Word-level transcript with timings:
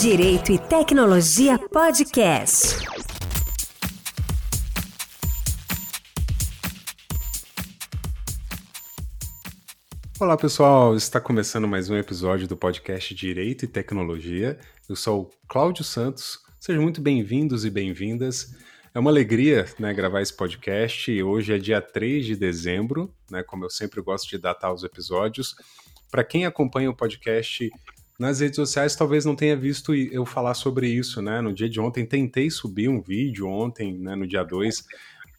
Direito 0.00 0.52
e 0.52 0.58
Tecnologia 0.60 1.58
Podcast. 1.58 2.86
Olá 10.20 10.36
pessoal, 10.36 10.94
está 10.94 11.20
começando 11.20 11.66
mais 11.66 11.90
um 11.90 11.96
episódio 11.96 12.46
do 12.46 12.56
podcast 12.56 13.12
Direito 13.12 13.64
e 13.64 13.68
Tecnologia. 13.68 14.56
Eu 14.88 14.94
sou 14.94 15.22
o 15.22 15.30
Cláudio 15.48 15.82
Santos. 15.82 16.38
Sejam 16.60 16.80
muito 16.80 17.00
bem-vindos 17.00 17.64
e 17.64 17.70
bem-vindas. 17.70 18.54
É 18.94 19.00
uma 19.00 19.10
alegria 19.10 19.66
né, 19.80 19.92
gravar 19.92 20.22
esse 20.22 20.36
podcast. 20.36 21.20
Hoje 21.20 21.54
é 21.54 21.58
dia 21.58 21.82
3 21.82 22.24
de 22.24 22.36
dezembro, 22.36 23.12
né, 23.28 23.42
como 23.42 23.64
eu 23.64 23.70
sempre 23.70 24.00
gosto 24.00 24.28
de 24.28 24.38
datar 24.38 24.72
os 24.72 24.84
episódios. 24.84 25.56
Para 26.08 26.22
quem 26.22 26.46
acompanha 26.46 26.88
o 26.88 26.94
podcast 26.94 27.68
nas 28.18 28.40
redes 28.40 28.56
sociais, 28.56 28.96
talvez 28.96 29.24
não 29.24 29.36
tenha 29.36 29.56
visto 29.56 29.94
eu 29.94 30.26
falar 30.26 30.54
sobre 30.54 30.88
isso, 30.88 31.22
né? 31.22 31.40
No 31.40 31.52
dia 31.52 31.68
de 31.68 31.78
ontem, 31.78 32.04
tentei 32.04 32.50
subir 32.50 32.88
um 32.88 33.00
vídeo 33.00 33.46
ontem, 33.46 33.96
né, 33.96 34.16
no 34.16 34.26
dia 34.26 34.42
2, 34.42 34.84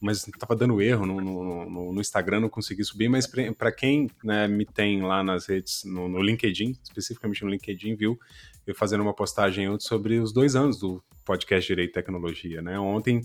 mas 0.00 0.26
estava 0.26 0.56
dando 0.56 0.80
erro 0.80 1.04
no, 1.04 1.20
no, 1.20 1.92
no, 1.92 2.00
Instagram, 2.00 2.40
não 2.40 2.48
consegui 2.48 2.82
subir. 2.82 3.08
Mas 3.10 3.30
para 3.58 3.70
quem 3.70 4.08
né, 4.24 4.48
me 4.48 4.64
tem 4.64 5.02
lá 5.02 5.22
nas 5.22 5.46
redes, 5.46 5.82
no, 5.84 6.08
no, 6.08 6.22
LinkedIn, 6.22 6.74
especificamente 6.82 7.44
no 7.44 7.50
LinkedIn, 7.50 7.96
viu 7.96 8.18
eu 8.66 8.74
fazendo 8.74 9.02
uma 9.02 9.12
postagem 9.12 9.68
ontem 9.68 9.84
sobre 9.84 10.18
os 10.18 10.32
dois 10.32 10.56
anos 10.56 10.78
do 10.78 11.02
podcast 11.22 11.66
Direito 11.66 11.90
e 11.90 11.92
Tecnologia, 11.92 12.62
né? 12.62 12.78
Ontem 12.78 13.20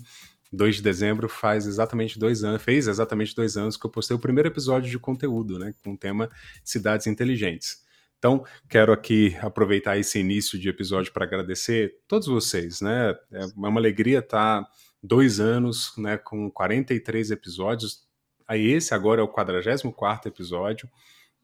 2 0.51 0.77
de 0.77 0.81
dezembro 0.81 1.29
faz 1.29 1.65
exatamente 1.65 2.19
dois 2.19 2.43
anos, 2.43 2.61
fez 2.61 2.87
exatamente 2.87 3.33
dois 3.33 3.55
anos 3.55 3.77
que 3.77 3.85
eu 3.85 3.89
postei 3.89 4.15
o 4.15 4.19
primeiro 4.19 4.49
episódio 4.49 4.89
de 4.89 4.99
conteúdo, 4.99 5.57
né, 5.57 5.73
com 5.83 5.93
o 5.93 5.97
tema 5.97 6.29
cidades 6.63 7.07
inteligentes. 7.07 7.84
Então, 8.25 8.43
quero 8.67 8.91
aqui 8.91 9.37
aproveitar 9.39 9.99
esse 9.99 10.17
início 10.17 10.57
de 10.57 10.67
episódio 10.67 11.13
para 11.13 11.25
agradecer 11.25 11.99
todos 12.07 12.27
vocês, 12.27 12.81
né? 12.81 13.15
É 13.31 13.45
uma 13.55 13.79
alegria 13.79 14.17
estar 14.17 14.67
dois 15.03 15.39
anos, 15.39 15.93
né, 15.95 16.17
com 16.17 16.49
43 16.49 17.29
episódios. 17.29 18.03
Aí 18.47 18.65
esse 18.65 18.95
agora 18.95 19.21
é 19.21 19.23
o 19.23 19.27
44 19.27 20.27
episódio. 20.27 20.89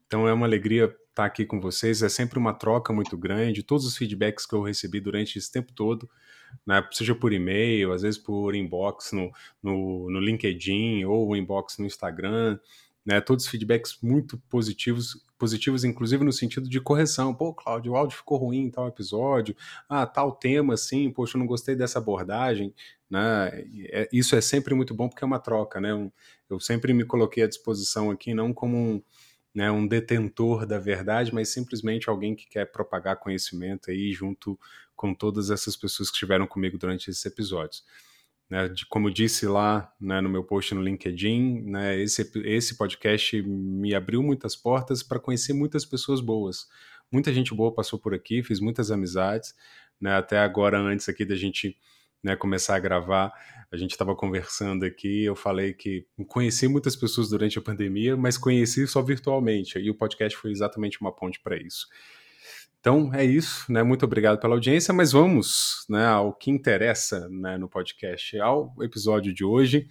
Então 0.08 0.26
é 0.26 0.32
uma 0.32 0.44
alegria 0.44 0.92
estar 1.08 1.24
aqui 1.24 1.46
com 1.46 1.60
vocês. 1.60 2.02
É 2.02 2.08
sempre 2.08 2.36
uma 2.36 2.52
troca 2.52 2.92
muito 2.92 3.16
grande. 3.16 3.62
Todos 3.62 3.86
os 3.86 3.96
feedbacks 3.96 4.44
que 4.44 4.54
eu 4.56 4.60
recebi 4.60 4.98
durante 4.98 5.38
esse 5.38 5.52
tempo 5.52 5.72
todo 5.72 6.10
né, 6.66 6.84
seja 6.90 7.14
por 7.14 7.32
e-mail, 7.32 7.92
às 7.92 8.02
vezes 8.02 8.18
por 8.18 8.56
inbox 8.56 9.12
no, 9.12 9.30
no, 9.62 10.10
no 10.10 10.18
LinkedIn 10.18 11.04
ou 11.04 11.36
inbox 11.36 11.78
no 11.78 11.86
Instagram, 11.86 12.58
né, 13.06 13.20
todos 13.20 13.46
feedbacks 13.46 13.98
muito 14.02 14.36
positivos, 14.48 15.24
positivos 15.42 15.82
inclusive 15.82 16.22
no 16.22 16.32
sentido 16.32 16.68
de 16.68 16.80
correção. 16.80 17.34
Pô, 17.34 17.52
Cláudio, 17.52 17.90
o 17.90 17.96
áudio 17.96 18.16
ficou 18.16 18.38
ruim 18.38 18.60
em 18.60 18.70
tal 18.70 18.86
episódio. 18.86 19.56
Ah, 19.88 20.06
tal 20.06 20.30
tema, 20.30 20.74
assim, 20.74 21.10
poxa, 21.10 21.36
eu 21.36 21.40
não 21.40 21.48
gostei 21.48 21.74
dessa 21.74 21.98
abordagem. 21.98 22.72
Né? 23.10 23.50
É, 23.90 24.08
isso 24.12 24.36
é 24.36 24.40
sempre 24.40 24.72
muito 24.72 24.94
bom 24.94 25.08
porque 25.08 25.24
é 25.24 25.26
uma 25.26 25.40
troca, 25.40 25.80
né? 25.80 25.90
Eu 26.48 26.60
sempre 26.60 26.94
me 26.94 27.04
coloquei 27.04 27.42
à 27.42 27.48
disposição 27.48 28.08
aqui, 28.08 28.32
não 28.32 28.54
como 28.54 28.76
um, 28.76 29.02
né, 29.52 29.68
um 29.68 29.84
detentor 29.84 30.64
da 30.64 30.78
verdade, 30.78 31.34
mas 31.34 31.48
simplesmente 31.48 32.08
alguém 32.08 32.36
que 32.36 32.48
quer 32.48 32.70
propagar 32.70 33.18
conhecimento 33.18 33.90
aí 33.90 34.12
junto 34.12 34.56
com 34.94 35.12
todas 35.12 35.50
essas 35.50 35.76
pessoas 35.76 36.08
que 36.08 36.14
estiveram 36.14 36.46
comigo 36.46 36.78
durante 36.78 37.10
esses 37.10 37.26
episódios. 37.26 37.82
Né, 38.52 38.68
de, 38.68 38.84
como 38.84 39.08
eu 39.08 39.10
disse 39.10 39.46
lá 39.46 39.90
né, 39.98 40.20
no 40.20 40.28
meu 40.28 40.44
post 40.44 40.74
no 40.74 40.82
LinkedIn, 40.82 41.62
né, 41.62 41.98
esse, 41.98 42.30
esse 42.44 42.76
podcast 42.76 43.40
me 43.40 43.94
abriu 43.94 44.22
muitas 44.22 44.54
portas 44.54 45.02
para 45.02 45.18
conhecer 45.18 45.54
muitas 45.54 45.86
pessoas 45.86 46.20
boas. 46.20 46.66
Muita 47.10 47.32
gente 47.32 47.54
boa 47.54 47.74
passou 47.74 47.98
por 47.98 48.12
aqui, 48.12 48.42
fiz 48.42 48.60
muitas 48.60 48.90
amizades. 48.90 49.54
Né, 49.98 50.14
até 50.14 50.38
agora, 50.38 50.78
antes 50.78 51.08
aqui 51.08 51.24
da 51.24 51.34
gente 51.34 51.78
né, 52.22 52.36
começar 52.36 52.76
a 52.76 52.78
gravar, 52.78 53.32
a 53.72 53.76
gente 53.78 53.92
estava 53.92 54.14
conversando 54.14 54.84
aqui, 54.84 55.24
eu 55.24 55.34
falei 55.34 55.72
que 55.72 56.06
conheci 56.28 56.68
muitas 56.68 56.94
pessoas 56.94 57.30
durante 57.30 57.58
a 57.58 57.62
pandemia, 57.62 58.18
mas 58.18 58.36
conheci 58.36 58.86
só 58.86 59.00
virtualmente, 59.00 59.78
e 59.78 59.88
o 59.88 59.94
podcast 59.94 60.36
foi 60.36 60.50
exatamente 60.50 61.00
uma 61.00 61.10
ponte 61.10 61.40
para 61.40 61.56
isso. 61.56 61.86
Então 62.82 63.14
é 63.14 63.24
isso, 63.24 63.72
né? 63.72 63.80
Muito 63.84 64.04
obrigado 64.04 64.40
pela 64.40 64.54
audiência, 64.54 64.92
mas 64.92 65.12
vamos 65.12 65.86
né, 65.88 66.04
ao 66.04 66.34
que 66.34 66.50
interessa 66.50 67.28
né, 67.28 67.56
no 67.56 67.68
podcast, 67.68 68.36
ao 68.40 68.74
episódio 68.80 69.32
de 69.32 69.44
hoje. 69.44 69.86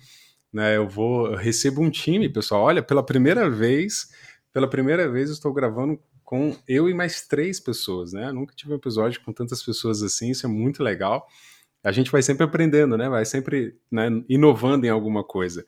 Né, 0.52 0.76
eu 0.76 0.90
vou 0.90 1.28
eu 1.28 1.38
recebo 1.38 1.82
um 1.82 1.90
time, 1.90 2.28
pessoal. 2.28 2.64
Olha, 2.64 2.84
pela 2.84 3.02
primeira 3.02 3.50
vez, 3.50 4.10
pela 4.52 4.70
primeira 4.70 5.10
vez 5.10 5.30
estou 5.30 5.54
gravando 5.54 5.98
com 6.22 6.54
eu 6.68 6.90
e 6.90 6.94
mais 6.94 7.26
três 7.26 7.62
pessoas, 7.62 8.12
né? 8.12 8.30
nunca 8.34 8.54
tive 8.54 8.74
um 8.74 8.76
episódio 8.76 9.22
com 9.24 9.32
tantas 9.32 9.64
pessoas 9.64 10.04
assim, 10.04 10.32
isso 10.32 10.46
é 10.46 10.50
muito 10.50 10.84
legal 10.84 11.26
a 11.84 11.92
gente 11.92 12.12
vai 12.12 12.22
sempre 12.22 12.44
aprendendo, 12.44 12.98
né? 12.98 13.10
Vai 13.10 13.26
sempre 13.26 13.76
né, 13.92 14.08
inovando 14.30 14.86
em 14.86 14.90
alguma 14.90 15.24
coisa. 15.24 15.66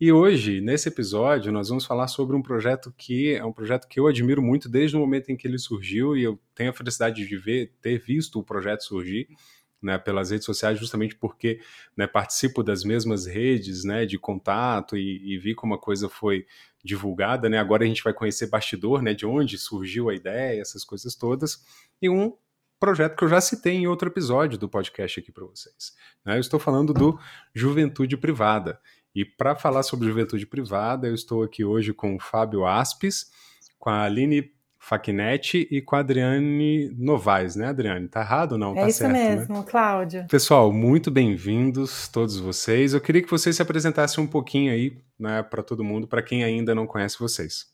E 0.00 0.10
hoje, 0.10 0.62
nesse 0.62 0.88
episódio, 0.88 1.52
nós 1.52 1.68
vamos 1.68 1.84
falar 1.84 2.08
sobre 2.08 2.34
um 2.34 2.40
projeto 2.40 2.90
que 2.96 3.34
é 3.34 3.44
um 3.44 3.52
projeto 3.52 3.86
que 3.86 4.00
eu 4.00 4.06
admiro 4.06 4.40
muito 4.40 4.66
desde 4.66 4.96
o 4.96 4.98
momento 4.98 5.28
em 5.28 5.36
que 5.36 5.46
ele 5.46 5.58
surgiu 5.58 6.16
e 6.16 6.22
eu 6.22 6.40
tenho 6.54 6.70
a 6.70 6.72
felicidade 6.72 7.26
de 7.26 7.36
ver, 7.36 7.74
ter 7.82 7.98
visto 7.98 8.38
o 8.38 8.42
projeto 8.42 8.82
surgir. 8.82 9.28
Né, 9.82 9.96
pelas 9.96 10.30
redes 10.30 10.44
sociais, 10.44 10.78
justamente 10.78 11.16
porque 11.16 11.58
né, 11.96 12.06
participo 12.06 12.62
das 12.62 12.84
mesmas 12.84 13.24
redes 13.24 13.82
né, 13.82 14.04
de 14.04 14.18
contato 14.18 14.94
e, 14.94 15.22
e, 15.24 15.38
vi 15.38 15.54
como 15.54 15.72
a 15.72 15.78
coisa 15.78 16.06
foi 16.06 16.44
divulgada. 16.84 17.48
Né, 17.48 17.56
agora 17.56 17.82
a 17.82 17.86
gente 17.86 18.04
vai 18.04 18.12
conhecer 18.12 18.50
bastidor, 18.50 19.00
né, 19.00 19.14
de 19.14 19.24
onde 19.24 19.56
surgiu 19.56 20.10
a 20.10 20.14
ideia, 20.14 20.60
essas 20.60 20.84
coisas 20.84 21.14
todas. 21.14 21.64
E 22.02 22.10
um 22.10 22.36
projeto 22.80 23.14
que 23.14 23.24
eu 23.24 23.28
já 23.28 23.40
citei 23.40 23.74
em 23.74 23.86
outro 23.86 24.08
episódio 24.08 24.58
do 24.58 24.68
podcast 24.68 25.20
aqui 25.20 25.30
para 25.30 25.44
vocês. 25.44 25.94
Né? 26.24 26.36
Eu 26.36 26.40
estou 26.40 26.58
falando 26.58 26.94
do 26.94 27.18
Juventude 27.54 28.18
Privada. 28.18 28.80
E 29.14 29.24
para 29.24 29.56
falar 29.56 29.82
sobre 29.82 30.08
juventude 30.08 30.46
privada, 30.46 31.08
eu 31.08 31.14
estou 31.14 31.42
aqui 31.42 31.64
hoje 31.64 31.92
com 31.92 32.14
o 32.14 32.20
Fábio 32.20 32.64
Aspes, 32.64 33.30
com 33.78 33.90
a 33.90 34.02
Aline 34.02 34.52
Facchinetti 34.78 35.68
e 35.70 35.82
com 35.82 35.96
a 35.96 35.98
Adriane 35.98 36.90
Novaes, 36.96 37.54
né, 37.54 37.66
Adriane? 37.66 38.08
Tá 38.08 38.20
errado 38.20 38.52
ou 38.52 38.58
não? 38.58 38.72
É 38.72 38.82
tá 38.82 38.88
isso 38.88 38.98
certo, 38.98 39.12
né? 39.12 39.36
mesmo, 39.36 39.58
né? 39.58 39.64
Cláudio. 39.68 40.26
Pessoal, 40.28 40.72
muito 40.72 41.10
bem-vindos 41.10 42.08
todos 42.08 42.38
vocês. 42.38 42.94
Eu 42.94 43.00
queria 43.00 43.22
que 43.22 43.30
vocês 43.30 43.56
se 43.56 43.62
apresentassem 43.62 44.22
um 44.22 44.26
pouquinho 44.26 44.72
aí, 44.72 44.96
né, 45.18 45.42
para 45.42 45.62
todo 45.62 45.84
mundo, 45.84 46.06
para 46.06 46.22
quem 46.22 46.42
ainda 46.42 46.74
não 46.74 46.86
conhece 46.86 47.18
vocês. 47.18 47.66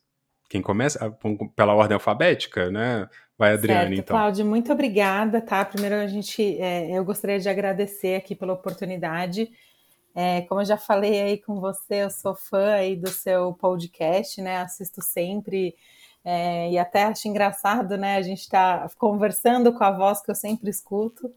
Quem 0.49 0.63
começa 0.63 1.05
ah, 1.05 1.11
pela 1.55 1.75
ordem 1.75 1.95
alfabética, 1.95 2.71
né? 2.71 3.09
Vai, 3.39 3.53
Adriane, 3.53 3.97
certo, 3.97 4.01
então. 4.01 4.17
Cláudio, 4.17 4.47
muito 4.47 4.73
obrigada, 4.73 5.41
tá? 5.41 5.65
Primeiro, 5.65 5.97
a 5.97 6.07
gente, 6.07 6.43
é, 6.59 6.97
eu 6.97 7.05
gostaria 7.05 7.39
de 7.39 7.49
agradecer 7.49 8.17
aqui 8.17 8.35
pela 8.35 8.53
oportunidade. 8.53 9.51
É, 10.19 10.41
como 10.43 10.63
eu 10.63 10.65
já 10.65 10.79
falei 10.79 11.21
aí 11.21 11.39
com 11.39 11.61
você, 11.61 11.97
eu 12.05 12.11
sou 12.11 12.35
fã 12.35 12.73
aí 12.77 12.97
do 12.97 13.11
seu 13.11 13.53
podcast, 13.53 14.41
né? 14.41 14.57
Assisto 14.63 15.03
sempre 15.03 15.77
é, 16.25 16.71
e 16.71 16.79
até 16.79 17.05
acho 17.05 17.29
engraçado, 17.29 17.99
né? 17.99 18.17
A 18.17 18.23
gente 18.23 18.41
está 18.41 18.89
conversando 18.97 19.75
com 19.75 19.85
a 19.85 19.91
voz 19.91 20.23
que 20.23 20.31
eu 20.31 20.35
sempre 20.35 20.71
escuto. 20.71 21.31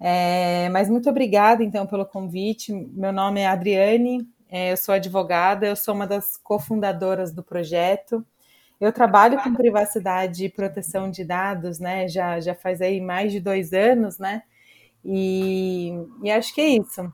É, 0.00 0.70
mas 0.70 0.88
muito 0.88 1.10
obrigada, 1.10 1.62
então, 1.62 1.86
pelo 1.86 2.06
convite. 2.06 2.72
Meu 2.72 3.12
nome 3.12 3.40
é 3.42 3.46
Adriane, 3.46 4.26
é, 4.48 4.72
eu 4.72 4.78
sou 4.78 4.94
advogada, 4.94 5.66
eu 5.66 5.76
sou 5.76 5.94
uma 5.94 6.06
das 6.06 6.38
cofundadoras 6.38 7.32
do 7.32 7.42
projeto. 7.42 8.24
Eu 8.80 8.92
trabalho 8.92 9.38
com 9.42 9.54
privacidade 9.54 10.46
e 10.46 10.48
proteção 10.48 11.10
de 11.10 11.22
dados, 11.22 11.78
né? 11.78 12.08
Já, 12.08 12.40
já 12.40 12.54
faz 12.54 12.80
aí 12.80 12.98
mais 12.98 13.30
de 13.30 13.40
dois 13.40 13.74
anos, 13.74 14.18
né? 14.18 14.42
E, 15.04 15.92
e 16.22 16.30
acho 16.30 16.54
que 16.54 16.62
é 16.62 16.68
isso. 16.68 17.12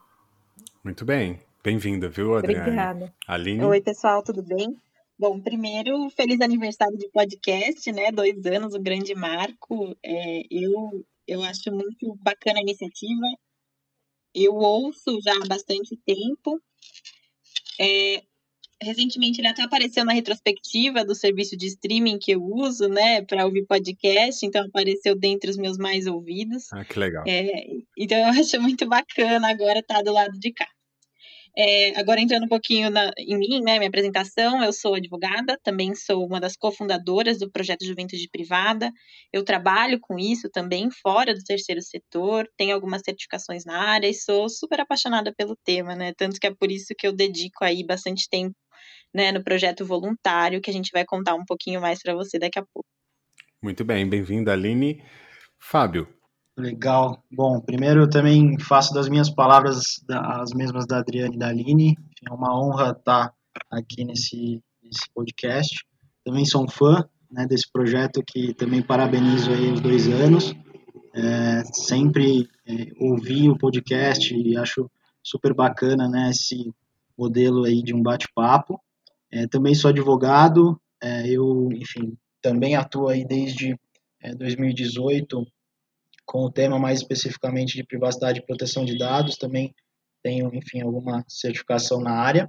Muito 0.85 1.05
bem. 1.05 1.39
Bem-vinda, 1.63 2.09
viu, 2.09 2.35
Adriana? 2.35 2.63
Obrigada. 2.65 3.15
Aline? 3.29 3.65
Oi, 3.65 3.81
pessoal, 3.81 4.21
tudo 4.21 4.43
bem? 4.43 4.77
Bom, 5.17 5.41
primeiro, 5.41 6.11
feliz 6.11 6.41
aniversário 6.41 6.99
de 6.99 7.09
podcast, 7.11 7.93
né? 7.93 8.11
Dois 8.11 8.45
anos, 8.47 8.75
um 8.75 8.83
grande 8.83 9.15
marco. 9.15 9.97
É, 10.05 10.43
eu, 10.51 11.07
eu 11.25 11.41
acho 11.45 11.71
muito 11.71 12.19
bacana 12.21 12.59
a 12.59 12.63
iniciativa. 12.63 13.27
Eu 14.35 14.55
ouço 14.57 15.21
já 15.23 15.33
há 15.33 15.47
bastante 15.47 15.97
tempo. 16.05 16.61
É, 17.81 18.25
recentemente 18.83 19.41
ele 19.41 19.49
até 19.49 19.63
apareceu 19.63 20.05
na 20.05 20.13
retrospectiva 20.13 21.05
do 21.05 21.15
serviço 21.15 21.57
de 21.57 21.67
streaming 21.67 22.19
que 22.19 22.33
eu 22.33 22.43
uso, 22.43 22.89
né, 22.89 23.23
para 23.23 23.47
ouvir 23.47 23.65
podcast, 23.67 24.45
então 24.45 24.67
apareceu 24.67 25.15
dentre 25.15 25.51
os 25.51 25.57
meus 25.57 25.79
mais 25.79 26.07
ouvidos. 26.07 26.73
Ah, 26.73 26.85
que 26.85 26.99
legal. 26.99 27.25
É, 27.27 27.67
então 27.97 28.19
eu 28.19 28.27
acho 28.27 28.61
muito 28.61 28.87
bacana 28.89 29.49
agora 29.49 29.79
estar 29.79 29.97
tá 29.97 30.03
do 30.03 30.13
lado 30.13 30.39
de 30.39 30.53
cá. 30.53 30.69
É, 31.57 31.99
agora 32.01 32.21
entrando 32.21 32.45
um 32.45 32.49
pouquinho 32.49 32.89
na, 32.89 33.13
em 33.19 33.37
mim, 33.37 33.61
né, 33.61 33.77
minha 33.77 33.89
apresentação, 33.89 34.63
eu 34.65 34.73
sou 34.73 34.95
advogada, 34.95 35.59
também 35.63 35.95
sou 35.95 36.27
uma 36.27 36.41
das 36.41 36.57
cofundadoras 36.57 37.39
do 37.39 37.51
projeto 37.51 37.85
Juventude 37.85 38.27
Privada. 38.31 38.91
Eu 39.31 39.45
trabalho 39.45 39.99
com 40.01 40.19
isso 40.19 40.49
também 40.51 40.89
fora 40.91 41.35
do 41.35 41.43
terceiro 41.45 41.83
setor, 41.83 42.49
tenho 42.57 42.75
algumas 42.75 43.03
certificações 43.05 43.67
na 43.67 43.79
área 43.79 44.09
e 44.09 44.15
sou 44.15 44.49
super 44.49 44.81
apaixonada 44.81 45.33
pelo 45.37 45.55
tema, 45.63 45.95
né? 45.95 46.15
Tanto 46.17 46.41
que 46.41 46.47
é 46.47 46.55
por 46.55 46.71
isso 46.71 46.95
que 46.97 47.07
eu 47.07 47.13
dedico 47.13 47.65
aí 47.65 47.85
bastante 47.85 48.29
tempo 48.31 48.57
né, 49.15 49.31
no 49.31 49.45
projeto 49.45 49.85
voluntário, 49.85 50.61
que 50.61 50.71
a 50.71 50.73
gente 50.73 50.91
vai 50.91 51.05
contar 51.05 51.35
um 51.35 51.45
pouquinho 51.45 51.81
mais 51.81 52.01
para 52.03 52.15
você 52.15 52.39
daqui 52.39 52.59
a 52.59 52.65
pouco. 52.73 52.89
Muito 53.63 53.85
bem, 53.85 54.09
bem-vinda, 54.09 54.53
Aline. 54.53 55.05
Fábio, 55.59 56.09
Legal. 56.57 57.23
Bom, 57.31 57.61
primeiro 57.61 58.03
eu 58.03 58.11
também 58.11 58.59
faço 58.59 58.93
das 58.93 59.09
minhas 59.09 59.31
palavras 59.31 60.05
as 60.09 60.53
mesmas 60.53 60.87
da 60.87 60.99
Adriane 60.99 61.37
e 61.37 61.39
da 61.39 61.49
Aline. 61.49 61.97
É 62.29 62.33
uma 62.33 62.55
honra 62.55 62.91
estar 62.91 63.33
aqui 63.71 64.05
nesse, 64.05 64.63
nesse 64.83 65.11
podcast. 65.15 65.87
Também 66.25 66.45
sou 66.45 66.65
um 66.65 66.69
fã 66.69 67.09
né, 67.31 67.47
desse 67.47 67.71
projeto 67.73 68.23
que 68.27 68.53
também 68.53 68.83
parabenizo 68.83 69.51
aí 69.51 69.73
os 69.73 69.81
dois 69.81 70.07
anos. 70.09 70.55
É, 71.15 71.65
sempre 71.73 72.49
é, 72.67 72.87
ouvi 73.01 73.49
o 73.49 73.57
podcast 73.57 74.35
e 74.35 74.57
acho 74.57 74.91
super 75.23 75.55
bacana 75.55 76.09
né, 76.09 76.31
esse 76.31 76.71
modelo 77.17 77.65
aí 77.65 77.83
de 77.83 77.95
um 77.95 78.03
bate-papo. 78.03 78.79
É, 79.31 79.47
também 79.47 79.75
sou 79.75 79.89
advogado, 79.89 80.79
é, 81.03 81.29
eu, 81.29 81.71
enfim, 81.73 82.15
também 82.43 82.77
atuo 82.77 83.09
aí 83.09 83.25
desde 83.25 83.75
2018 84.37 85.41
é, 85.41 85.45
com 86.25 86.45
o 86.45 86.51
tema 86.51 86.79
mais 86.79 86.99
especificamente 86.99 87.77
de 87.77 87.85
privacidade 87.85 88.41
e 88.41 88.47
proteção 88.47 88.85
de 88.85 88.97
dados, 88.97 89.37
também 89.37 89.75
tenho, 90.23 90.55
enfim, 90.55 90.81
alguma 90.81 91.25
certificação 91.29 92.01
na 92.01 92.13
área. 92.13 92.49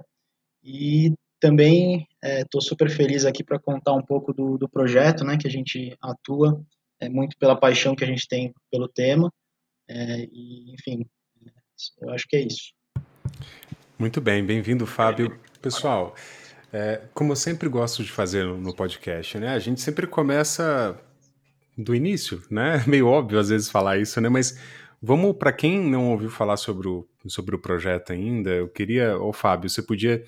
E 0.62 1.12
também 1.40 2.06
estou 2.22 2.60
é, 2.60 2.64
super 2.64 2.88
feliz 2.88 3.24
aqui 3.24 3.44
para 3.44 3.58
contar 3.58 3.92
um 3.92 4.02
pouco 4.02 4.32
do, 4.32 4.56
do 4.56 4.68
projeto, 4.68 5.24
né, 5.24 5.36
que 5.36 5.46
a 5.46 5.50
gente 5.50 5.96
atua, 6.00 6.64
é, 7.00 7.08
muito 7.08 7.36
pela 7.36 7.54
paixão 7.54 7.94
que 7.94 8.04
a 8.04 8.06
gente 8.06 8.26
tem 8.26 8.54
pelo 8.70 8.88
tema. 8.88 9.30
É, 9.88 10.26
e, 10.32 10.72
enfim, 10.72 11.04
eu 12.00 12.10
acho 12.10 12.26
que 12.26 12.36
é 12.36 12.40
isso. 12.40 12.72
Muito 13.98 14.20
bem, 14.20 14.44
bem-vindo, 14.44 14.86
Fábio. 14.86 15.38
Pessoal, 15.60 16.14
é, 16.72 17.02
como 17.12 17.32
eu 17.32 17.36
sempre 17.36 17.68
gosto 17.68 18.02
de 18.02 18.10
fazer 18.10 18.44
no, 18.44 18.74
podcast, 18.74 19.38
né, 19.38 19.50
a 19.50 19.58
gente 19.58 19.80
sempre 19.80 20.06
começa 20.06 20.98
do 21.76 21.94
início, 21.94 22.42
né? 22.50 22.82
Meio 22.86 23.06
óbvio 23.06 23.38
às 23.38 23.48
vezes 23.48 23.68
falar 23.68 23.98
isso, 23.98 24.20
né? 24.20 24.28
Mas 24.28 24.58
vamos 25.00 25.36
para 25.36 25.52
quem 25.52 25.80
não 25.80 26.10
ouviu 26.10 26.30
falar 26.30 26.56
sobre 26.56 26.88
o, 26.88 27.06
sobre 27.26 27.54
o 27.54 27.60
projeto 27.60 28.12
ainda, 28.12 28.50
eu 28.50 28.68
queria, 28.68 29.18
ô 29.18 29.32
Fábio, 29.32 29.68
você 29.68 29.82
podia 29.82 30.24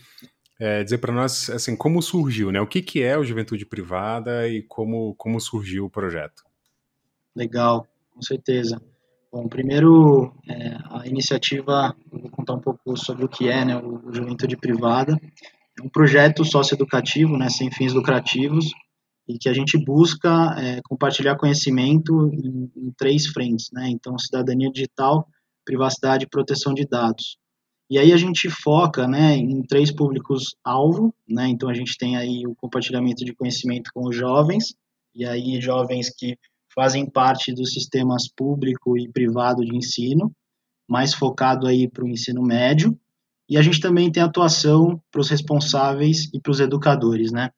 é, 0.58 0.82
dizer 0.82 0.98
para 0.98 1.12
nós 1.12 1.50
assim 1.50 1.76
como 1.76 2.02
surgiu, 2.02 2.50
né? 2.50 2.60
O 2.60 2.66
que, 2.66 2.82
que 2.82 3.02
é 3.02 3.16
o 3.16 3.24
Juventude 3.24 3.66
Privada 3.66 4.48
e 4.48 4.62
como 4.62 5.14
como 5.14 5.40
surgiu 5.40 5.86
o 5.86 5.90
projeto? 5.90 6.42
Legal, 7.34 7.86
com 8.14 8.22
certeza. 8.22 8.80
Bom, 9.30 9.48
primeiro 9.48 10.32
é, 10.48 10.78
a 10.90 11.06
iniciativa, 11.06 11.94
vou 12.10 12.30
contar 12.30 12.54
um 12.54 12.60
pouco 12.60 12.96
sobre 12.96 13.24
o 13.24 13.28
que 13.28 13.48
é, 13.48 13.64
né? 13.64 13.76
O 13.76 14.10
Juventude 14.12 14.56
Privada 14.56 15.20
é 15.78 15.82
um 15.82 15.88
projeto 15.88 16.44
socioeducativo, 16.44 17.36
né? 17.36 17.50
Sem 17.50 17.70
fins 17.70 17.92
lucrativos 17.92 18.72
e 19.28 19.38
que 19.38 19.48
a 19.48 19.52
gente 19.52 19.76
busca 19.76 20.54
é, 20.58 20.80
compartilhar 20.82 21.36
conhecimento 21.36 22.30
em, 22.32 22.70
em, 22.76 22.92
três 22.96 23.26
frentes, 23.26 23.70
né? 23.72 23.88
Então, 23.88 24.18
cidadania 24.18 24.70
digital, 24.70 25.26
privacidade 25.64 26.24
e 26.24 26.28
proteção 26.28 26.72
de 26.72 26.86
dados. 26.86 27.36
E 27.90 27.98
aí 27.98 28.12
a 28.12 28.16
gente 28.16 28.48
foca, 28.50 29.06
né, 29.06 29.36
em 29.36 29.62
três 29.62 29.92
públicos-alvo, 29.92 31.14
né? 31.28 31.48
Então, 31.48 31.68
a 31.68 31.74
gente 31.74 31.96
tem 31.96 32.16
aí 32.16 32.46
o 32.46 32.54
compartilhamento 32.54 33.24
de 33.24 33.34
conhecimento 33.34 33.90
com 33.92 34.08
os 34.08 34.16
jovens, 34.16 34.74
e 35.14 35.24
aí 35.24 35.60
jovens 35.60 36.10
que 36.10 36.36
fazem 36.74 37.08
parte 37.08 37.52
dos 37.54 37.72
sistemas 37.72 38.28
público 38.28 38.98
e 38.98 39.10
privado 39.10 39.64
de 39.64 39.74
ensino, 39.74 40.30
mais 40.88 41.14
focado 41.14 41.66
aí 41.66 41.88
para 41.88 42.04
o 42.04 42.08
ensino 42.08 42.42
médio, 42.42 42.96
e 43.48 43.56
a 43.56 43.62
gente 43.62 43.80
também 43.80 44.10
tem 44.10 44.22
atuação 44.22 45.00
para 45.10 45.20
os 45.20 45.30
responsáveis 45.30 46.28
e 46.34 46.40
para 46.40 46.50
os 46.50 46.60
educadores, 46.60 47.32
né? 47.32 47.50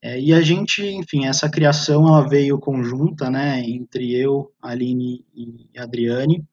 É, 0.00 0.20
e 0.20 0.32
a 0.32 0.40
gente, 0.40 0.80
enfim, 0.82 1.26
essa 1.26 1.50
criação 1.50 2.06
ela 2.06 2.28
veio 2.28 2.58
conjunta, 2.58 3.28
né, 3.28 3.60
entre 3.60 4.14
eu, 4.14 4.52
Aline 4.62 5.24
e 5.34 5.68
Adriane. 5.76 6.44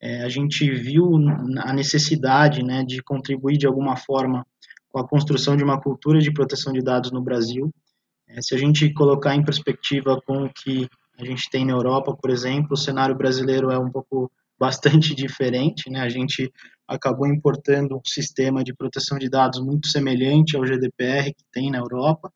É, 0.00 0.22
a 0.22 0.28
gente 0.28 0.70
viu 0.70 1.16
a 1.58 1.72
necessidade, 1.72 2.62
né, 2.62 2.82
de 2.84 3.02
contribuir 3.02 3.58
de 3.58 3.66
alguma 3.66 3.96
forma 3.96 4.46
com 4.88 4.98
a 4.98 5.06
construção 5.06 5.56
de 5.56 5.64
uma 5.64 5.80
cultura 5.80 6.20
de 6.20 6.32
proteção 6.32 6.72
de 6.72 6.82
dados 6.82 7.12
no 7.12 7.22
Brasil. 7.22 7.70
É, 8.28 8.40
se 8.40 8.54
a 8.54 8.58
gente 8.58 8.90
colocar 8.94 9.34
em 9.34 9.44
perspectiva 9.44 10.20
com 10.26 10.44
o 10.44 10.50
que 10.52 10.88
a 11.18 11.24
gente 11.24 11.50
tem 11.50 11.66
na 11.66 11.72
Europa, 11.72 12.16
por 12.16 12.30
exemplo, 12.30 12.72
o 12.72 12.76
cenário 12.76 13.14
brasileiro 13.14 13.70
é 13.70 13.78
um 13.78 13.90
pouco 13.90 14.30
bastante 14.58 15.14
diferente, 15.14 15.90
né? 15.90 16.00
A 16.00 16.08
gente 16.08 16.50
acabou 16.88 17.26
importando 17.26 17.96
um 17.96 18.00
sistema 18.06 18.64
de 18.64 18.74
proteção 18.74 19.18
de 19.18 19.28
dados 19.28 19.60
muito 19.60 19.86
semelhante 19.88 20.56
ao 20.56 20.64
GDPR 20.64 21.26
que 21.26 21.44
tem 21.52 21.70
na 21.70 21.78
Europa 21.78 22.32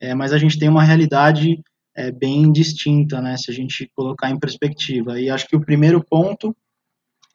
é, 0.00 0.14
mas 0.14 0.32
a 0.32 0.38
gente 0.38 0.58
tem 0.58 0.68
uma 0.68 0.82
realidade 0.82 1.62
é, 1.96 2.10
bem 2.10 2.50
distinta, 2.50 3.20
né, 3.20 3.36
se 3.36 3.50
a 3.50 3.54
gente 3.54 3.90
colocar 3.94 4.30
em 4.30 4.38
perspectiva. 4.38 5.20
E 5.20 5.30
acho 5.30 5.46
que 5.46 5.56
o 5.56 5.64
primeiro 5.64 6.04
ponto 6.04 6.54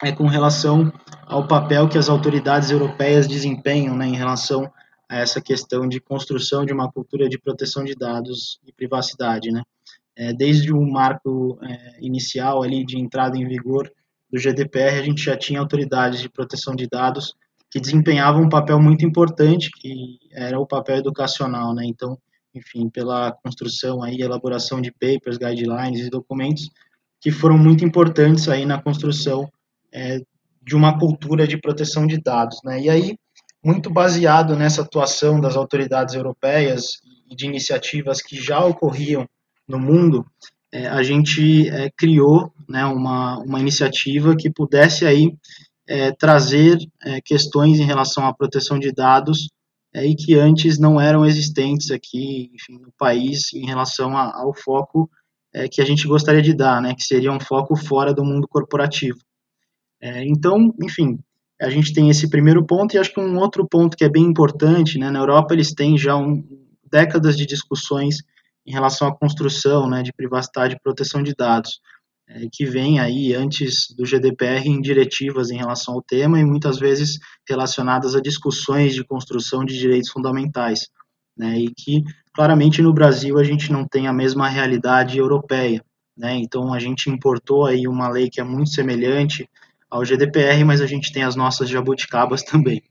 é 0.04 0.12
com 0.12 0.28
relação 0.28 0.92
ao 1.26 1.48
papel 1.48 1.88
que 1.90 1.98
as 1.98 2.10
autoridades 2.10 2.72
europeias 2.72 3.28
desempenham 3.28 3.98
né, 3.98 4.08
em 4.08 4.16
relação 4.16 4.72
a 5.10 5.18
essa 5.18 5.42
questão 5.42 5.88
de 5.88 6.00
construção 6.00 6.66
de 6.66 6.72
uma 6.72 6.92
cultura 6.92 7.28
de 7.28 7.40
proteção 7.40 7.84
de 7.84 7.96
dados 7.96 8.60
e 8.66 8.72
privacidade. 8.72 9.52
Né. 9.52 9.62
É, 10.16 10.34
desde 10.34 10.72
o 10.72 10.82
marco 10.82 11.58
é, 11.64 11.98
inicial 12.02 12.62
ali 12.62 12.86
de 12.86 12.98
entrada 12.98 13.38
em 13.38 13.48
vigor 13.48 13.92
do 14.32 14.40
GDPR, 14.40 15.00
a 15.00 15.04
gente 15.04 15.24
já 15.24 15.36
tinha 15.36 15.60
autoridades 15.60 16.22
de 16.22 16.30
proteção 16.30 16.76
de 16.76 16.88
dados 16.88 17.34
que 17.72 17.80
desempenhavam 17.80 18.44
um 18.44 18.50
papel 18.50 18.80
muito 18.80 19.06
importante, 19.06 19.70
que 19.72 20.18
era 20.32 20.60
o 20.60 20.68
papel 20.68 20.98
educacional, 20.98 21.74
né? 21.74 21.86
Então, 21.86 22.18
enfim, 22.54 22.90
pela 22.90 23.32
construção 23.32 24.02
aí, 24.04 24.22
elaboração 24.22 24.82
de 24.82 24.92
papers, 24.92 25.38
guidelines 25.38 26.06
e 26.06 26.10
documentos 26.10 26.70
que 27.22 27.32
foram 27.32 27.58
muito 27.58 27.84
importantes 27.84 28.48
aí 28.48 28.66
na 28.66 28.82
construção 28.82 29.50
é, 29.92 30.20
de 30.62 30.76
uma 30.76 30.98
cultura 30.98 31.48
de 31.48 31.58
proteção 31.58 32.08
de 32.08 32.22
dados, 32.22 32.60
né? 32.64 32.82
E 32.82 32.90
aí, 32.90 33.18
muito 33.64 33.90
baseado 33.90 34.56
nessa 34.56 34.82
atuação 34.82 35.40
das 35.40 35.56
autoridades 35.56 36.16
europeias 36.16 37.00
e 37.30 37.36
de 37.36 37.46
iniciativas 37.46 38.22
que 38.22 38.38
já 38.38 38.64
ocorriam 38.64 39.28
no 39.68 39.80
mundo, 39.80 40.26
é, 40.72 40.88
a 40.88 41.04
gente 41.04 41.68
é, 41.70 41.90
criou 41.96 42.54
né, 42.68 42.86
uma, 42.86 43.40
uma 43.40 43.60
iniciativa 43.60 44.36
que 44.36 44.50
pudesse 44.50 45.06
aí 45.06 45.34
é, 45.88 46.12
trazer 46.12 46.78
é, 47.04 47.20
questões 47.22 47.80
em 47.80 47.86
relação 47.86 48.26
à 48.26 48.34
proteção 48.34 48.80
de 48.80 48.92
dados 48.92 49.50
é, 49.94 50.06
e 50.06 50.16
que 50.16 50.36
antes 50.36 50.78
não 50.78 51.00
eram 51.00 51.26
existentes 51.26 51.92
aqui 51.92 52.52
enfim, 52.54 52.80
no 52.80 52.92
país 52.98 53.54
em 53.54 53.66
relação 53.66 54.16
a, 54.16 54.36
ao 54.36 54.54
foco 54.54 55.10
é, 55.54 55.68
que 55.68 55.82
a 55.82 55.86
gente 55.86 56.08
gostaria 56.08 56.42
de 56.42 56.54
dar, 56.54 56.82
né, 56.82 56.94
que 56.94 57.04
seria 57.04 57.32
um 57.32 57.40
foco 57.40 57.76
fora 57.76 58.14
do 58.14 58.24
mundo 58.24 58.48
corporativo. 58.48 59.20
É, 60.02 60.24
então, 60.26 60.74
enfim, 60.82 61.20
a 61.60 61.70
gente 61.70 61.94
tem 61.94 62.10
esse 62.10 62.30
primeiro 62.30 62.66
ponto 62.66 62.94
e 62.94 63.00
acho 63.00 63.14
que 63.14 63.20
um 63.20 63.38
outro 63.38 63.68
ponto 63.68 63.98
que 63.98 64.04
é 64.04 64.10
bem 64.10 64.24
importante, 64.24 64.98
né, 64.98 65.10
na 65.10 65.20
Europa 65.20 65.54
eles 65.54 65.74
têm 65.74 65.98
já 65.98 66.16
um, 66.16 66.44
décadas 66.90 67.36
de 67.36 67.46
discussões 67.46 68.18
em 68.66 68.72
relação 68.72 69.08
à 69.08 69.16
construção 69.16 69.90
né, 69.90 70.04
de 70.04 70.14
privacidade 70.14 70.76
e 70.76 70.80
proteção 70.80 71.24
de 71.24 71.34
dados 71.34 71.80
que 72.52 72.66
vem 72.66 73.00
aí 73.00 73.34
antes 73.34 73.88
do 73.96 74.06
GDPR 74.06 74.68
em 74.68 74.82
diretivas 74.82 75.50
em 75.50 75.58
relação 75.58 75.96
ao 75.96 76.02
tema 76.02 76.40
e 76.40 76.46
muitas 76.46 76.78
vezes 76.78 77.18
relacionadas 77.48 78.16
a 78.16 78.22
discussões 78.22 78.94
de 78.94 79.04
construção 79.04 79.66
de 79.66 79.78
direitos 79.78 80.12
fundamentais, 80.12 80.88
né, 81.36 81.58
e 81.58 81.74
que 81.74 82.04
claramente 82.34 82.82
no 82.82 82.94
Brasil 82.94 83.40
a 83.40 83.44
gente 83.44 83.72
não 83.72 83.88
tem 83.88 84.08
a 84.08 84.14
mesma 84.14 84.48
realidade 84.48 85.18
europeia, 85.18 85.84
né, 86.16 86.36
então 86.36 86.72
a 86.74 86.80
gente 86.80 87.10
importou 87.10 87.66
aí 87.66 87.88
uma 87.88 88.10
lei 88.10 88.30
que 88.30 88.40
é 88.40 88.44
muito 88.44 88.70
semelhante 88.70 89.50
ao 89.90 90.06
GDPR, 90.06 90.64
mas 90.64 90.82
a 90.82 90.86
gente 90.86 91.12
tem 91.12 91.24
as 91.24 91.36
nossas 91.36 91.68
jabuticabas 91.68 92.44
também, 92.44 92.84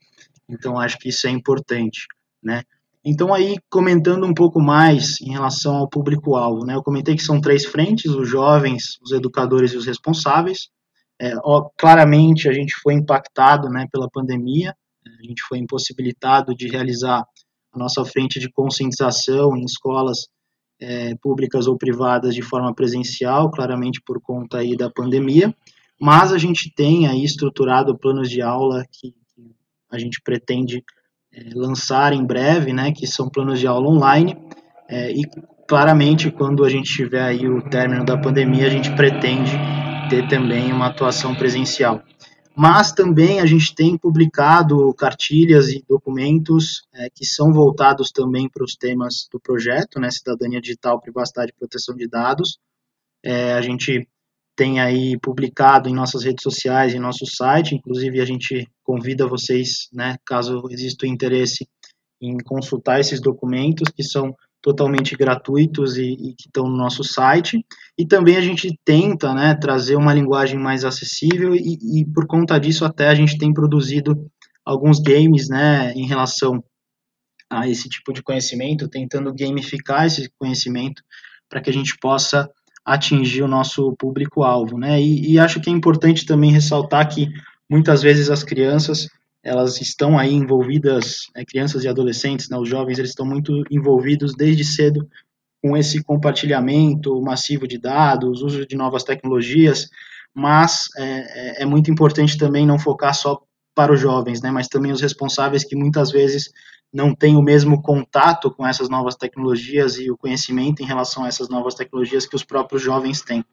então 0.48 0.80
acho 0.80 0.98
que 0.98 1.10
isso 1.10 1.28
é 1.28 1.30
importante, 1.30 2.06
né, 2.42 2.62
então, 3.04 3.32
aí, 3.32 3.56
comentando 3.70 4.26
um 4.26 4.34
pouco 4.34 4.60
mais 4.60 5.20
em 5.20 5.32
relação 5.32 5.76
ao 5.76 5.88
público-alvo, 5.88 6.64
né, 6.64 6.74
eu 6.74 6.82
comentei 6.82 7.14
que 7.14 7.22
são 7.22 7.40
três 7.40 7.64
frentes, 7.64 8.12
os 8.12 8.28
jovens, 8.28 8.98
os 9.02 9.12
educadores 9.12 9.72
e 9.72 9.76
os 9.76 9.86
responsáveis. 9.86 10.68
É, 11.20 11.34
ó, 11.42 11.68
claramente, 11.76 12.48
a 12.48 12.52
gente 12.52 12.74
foi 12.82 12.94
impactado 12.94 13.68
né, 13.68 13.86
pela 13.90 14.08
pandemia, 14.10 14.74
a 15.06 15.26
gente 15.26 15.42
foi 15.48 15.58
impossibilitado 15.58 16.54
de 16.54 16.68
realizar 16.68 17.24
a 17.72 17.78
nossa 17.78 18.04
frente 18.04 18.38
de 18.38 18.50
conscientização 18.50 19.56
em 19.56 19.64
escolas 19.64 20.28
é, 20.80 21.14
públicas 21.16 21.66
ou 21.66 21.76
privadas 21.76 22.34
de 22.34 22.42
forma 22.42 22.74
presencial, 22.74 23.50
claramente 23.50 24.00
por 24.04 24.20
conta 24.20 24.58
aí 24.58 24.76
da 24.76 24.90
pandemia, 24.90 25.54
mas 26.00 26.32
a 26.32 26.38
gente 26.38 26.72
tem 26.74 27.08
aí 27.08 27.24
estruturado 27.24 27.98
planos 27.98 28.30
de 28.30 28.40
aula 28.40 28.84
que, 28.92 29.14
a 29.90 29.98
gente 29.98 30.20
pretende 30.22 30.84
lançar 31.54 32.12
em 32.12 32.24
breve, 32.24 32.72
né, 32.72 32.92
que 32.92 33.06
são 33.06 33.28
planos 33.28 33.60
de 33.60 33.66
aula 33.66 33.88
online, 33.88 34.36
é, 34.88 35.10
e 35.12 35.24
claramente 35.68 36.30
quando 36.30 36.64
a 36.64 36.70
gente 36.70 36.92
tiver 36.92 37.22
aí 37.22 37.48
o 37.48 37.62
término 37.68 38.04
da 38.04 38.16
pandemia, 38.16 38.66
a 38.66 38.70
gente 38.70 38.90
pretende 38.94 39.52
ter 40.08 40.26
também 40.28 40.72
uma 40.72 40.86
atuação 40.86 41.34
presencial. 41.34 42.02
Mas 42.56 42.90
também 42.90 43.38
a 43.38 43.46
gente 43.46 43.72
tem 43.72 43.96
publicado 43.96 44.92
cartilhas 44.94 45.68
e 45.68 45.84
documentos 45.88 46.82
é, 46.92 47.08
que 47.08 47.24
são 47.24 47.52
voltados 47.52 48.10
também 48.10 48.48
para 48.48 48.64
os 48.64 48.74
temas 48.74 49.28
do 49.30 49.38
projeto, 49.38 50.00
né, 50.00 50.10
cidadania 50.10 50.60
digital, 50.60 51.00
privacidade 51.00 51.52
e 51.54 51.58
proteção 51.58 51.94
de 51.94 52.08
dados. 52.08 52.58
É, 53.22 53.52
a 53.52 53.60
gente 53.60 54.08
tem 54.58 54.80
aí 54.80 55.16
publicado 55.20 55.88
em 55.88 55.94
nossas 55.94 56.24
redes 56.24 56.42
sociais, 56.42 56.92
em 56.92 56.98
nosso 56.98 57.24
site, 57.24 57.76
inclusive 57.76 58.20
a 58.20 58.24
gente 58.24 58.68
convida 58.82 59.24
vocês, 59.24 59.88
né, 59.92 60.16
caso 60.26 60.64
exista 60.68 61.06
o 61.06 61.08
interesse 61.08 61.68
em 62.20 62.36
consultar 62.38 62.98
esses 62.98 63.20
documentos 63.20 63.88
que 63.94 64.02
são 64.02 64.34
totalmente 64.60 65.14
gratuitos 65.16 65.96
e, 65.96 66.10
e, 66.10 66.34
que 66.34 66.48
estão 66.48 66.68
no 66.68 66.76
nosso 66.76 67.04
site. 67.04 67.64
E 67.96 68.04
também 68.04 68.36
a 68.36 68.40
gente 68.40 68.76
tenta 68.84 69.32
né, 69.32 69.54
trazer 69.54 69.94
uma 69.94 70.12
linguagem 70.12 70.58
mais 70.58 70.84
acessível 70.84 71.54
e, 71.54 72.00
e, 72.00 72.04
por 72.06 72.26
conta 72.26 72.58
disso 72.58 72.84
até 72.84 73.06
a 73.06 73.14
gente 73.14 73.38
tem 73.38 73.54
produzido 73.54 74.28
alguns 74.64 74.98
games 74.98 75.48
né, 75.48 75.92
em 75.92 76.04
relação 76.04 76.60
a 77.48 77.68
esse 77.68 77.88
tipo 77.88 78.12
de 78.12 78.24
conhecimento, 78.24 78.88
tentando 78.88 79.32
gamificar 79.32 80.06
esse 80.06 80.28
conhecimento 80.36 81.00
para 81.48 81.60
que 81.60 81.70
a 81.70 81.72
gente 81.72 81.96
possa 81.96 82.50
atingir 82.88 83.42
o 83.42 83.48
nosso 83.48 83.94
público-alvo. 83.98 84.78
Né? 84.78 85.00
E, 85.00 85.32
e 85.32 85.38
acho 85.38 85.60
que 85.60 85.70
é 85.70 85.72
importante 85.72 86.24
também 86.24 86.50
ressaltar 86.50 87.08
que 87.08 87.28
muitas 87.70 88.02
vezes 88.02 88.30
as 88.30 88.42
crianças 88.42 89.08
elas 89.44 89.80
estão 89.80 90.18
aí 90.18 90.34
envolvidas, 90.34 91.26
é, 91.34 91.44
crianças 91.44 91.84
e 91.84 91.88
adolescentes, 91.88 92.48
né, 92.48 92.58
os 92.58 92.68
jovens, 92.68 92.98
eles 92.98 93.10
estão 93.10 93.24
muito 93.24 93.62
envolvidos 93.70 94.34
desde 94.34 94.64
cedo 94.64 95.08
com 95.62 95.76
esse 95.76 96.02
compartilhamento 96.02 97.20
massivo 97.22 97.66
de 97.66 97.78
dados, 97.78 98.42
uso 98.42 98.66
de 98.66 98.76
novas 98.76 99.04
tecnologias, 99.04 99.88
mas 100.34 100.88
é, 100.96 101.60
é, 101.60 101.62
é 101.62 101.66
muito 101.66 101.90
importante 101.90 102.36
também 102.36 102.66
não 102.66 102.78
focar 102.78 103.14
só 103.14 103.40
para 103.74 103.92
os 103.92 104.00
jovens, 104.00 104.42
né, 104.42 104.50
mas 104.50 104.66
também 104.66 104.92
os 104.92 105.00
responsáveis 105.00 105.64
que 105.64 105.76
muitas 105.76 106.10
vezes 106.10 106.50
não 106.92 107.14
têm 107.14 107.36
o 107.36 107.42
mesmo 107.42 107.82
contato 107.82 108.50
com 108.50 108.66
essas 108.66 108.88
novas 108.88 109.14
tecnologias 109.14 109.98
e 109.98 110.10
o 110.10 110.16
conhecimento 110.16 110.82
em 110.82 110.86
relação 110.86 111.24
a 111.24 111.28
essas 111.28 111.48
novas 111.48 111.74
tecnologias 111.74 112.26
que 112.26 112.36
os 112.36 112.44
próprios 112.44 112.82
jovens 112.82 113.20
têm. 113.20 113.44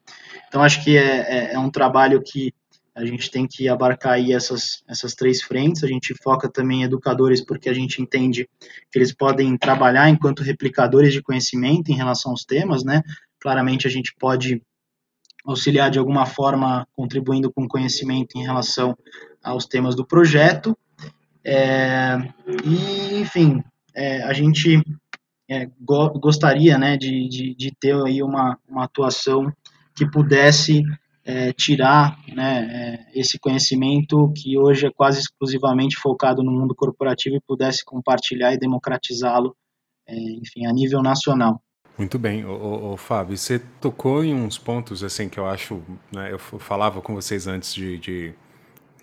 Então, 0.48 0.64
acho 0.64 0.84
que 0.84 0.98
é, 0.98 1.52
é, 1.52 1.54
é 1.54 1.60
um 1.60 1.70
trabalho 1.70 2.22
que 2.24 2.54
a 2.96 3.06
gente 3.06 3.30
tem 3.30 3.46
que 3.46 3.68
abarcar 3.68 4.14
aí 4.14 4.32
essas, 4.32 4.82
essas 4.88 5.14
três 5.14 5.42
frentes. 5.42 5.84
A 5.84 5.88
gente 5.88 6.16
foca 6.24 6.50
também 6.50 6.82
em 6.82 6.84
educadores 6.86 7.42
porque 7.42 7.68
a 7.68 7.74
gente 7.74 8.02
entende 8.02 8.50
que 8.90 8.98
eles 8.98 9.14
podem 9.14 9.58
trabalhar 9.58 10.10
enquanto 10.10 10.42
replicadores 10.42 11.12
de 11.12 11.22
conhecimento 11.22 11.92
em 11.92 11.96
relação 11.96 12.32
aos 12.32 12.46
temas, 12.46 12.86
né? 12.86 13.02
Claramente 13.38 13.86
a 13.86 13.90
gente 13.90 14.16
pode 14.18 14.62
auxiliar 15.46 15.92
de 15.92 16.00
alguma 16.00 16.26
forma, 16.26 16.88
contribuindo 16.94 17.52
com 17.52 17.68
conhecimento 17.68 18.38
em 18.38 18.44
relação 18.44 18.98
aos 19.44 19.66
temas 19.66 19.94
do 19.94 20.08
projeto. 20.08 20.76
É, 21.46 22.18
e, 22.66 23.20
enfim, 23.22 23.64
é, 23.96 24.24
a 24.24 24.34
gente 24.34 24.82
é, 25.48 25.70
go 25.80 26.10
gostaria 26.20 26.78
né, 26.78 26.98
de, 26.98 27.28
de, 27.30 27.56
de, 27.56 27.72
ter 27.80 27.96
aí 28.04 28.24
uma, 28.24 28.58
uma 28.68 28.86
atuação 28.86 29.54
que 29.96 30.10
pudesse 30.10 30.82
é, 31.24 31.54
tirar 31.54 32.18
né, 32.34 33.06
é, 33.14 33.20
esse 33.20 33.38
conhecimento 33.38 34.32
que 34.36 34.58
hoje 34.58 34.88
é 34.88 34.92
quase 34.92 35.20
exclusivamente 35.20 35.96
focado 35.98 36.44
no 36.44 36.52
mundo 36.52 36.74
corporativo 36.76 37.36
e 37.36 37.42
pudesse 37.48 37.86
compartilhar 37.86 38.54
e 38.54 38.58
democratizá-lo, 38.58 39.56
é, 40.08 40.16
enfim, 40.16 40.66
a 40.66 40.74
nível 40.74 41.04
nacional. 41.04 41.62
Muito 41.98 42.20
bem, 42.20 42.44
o, 42.44 42.94
o, 42.94 42.98
Fábio, 42.98 43.38
você 43.38 43.60
tocou 43.80 44.24
em 44.24 44.34
uns 44.34 44.58
pontos 44.58 45.02
assim 45.04 45.30
que 45.30 45.40
eu 45.40 45.48
acho, 45.48 45.82
né, 46.12 46.32
eu 46.32 46.40
falava 46.40 47.02
com 47.02 47.16
vocês 47.16 47.48
antes 47.48 47.74
de, 47.74 47.98
de 47.98 48.34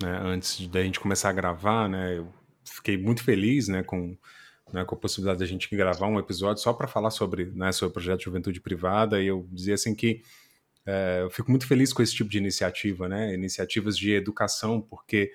né, 0.03 0.21
antes 0.23 0.67
da 0.69 0.83
gente 0.83 1.01
começar 1.01 1.31
a 1.31 1.33
gravar, 1.33 1.89
né, 1.89 2.19
eu 2.19 2.29
fiquei 2.65 2.97
muito 2.97 3.23
feliz, 3.23 3.69
né, 3.69 3.83
com 3.83 4.17
né, 4.73 4.85
com 4.85 4.95
a 4.95 4.99
possibilidade 4.99 5.41
da 5.41 5.47
gente 5.47 5.75
gravar 5.77 6.07
um 6.07 6.19
episódio 6.19 6.63
só 6.63 6.73
para 6.73 6.89
falar 6.89 7.11
sobre, 7.11 7.45
né, 7.55 7.73
sobre 7.73 7.91
o 7.91 7.93
projeto 7.93 8.21
de 8.21 8.25
juventude 8.25 8.59
privada 8.59 9.21
e 9.21 9.27
eu 9.27 9.47
dizia 9.53 9.75
assim 9.75 9.95
que 9.95 10.23
é, 10.85 11.21
eu 11.23 11.31
fico 11.31 11.51
muito 11.51 11.67
feliz 11.67 11.93
com 11.93 12.03
esse 12.03 12.15
tipo 12.15 12.29
de 12.29 12.39
iniciativa, 12.39 13.09
né? 13.09 13.33
Iniciativas 13.35 13.97
de 13.97 14.13
educação, 14.13 14.81
porque 14.81 15.33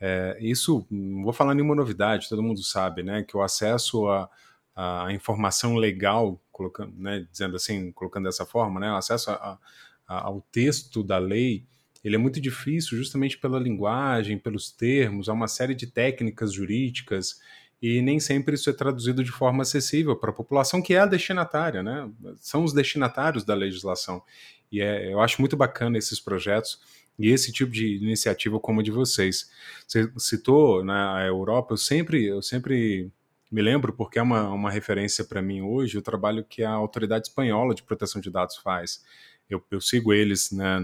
é, 0.00 0.36
isso, 0.40 0.86
não 0.90 1.24
vou 1.24 1.32
falar 1.32 1.54
nenhuma 1.54 1.74
novidade, 1.74 2.28
todo 2.28 2.42
mundo 2.42 2.62
sabe, 2.62 3.02
né? 3.02 3.22
Que 3.24 3.36
o 3.36 3.42
acesso 3.42 4.08
a, 4.08 4.30
a, 4.74 5.12
informação 5.12 5.76
legal, 5.76 6.40
colocando, 6.52 6.94
né, 6.96 7.26
dizendo 7.30 7.56
assim, 7.56 7.90
colocando 7.92 8.24
dessa 8.24 8.46
forma, 8.46 8.78
né? 8.78 8.92
O 8.92 8.96
acesso 8.96 9.30
a, 9.30 9.58
a, 10.06 10.26
ao 10.26 10.40
texto 10.52 11.02
da 11.02 11.18
lei, 11.18 11.66
ele 12.04 12.16
é 12.16 12.18
muito 12.18 12.40
difícil 12.40 12.98
justamente 12.98 13.38
pela 13.38 13.58
linguagem, 13.58 14.38
pelos 14.38 14.70
termos, 14.70 15.28
há 15.28 15.32
uma 15.32 15.48
série 15.48 15.74
de 15.74 15.86
técnicas 15.86 16.52
jurídicas 16.52 17.40
e 17.80 18.00
nem 18.02 18.20
sempre 18.20 18.54
isso 18.54 18.68
é 18.70 18.72
traduzido 18.72 19.24
de 19.24 19.32
forma 19.32 19.62
acessível 19.62 20.14
para 20.14 20.30
a 20.30 20.34
população 20.34 20.82
que 20.82 20.94
é 20.94 21.00
a 21.00 21.06
destinatária, 21.06 21.82
né? 21.82 22.10
São 22.36 22.64
os 22.64 22.72
destinatários 22.72 23.44
da 23.44 23.54
legislação. 23.54 24.22
E 24.70 24.80
é, 24.80 25.12
eu 25.12 25.20
acho 25.20 25.40
muito 25.40 25.56
bacana 25.56 25.98
esses 25.98 26.20
projetos 26.20 26.80
e 27.18 27.30
esse 27.30 27.52
tipo 27.52 27.70
de 27.70 27.96
iniciativa 27.96 28.58
como 28.58 28.80
a 28.80 28.82
de 28.82 28.90
vocês. 28.90 29.50
Você 29.86 30.10
citou 30.18 30.84
na 30.84 31.16
né, 31.16 31.28
Europa, 31.28 31.74
eu 31.74 31.76
sempre, 31.76 32.24
eu 32.24 32.42
sempre 32.42 33.10
me 33.50 33.62
lembro, 33.62 33.92
porque 33.92 34.18
é 34.18 34.22
uma, 34.22 34.48
uma 34.48 34.70
referência 34.70 35.24
para 35.24 35.40
mim 35.40 35.60
hoje, 35.60 35.96
o 35.96 36.02
trabalho 36.02 36.44
que 36.44 36.62
a 36.62 36.70
Autoridade 36.70 37.28
Espanhola 37.28 37.74
de 37.74 37.82
Proteção 37.82 38.20
de 38.20 38.30
Dados 38.30 38.56
faz. 38.56 39.04
Eu, 39.48 39.62
eu 39.70 39.80
sigo 39.80 40.12
eles 40.12 40.50
né, 40.50 40.80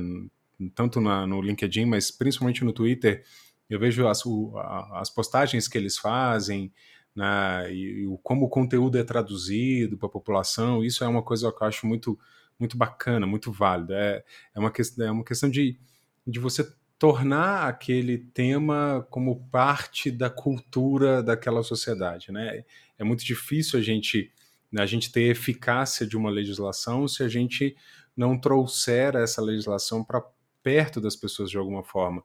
tanto 0.68 1.00
na, 1.00 1.26
no 1.26 1.40
LinkedIn, 1.40 1.86
mas 1.86 2.10
principalmente 2.10 2.64
no 2.64 2.72
Twitter. 2.72 3.24
Eu 3.68 3.78
vejo 3.78 4.06
as, 4.06 4.26
o, 4.26 4.56
as 4.94 5.08
postagens 5.08 5.68
que 5.68 5.78
eles 5.78 5.96
fazem, 5.96 6.72
né, 7.14 7.72
e, 7.72 8.04
e 8.04 8.18
como 8.22 8.46
o 8.46 8.48
conteúdo 8.48 8.98
é 8.98 9.04
traduzido 9.04 9.96
para 9.96 10.08
a 10.08 10.12
população. 10.12 10.84
Isso 10.84 11.04
é 11.04 11.08
uma 11.08 11.22
coisa 11.22 11.52
que 11.52 11.62
eu 11.62 11.66
acho 11.66 11.86
muito 11.86 12.18
muito 12.60 12.76
bacana, 12.76 13.26
muito 13.26 13.50
válida. 13.50 13.94
É, 13.94 14.24
é, 14.54 14.60
uma, 14.60 14.70
é 15.00 15.10
uma 15.10 15.24
questão 15.24 15.48
de, 15.50 15.78
de 16.26 16.38
você 16.38 16.70
tornar 16.98 17.66
aquele 17.66 18.18
tema 18.18 19.06
como 19.08 19.48
parte 19.48 20.10
da 20.10 20.28
cultura 20.28 21.22
daquela 21.22 21.62
sociedade. 21.62 22.30
Né? 22.30 22.62
É 22.98 23.02
muito 23.02 23.24
difícil 23.24 23.78
a 23.78 23.82
gente, 23.82 24.30
a 24.76 24.84
gente 24.84 25.10
ter 25.10 25.30
eficácia 25.30 26.06
de 26.06 26.16
uma 26.16 26.28
legislação 26.28 27.08
se 27.08 27.22
a 27.22 27.28
gente 27.28 27.74
não 28.14 28.38
trouxer 28.38 29.16
essa 29.16 29.40
legislação 29.40 30.04
para 30.04 30.22
perto 30.62 31.00
das 31.00 31.16
pessoas 31.16 31.50
de 31.50 31.58
alguma 31.58 31.82
forma. 31.82 32.22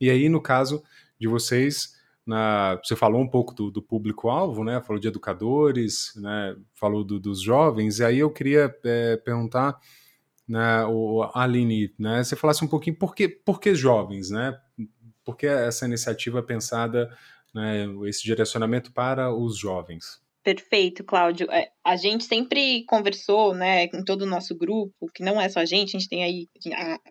E 0.00 0.08
aí, 0.08 0.28
no 0.28 0.40
caso 0.40 0.82
de 1.18 1.28
vocês, 1.28 1.94
na, 2.26 2.80
você 2.82 2.94
falou 2.94 3.20
um 3.20 3.28
pouco 3.28 3.54
do, 3.54 3.70
do 3.70 3.82
público-alvo, 3.82 4.64
né? 4.64 4.80
Falou 4.80 5.00
de 5.00 5.08
educadores, 5.08 6.12
né? 6.16 6.56
Falou 6.74 7.04
do, 7.04 7.18
dos 7.18 7.42
jovens. 7.42 7.98
E 7.98 8.04
aí 8.04 8.18
eu 8.18 8.30
queria 8.30 8.74
é, 8.84 9.16
perguntar, 9.16 9.78
né, 10.48 10.84
o 10.86 11.28
Aline, 11.34 11.94
né? 11.98 12.22
Você 12.22 12.36
falasse 12.36 12.64
um 12.64 12.68
pouquinho 12.68 12.96
por 12.96 13.14
que, 13.14 13.28
por 13.28 13.60
que 13.60 13.74
jovens, 13.74 14.30
né? 14.30 14.58
Por 15.24 15.36
que 15.36 15.46
essa 15.46 15.86
iniciativa 15.86 16.42
pensada, 16.42 17.10
né, 17.54 17.86
esse 18.06 18.22
direcionamento 18.22 18.92
para 18.92 19.34
os 19.34 19.56
jovens? 19.56 20.20
Perfeito, 20.42 21.04
Cláudio. 21.04 21.50
É, 21.50 21.68
a 21.84 21.96
gente 21.96 22.24
sempre 22.24 22.82
conversou, 22.86 23.54
né, 23.54 23.88
com 23.88 24.02
todo 24.02 24.22
o 24.22 24.26
nosso 24.26 24.56
grupo, 24.56 25.10
que 25.14 25.22
não 25.22 25.38
é 25.38 25.50
só 25.50 25.60
a 25.60 25.66
gente, 25.66 25.94
a 25.94 26.00
gente 26.00 26.08
tem 26.08 26.24
aí, 26.24 26.48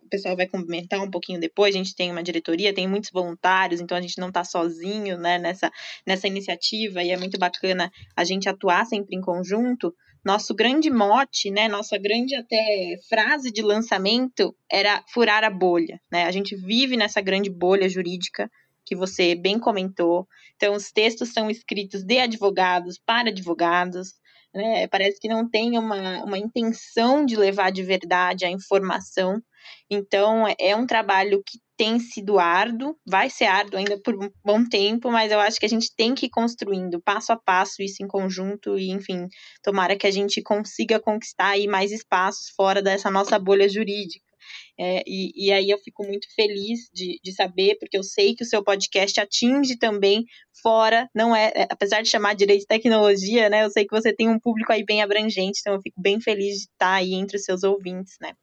o 0.04 0.10
pessoal 0.10 0.36
vai 0.36 0.48
comentar 0.48 1.00
um 1.00 1.12
pouquinho 1.12 1.40
depois, 1.40 1.76
a 1.76 1.78
gente 1.78 1.96
tem 1.96 2.12
uma 2.12 2.24
diretoria, 2.24 2.74
tem 2.74 2.88
muitos 2.88 3.12
voluntários, 3.12 3.80
então 3.80 3.96
a 3.96 4.02
gente 4.02 4.18
não 4.18 4.30
está 4.30 4.44
sozinho, 4.44 5.16
né, 5.20 5.38
nessa, 5.38 5.72
nessa 6.08 6.28
iniciativa, 6.28 7.04
e 7.04 7.12
é 7.12 7.18
muito 7.18 7.38
bacana 7.38 7.92
a 8.16 8.24
gente 8.24 8.50
atuar 8.50 8.84
sempre 8.88 9.16
em 9.16 9.22
conjunto. 9.22 9.94
Nosso 10.26 10.56
grande 10.56 10.90
mote, 10.90 11.52
né, 11.52 11.68
nossa 11.68 12.00
grande 12.00 12.34
até 12.34 12.98
frase 13.08 13.52
de 13.52 13.62
lançamento 13.62 14.56
era 14.72 15.04
furar 15.14 15.44
a 15.44 15.52
bolha, 15.52 16.02
né, 16.12 16.24
a 16.24 16.32
gente 16.32 16.56
vive 16.56 16.98
nessa 16.98 17.22
grande 17.22 17.52
bolha 17.52 17.88
jurídica, 17.88 18.50
que 18.86 18.96
você 18.96 19.36
bem 19.36 19.60
comentou. 19.60 20.28
Então, 20.56 20.74
os 20.74 20.92
textos 20.92 21.32
são 21.34 21.50
escritos 21.50 22.04
de 22.04 22.20
advogados 22.20 23.00
para 23.06 23.30
advogados. 23.30 24.14
Né? 24.54 24.88
Parece 24.88 25.20
que 25.20 25.28
não 25.28 25.48
tem 25.48 25.78
uma, 25.78 26.24
uma 26.24 26.38
intenção 26.38 27.26
de 27.26 27.36
levar 27.36 27.72
de 27.72 27.84
verdade 27.84 28.46
a 28.46 28.50
informação. 28.50 29.42
Então, 29.90 30.46
é 30.60 30.76
um 30.76 30.88
trabalho 30.88 31.44
que 31.46 31.60
tem 31.78 32.00
sido 32.00 32.40
árduo, 32.40 32.98
vai 33.08 33.30
ser 33.30 33.46
árduo 33.46 33.80
ainda 33.80 33.98
por 34.02 34.14
um 34.16 34.30
bom 34.44 34.68
tempo, 34.68 35.10
mas 35.10 35.32
eu 35.32 35.40
acho 35.40 35.60
que 35.60 35.66
a 35.66 35.70
gente 35.70 35.96
tem 35.96 36.14
que 36.14 36.26
ir 36.26 36.30
construindo 36.30 37.02
passo 37.02 37.32
a 37.32 37.38
passo 37.38 37.82
isso 37.82 38.04
em 38.04 38.08
conjunto 38.08 38.78
e, 38.78 38.90
enfim, 38.90 39.28
tomara 39.64 39.96
que 39.96 40.06
a 40.06 40.12
gente 40.12 40.42
consiga 40.42 41.00
conquistar 41.00 41.52
aí 41.52 41.68
mais 41.68 41.92
espaços 41.92 42.50
fora 42.56 42.82
dessa 42.82 43.10
nossa 43.10 43.40
bolha 43.40 43.70
jurídica. 43.70 44.29
É, 44.78 45.04
e, 45.06 45.32
e, 45.36 45.52
aí 45.52 45.70
eu 45.70 45.78
fico 45.78 46.04
muito 46.04 46.28
feliz 46.36 46.90
de, 46.94 47.20
de 47.24 47.34
saber, 47.34 47.78
porque 47.80 47.98
eu 47.98 48.04
sei 48.04 48.36
que 48.36 48.44
o 48.44 48.48
seu 48.48 48.64
podcast 48.64 49.20
atinge 49.20 49.78
também 49.78 50.26
fora, 50.62 51.10
não 51.14 51.36
é, 51.36 51.52
é, 51.56 51.68
apesar 51.70 52.02
de 52.02 52.10
chamar 52.10 52.36
direito 52.36 52.62
de 52.62 52.68
tecnologia, 52.68 53.50
né? 53.50 53.66
Eu 53.66 53.70
sei 53.70 53.86
que 53.86 53.96
você 53.96 54.14
tem 54.14 54.30
um 54.30 54.40
público 54.40 54.72
aí 54.72 54.84
bem 54.84 55.02
abrangente, 55.02 55.60
então 55.60 55.74
eu 55.74 55.82
fico 55.82 56.02
bem 56.02 56.20
feliz 56.20 56.58
de 56.58 56.64
estar 56.64 56.94
aí 56.94 57.14
entre 57.14 57.38
os 57.38 57.44
seus 57.44 57.64
ouvintes, 57.64 58.16
né? 58.22 58.34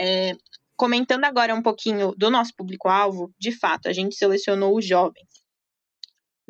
É, 0.00 0.32
comentando 0.76 1.24
agora 1.24 1.54
um 1.54 1.62
pouquinho 1.62 2.14
do 2.16 2.30
nosso 2.30 2.54
público-alvo, 2.56 3.32
de 3.38 3.52
fato, 3.52 3.88
a 3.88 3.92
gente 3.92 4.16
selecionou 4.16 4.76
os 4.76 4.86
jovens. 4.86 5.28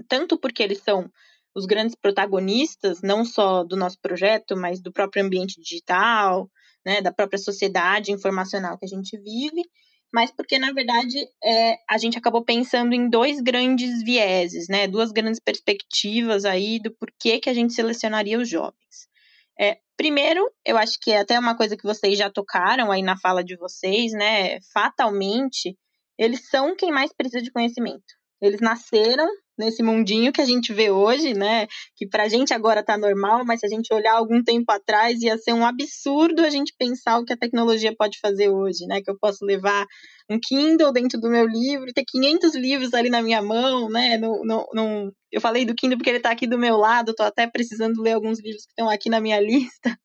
Tanto 0.08 0.38
porque 0.38 0.62
eles 0.62 0.78
são 0.78 1.10
os 1.54 1.66
grandes 1.66 1.94
protagonistas, 1.94 3.02
não 3.02 3.24
só 3.24 3.62
do 3.62 3.76
nosso 3.76 3.98
projeto, 4.00 4.56
mas 4.56 4.80
do 4.80 4.92
próprio 4.92 5.24
ambiente 5.24 5.60
digital, 5.60 6.50
né, 6.84 7.00
da 7.00 7.12
própria 7.12 7.38
sociedade 7.38 8.12
informacional 8.12 8.78
que 8.78 8.84
a 8.84 8.88
gente 8.88 9.16
vive, 9.18 9.62
mas 10.12 10.30
porque, 10.30 10.58
na 10.58 10.72
verdade, 10.72 11.16
é, 11.42 11.76
a 11.88 11.96
gente 11.96 12.18
acabou 12.18 12.44
pensando 12.44 12.92
em 12.92 13.08
dois 13.08 13.40
grandes 13.40 14.02
vieses, 14.02 14.68
né, 14.68 14.86
duas 14.86 15.10
grandes 15.10 15.40
perspectivas 15.40 16.44
aí 16.44 16.78
do 16.78 16.90
porquê 16.90 17.40
que 17.40 17.48
a 17.48 17.54
gente 17.54 17.72
selecionaria 17.72 18.38
os 18.38 18.48
jovens. 18.48 19.08
É, 19.58 19.78
primeiro, 19.96 20.46
eu 20.66 20.76
acho 20.76 20.98
que 21.00 21.10
é 21.10 21.20
até 21.20 21.38
uma 21.38 21.56
coisa 21.56 21.76
que 21.76 21.84
vocês 21.84 22.18
já 22.18 22.28
tocaram 22.30 22.90
aí 22.90 23.02
na 23.02 23.16
fala 23.16 23.42
de 23.42 23.56
vocês, 23.56 24.12
né, 24.12 24.60
fatalmente, 24.72 25.78
eles 26.18 26.48
são 26.48 26.76
quem 26.76 26.92
mais 26.92 27.12
precisa 27.12 27.42
de 27.42 27.50
conhecimento. 27.50 28.14
Eles 28.40 28.60
nasceram 28.60 29.28
nesse 29.58 29.82
mundinho 29.82 30.32
que 30.32 30.40
a 30.40 30.44
gente 30.44 30.72
vê 30.72 30.90
hoje, 30.90 31.34
né? 31.34 31.66
Que 31.96 32.06
pra 32.06 32.28
gente 32.28 32.52
agora 32.54 32.82
tá 32.82 32.96
normal, 32.96 33.44
mas 33.44 33.60
se 33.60 33.66
a 33.66 33.68
gente 33.68 33.92
olhar 33.92 34.14
algum 34.14 34.42
tempo 34.42 34.70
atrás, 34.70 35.20
ia 35.20 35.36
ser 35.38 35.52
um 35.52 35.64
absurdo 35.64 36.42
a 36.42 36.50
gente 36.50 36.74
pensar 36.78 37.18
o 37.18 37.24
que 37.24 37.32
a 37.32 37.36
tecnologia 37.36 37.94
pode 37.96 38.18
fazer 38.20 38.48
hoje, 38.48 38.86
né? 38.86 39.00
Que 39.02 39.10
eu 39.10 39.18
posso 39.18 39.44
levar 39.44 39.86
um 40.30 40.38
Kindle 40.40 40.92
dentro 40.92 41.20
do 41.20 41.28
meu 41.28 41.46
livro, 41.46 41.92
ter 41.92 42.04
500 42.06 42.54
livros 42.54 42.94
ali 42.94 43.10
na 43.10 43.22
minha 43.22 43.42
mão, 43.42 43.88
né? 43.88 44.16
No, 44.18 44.44
no, 44.44 44.66
no... 44.72 45.12
Eu 45.30 45.40
falei 45.40 45.64
do 45.64 45.74
Kindle 45.74 45.98
porque 45.98 46.10
ele 46.10 46.20
tá 46.20 46.30
aqui 46.30 46.46
do 46.46 46.58
meu 46.58 46.76
lado, 46.76 47.14
tô 47.14 47.22
até 47.22 47.46
precisando 47.46 48.02
ler 48.02 48.12
alguns 48.12 48.38
livros 48.40 48.64
que 48.64 48.72
estão 48.72 48.88
aqui 48.88 49.08
na 49.08 49.20
minha 49.20 49.40
lista, 49.40 49.96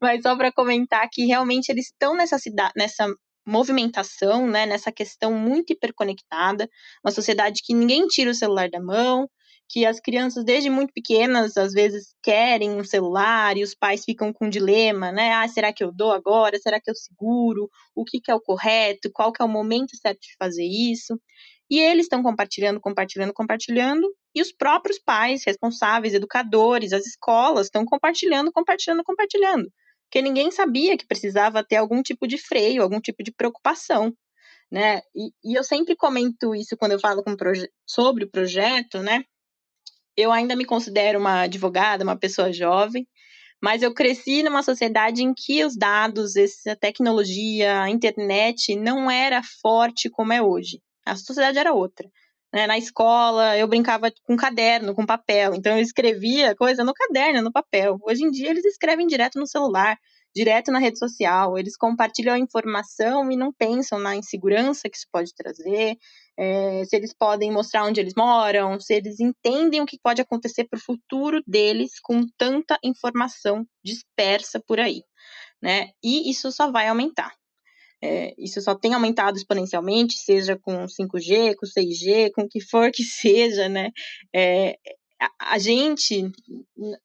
mas 0.00 0.22
só 0.22 0.36
para 0.36 0.52
comentar 0.52 1.08
que 1.10 1.26
realmente 1.26 1.68
eles 1.70 1.86
estão 1.86 2.14
nessa 2.14 2.38
cidade, 2.38 2.72
nessa 2.76 3.08
movimentação, 3.48 4.46
né, 4.46 4.66
nessa 4.66 4.92
questão 4.92 5.32
muito 5.32 5.72
hiperconectada, 5.72 6.68
uma 7.04 7.10
sociedade 7.10 7.62
que 7.64 7.74
ninguém 7.74 8.06
tira 8.06 8.30
o 8.30 8.34
celular 8.34 8.68
da 8.68 8.80
mão, 8.80 9.28
que 9.68 9.84
as 9.84 10.00
crianças 10.00 10.44
desde 10.44 10.70
muito 10.70 10.92
pequenas 10.92 11.56
às 11.56 11.72
vezes 11.72 12.14
querem 12.22 12.70
um 12.70 12.84
celular 12.84 13.56
e 13.56 13.62
os 13.62 13.74
pais 13.74 14.04
ficam 14.04 14.32
com 14.32 14.46
um 14.46 14.50
dilema, 14.50 15.12
né? 15.12 15.32
Ah, 15.32 15.46
será 15.48 15.72
que 15.72 15.84
eu 15.84 15.92
dou 15.92 16.12
agora? 16.12 16.58
Será 16.58 16.80
que 16.80 16.90
eu 16.90 16.94
seguro? 16.94 17.68
O 17.94 18.04
que, 18.04 18.20
que 18.20 18.30
é 18.30 18.34
o 18.34 18.40
correto? 18.40 19.10
Qual 19.12 19.32
que 19.32 19.42
é 19.42 19.44
o 19.44 19.48
momento 19.48 19.96
certo 19.96 20.20
de 20.20 20.34
fazer 20.38 20.64
isso? 20.64 21.20
E 21.70 21.78
eles 21.80 22.06
estão 22.06 22.22
compartilhando, 22.22 22.80
compartilhando, 22.80 23.32
compartilhando, 23.34 24.08
e 24.34 24.40
os 24.40 24.52
próprios 24.52 24.98
pais, 24.98 25.42
responsáveis, 25.46 26.14
educadores, 26.14 26.92
as 26.94 27.06
escolas 27.06 27.66
estão 27.66 27.84
compartilhando, 27.84 28.50
compartilhando, 28.52 29.04
compartilhando 29.04 29.70
porque 30.08 30.22
ninguém 30.22 30.50
sabia 30.50 30.96
que 30.96 31.06
precisava 31.06 31.62
ter 31.62 31.76
algum 31.76 32.02
tipo 32.02 32.26
de 32.26 32.38
freio, 32.38 32.82
algum 32.82 32.98
tipo 32.98 33.22
de 33.22 33.30
preocupação, 33.30 34.12
né? 34.72 35.02
E, 35.14 35.30
e 35.44 35.54
eu 35.56 35.62
sempre 35.62 35.94
comento 35.94 36.54
isso 36.54 36.76
quando 36.78 36.92
eu 36.92 36.98
falo 36.98 37.22
sobre 37.86 38.24
o 38.24 38.30
projeto, 38.30 39.00
né? 39.00 39.22
Eu 40.16 40.32
ainda 40.32 40.56
me 40.56 40.64
considero 40.64 41.18
uma 41.18 41.42
advogada, 41.42 42.04
uma 42.04 42.18
pessoa 42.18 42.50
jovem, 42.50 43.06
mas 43.62 43.82
eu 43.82 43.92
cresci 43.92 44.42
numa 44.42 44.62
sociedade 44.62 45.22
em 45.22 45.34
que 45.34 45.62
os 45.62 45.76
dados, 45.76 46.36
essa 46.36 46.74
tecnologia, 46.74 47.82
a 47.82 47.90
internet 47.90 48.74
não 48.76 49.10
era 49.10 49.42
forte 49.60 50.08
como 50.08 50.32
é 50.32 50.40
hoje. 50.40 50.80
A 51.04 51.16
sociedade 51.16 51.58
era 51.58 51.74
outra. 51.74 52.08
Né? 52.52 52.66
Na 52.66 52.78
escola, 52.78 53.56
eu 53.56 53.68
brincava 53.68 54.10
com 54.24 54.36
caderno, 54.36 54.94
com 54.94 55.04
papel. 55.04 55.54
Então, 55.54 55.76
eu 55.76 55.82
escrevia 55.82 56.54
coisa 56.56 56.82
no 56.84 56.94
caderno, 56.94 57.42
no 57.42 57.52
papel. 57.52 57.98
Hoje 58.02 58.24
em 58.24 58.30
dia, 58.30 58.50
eles 58.50 58.64
escrevem 58.64 59.06
direto 59.06 59.38
no 59.38 59.46
celular, 59.46 59.98
direto 60.34 60.70
na 60.70 60.78
rede 60.78 60.98
social. 60.98 61.58
Eles 61.58 61.76
compartilham 61.76 62.34
a 62.34 62.38
informação 62.38 63.30
e 63.30 63.36
não 63.36 63.52
pensam 63.52 63.98
na 63.98 64.16
insegurança 64.16 64.88
que 64.88 64.96
isso 64.96 65.06
pode 65.12 65.34
trazer, 65.34 65.96
é, 66.38 66.84
se 66.84 66.94
eles 66.94 67.12
podem 67.12 67.50
mostrar 67.50 67.84
onde 67.84 68.00
eles 68.00 68.14
moram, 68.16 68.78
se 68.78 68.94
eles 68.94 69.18
entendem 69.18 69.80
o 69.80 69.86
que 69.86 69.98
pode 70.00 70.22
acontecer 70.22 70.64
para 70.64 70.78
o 70.78 70.82
futuro 70.82 71.42
deles 71.46 71.98
com 72.00 72.20
tanta 72.38 72.78
informação 72.82 73.66
dispersa 73.84 74.60
por 74.60 74.78
aí. 74.78 75.02
Né? 75.60 75.88
E 76.02 76.30
isso 76.30 76.52
só 76.52 76.70
vai 76.70 76.86
aumentar. 76.86 77.32
É, 78.02 78.32
isso 78.38 78.60
só 78.60 78.74
tem 78.74 78.94
aumentado 78.94 79.36
exponencialmente, 79.36 80.18
seja 80.18 80.56
com 80.56 80.86
5G, 80.86 81.54
com 81.56 81.66
6G, 81.66 82.30
com 82.32 82.42
o 82.42 82.48
que 82.48 82.60
for 82.60 82.90
que 82.92 83.02
seja, 83.04 83.68
né? 83.68 83.90
É, 84.34 84.76
a, 85.20 85.54
a, 85.54 85.58
gente, 85.58 86.30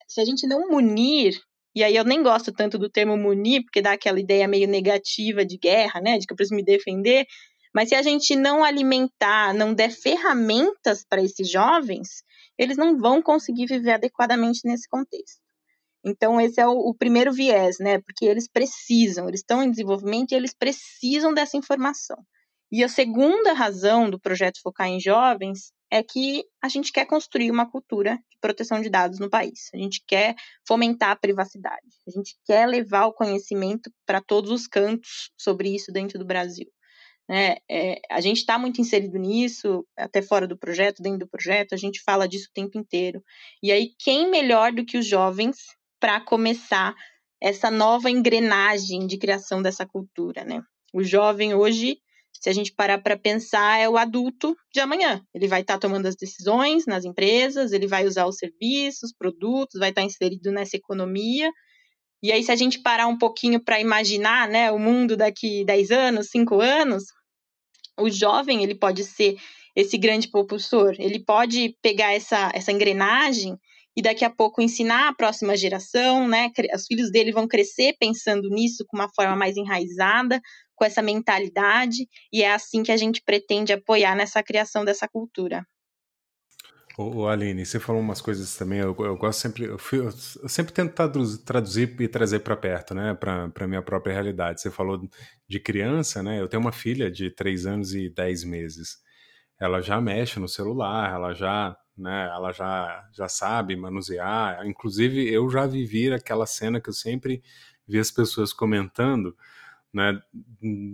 se 0.08 0.22
a 0.22 0.26
gente 0.26 0.46
não 0.46 0.70
munir, 0.70 1.40
e 1.76 1.84
aí 1.84 1.96
eu 1.96 2.04
nem 2.04 2.22
gosto 2.22 2.52
tanto 2.52 2.78
do 2.78 2.90
termo 2.90 3.18
munir, 3.18 3.64
porque 3.64 3.82
dá 3.82 3.94
aquela 3.94 4.20
ideia 4.20 4.48
meio 4.48 4.68
negativa 4.68 5.44
de 5.44 5.58
guerra, 5.58 6.00
né? 6.00 6.20
De 6.20 6.28
que 6.28 6.34
eu 6.34 6.38
preciso 6.38 6.56
me 6.56 6.64
defender, 6.64 7.26
mas 7.74 7.90
se 7.90 7.96
a 7.96 8.04
gente 8.04 8.36
não 8.36 8.64
alimentar, 8.64 9.54
não 9.54 9.74
der 9.74 9.90
ferramentas 9.90 11.04
para 11.10 11.24
esses 11.24 11.50
jovens, 11.50 12.24
eles 12.58 12.78
não 12.78 12.98
vão 12.98 13.22
conseguir 13.22 13.66
viver 13.66 13.94
adequadamente 13.94 14.62
nesse 14.64 14.88
contexto. 14.88 15.43
Então, 16.06 16.40
esse 16.40 16.60
é 16.60 16.68
o, 16.68 16.72
o, 16.72 16.94
primeiro 16.94 17.32
viés, 17.32 17.78
né? 17.80 18.00
Porque 18.00 18.26
eles 18.26 18.48
precisam, 18.48 19.28
eles 19.28 19.40
estão 19.40 19.64
em 19.64 19.72
desenvolvimento 19.72 20.32
e 20.32 20.36
eles 20.36 20.54
precisam 20.54 21.34
dessa 21.34 21.56
informação. 21.56 22.18
E 22.72 22.84
a 22.84 22.90
segunda 22.90 23.54
razão 23.54 24.10
do 24.10 24.20
projeto 24.20 24.60
Focar 24.62 24.88
em 24.88 25.00
Jovens 25.00 25.72
é 25.92 26.02
que 26.02 26.44
a 26.62 26.68
gente 26.68 26.92
quer 26.92 27.06
construir 27.06 27.52
uma 27.52 27.70
cultura 27.70 28.16
de 28.16 28.38
proteção 28.42 28.82
de 28.82 28.90
dados 28.90 29.20
no 29.20 29.30
país. 29.30 29.70
A 29.74 29.78
gente 29.78 30.04
quer 30.08 30.36
fomentar 30.68 31.12
a 31.12 31.16
privacidade. 31.16 31.88
A 32.08 32.12
gente 32.12 32.36
quer 32.46 32.68
levar 32.68 33.06
o 33.06 33.14
conhecimento 33.14 33.92
para 34.06 34.20
todos 34.20 34.50
os 34.50 34.68
cantos 34.68 35.32
sobre 35.38 35.70
isso 35.70 35.92
dentro 35.92 36.18
do 36.18 36.26
Brasil. 36.26 36.68
Né? 37.30 37.58
É, 37.70 38.02
a 38.10 38.20
gente 38.20 38.38
está 38.38 38.58
muito 38.58 38.82
inserido 38.82 39.18
nisso, 39.18 39.86
até 39.96 40.22
fora 40.22 40.48
do 40.48 40.58
projeto, 40.58 41.02
dentro 41.02 41.20
do 41.20 41.30
projeto, 41.30 41.74
a 41.74 41.78
gente 41.78 42.02
fala 42.02 42.28
disso 42.28 42.48
o 42.50 42.54
tempo 42.54 42.78
inteiro. 42.78 43.24
E 43.62 43.72
aí, 43.72 43.92
quem 44.00 44.30
melhor 44.30 44.74
do 44.74 44.84
que 44.84 44.98
os 44.98 45.06
jovens 45.06 45.58
para 46.04 46.20
começar 46.20 46.94
essa 47.42 47.72
nova 47.72 48.12
engrenagem 48.12 49.08
de 49.08 49.18
criação 49.18 49.62
dessa 49.62 49.86
cultura, 49.86 50.44
né? 50.44 50.62
O 50.94 51.02
jovem 51.02 51.54
hoje, 51.54 51.96
se 52.34 52.50
a 52.50 52.54
gente 52.54 52.74
parar 52.74 52.98
para 52.98 53.18
pensar, 53.18 53.80
é 53.80 53.88
o 53.88 53.96
adulto 53.96 54.54
de 54.74 54.82
amanhã. 54.82 55.22
Ele 55.34 55.48
vai 55.48 55.62
estar 55.62 55.76
tá 55.76 55.80
tomando 55.80 56.06
as 56.06 56.18
decisões 56.18 56.86
nas 56.86 57.06
empresas, 57.06 57.72
ele 57.72 57.88
vai 57.88 58.06
usar 58.06 58.26
os 58.26 58.36
serviços, 58.36 59.14
produtos, 59.18 59.80
vai 59.80 59.92
estar 59.92 60.02
tá 60.02 60.06
inserido 60.06 60.52
nessa 60.52 60.76
economia. 60.76 61.50
E 62.22 62.34
aí, 62.34 62.44
se 62.44 62.52
a 62.52 62.56
gente 62.58 62.82
parar 62.82 63.08
um 63.08 63.18
pouquinho 63.18 63.64
para 63.64 63.80
imaginar, 63.80 64.50
né, 64.50 64.74
o 64.74 64.78
mundo 64.78 65.16
daqui 65.16 65.64
10 65.64 65.90
anos, 65.92 66.28
5 66.32 66.60
anos, 66.60 67.06
o 67.98 68.10
jovem 68.10 68.62
ele 68.62 68.76
pode 68.76 69.06
ser 69.06 69.38
esse 69.74 69.98
grande 69.98 70.28
propulsor. 70.28 70.96
Ele 71.00 71.24
pode 71.24 71.78
pegar 71.82 72.12
essa, 72.12 72.52
essa 72.54 72.74
engrenagem 72.74 73.58
e 73.96 74.02
daqui 74.02 74.26
a 74.26 74.30
pouco 74.30 74.62
ensinar 74.62 75.10
a 75.10 75.14
próxima 75.14 75.56
geração, 75.56 76.28
né? 76.28 76.50
Os 76.74 76.86
filhos 76.86 77.12
dele 77.12 77.32
vão 77.32 77.48
crescer 77.48 77.96
pensando 78.00 78.50
nisso 78.50 78.84
com 78.88 78.98
uma 78.98 79.10
forma 79.14 79.36
mais 79.36 79.56
enraizada, 79.56 80.42
com 80.76 80.84
essa 80.84 81.02
mentalidade, 81.02 82.08
e 82.32 82.42
é 82.42 82.52
assim 82.52 82.84
que 82.84 82.92
a 82.92 82.98
gente 82.98 83.22
pretende 83.24 83.72
apoiar 83.72 84.16
nessa 84.16 84.42
criação 84.42 84.84
dessa 84.84 85.08
cultura. 85.08 85.64
Ô, 86.96 87.28
Aline, 87.28 87.66
você 87.66 87.80
falou 87.80 88.00
umas 88.00 88.22
coisas 88.22 88.56
também, 88.56 88.78
eu, 88.78 88.96
eu 89.00 89.18
gosto 89.18 89.40
sempre, 89.40 89.64
eu, 89.64 89.80
eu, 89.94 90.12
sempre 90.48 90.72
tento 90.72 90.94
traduzir 91.44 92.00
e 92.00 92.08
trazer 92.08 92.42
para 92.42 92.56
perto, 92.56 92.94
né, 92.94 93.16
para 93.16 93.68
minha 93.68 93.82
própria 93.82 94.14
realidade. 94.14 94.62
Você 94.62 94.70
falou 94.70 95.02
de 95.48 95.60
criança, 95.60 96.22
né, 96.22 96.40
eu 96.40 96.48
tenho 96.48 96.62
uma 96.62 96.72
filha 96.72 97.10
de 97.10 97.32
3 97.32 97.66
anos 97.66 97.96
e 97.96 98.10
10 98.10 98.44
meses. 98.44 98.98
Ela 99.60 99.82
já 99.82 100.00
mexe 100.00 100.40
no 100.40 100.48
celular, 100.48 101.12
ela 101.12 101.34
já 101.34 101.76
né? 101.98 102.28
Ela 102.28 102.52
já, 102.52 103.08
já 103.14 103.28
sabe 103.28 103.76
manusear. 103.76 104.66
Inclusive, 104.66 105.32
eu 105.32 105.50
já 105.50 105.66
vivi 105.66 106.12
aquela 106.12 106.46
cena 106.46 106.82
que 106.82 106.90
eu 106.90 106.94
sempre 106.94 107.44
vi 107.88 108.00
as 108.00 108.12
pessoas 108.12 108.54
comentando, 108.54 109.36
né? 109.94 110.20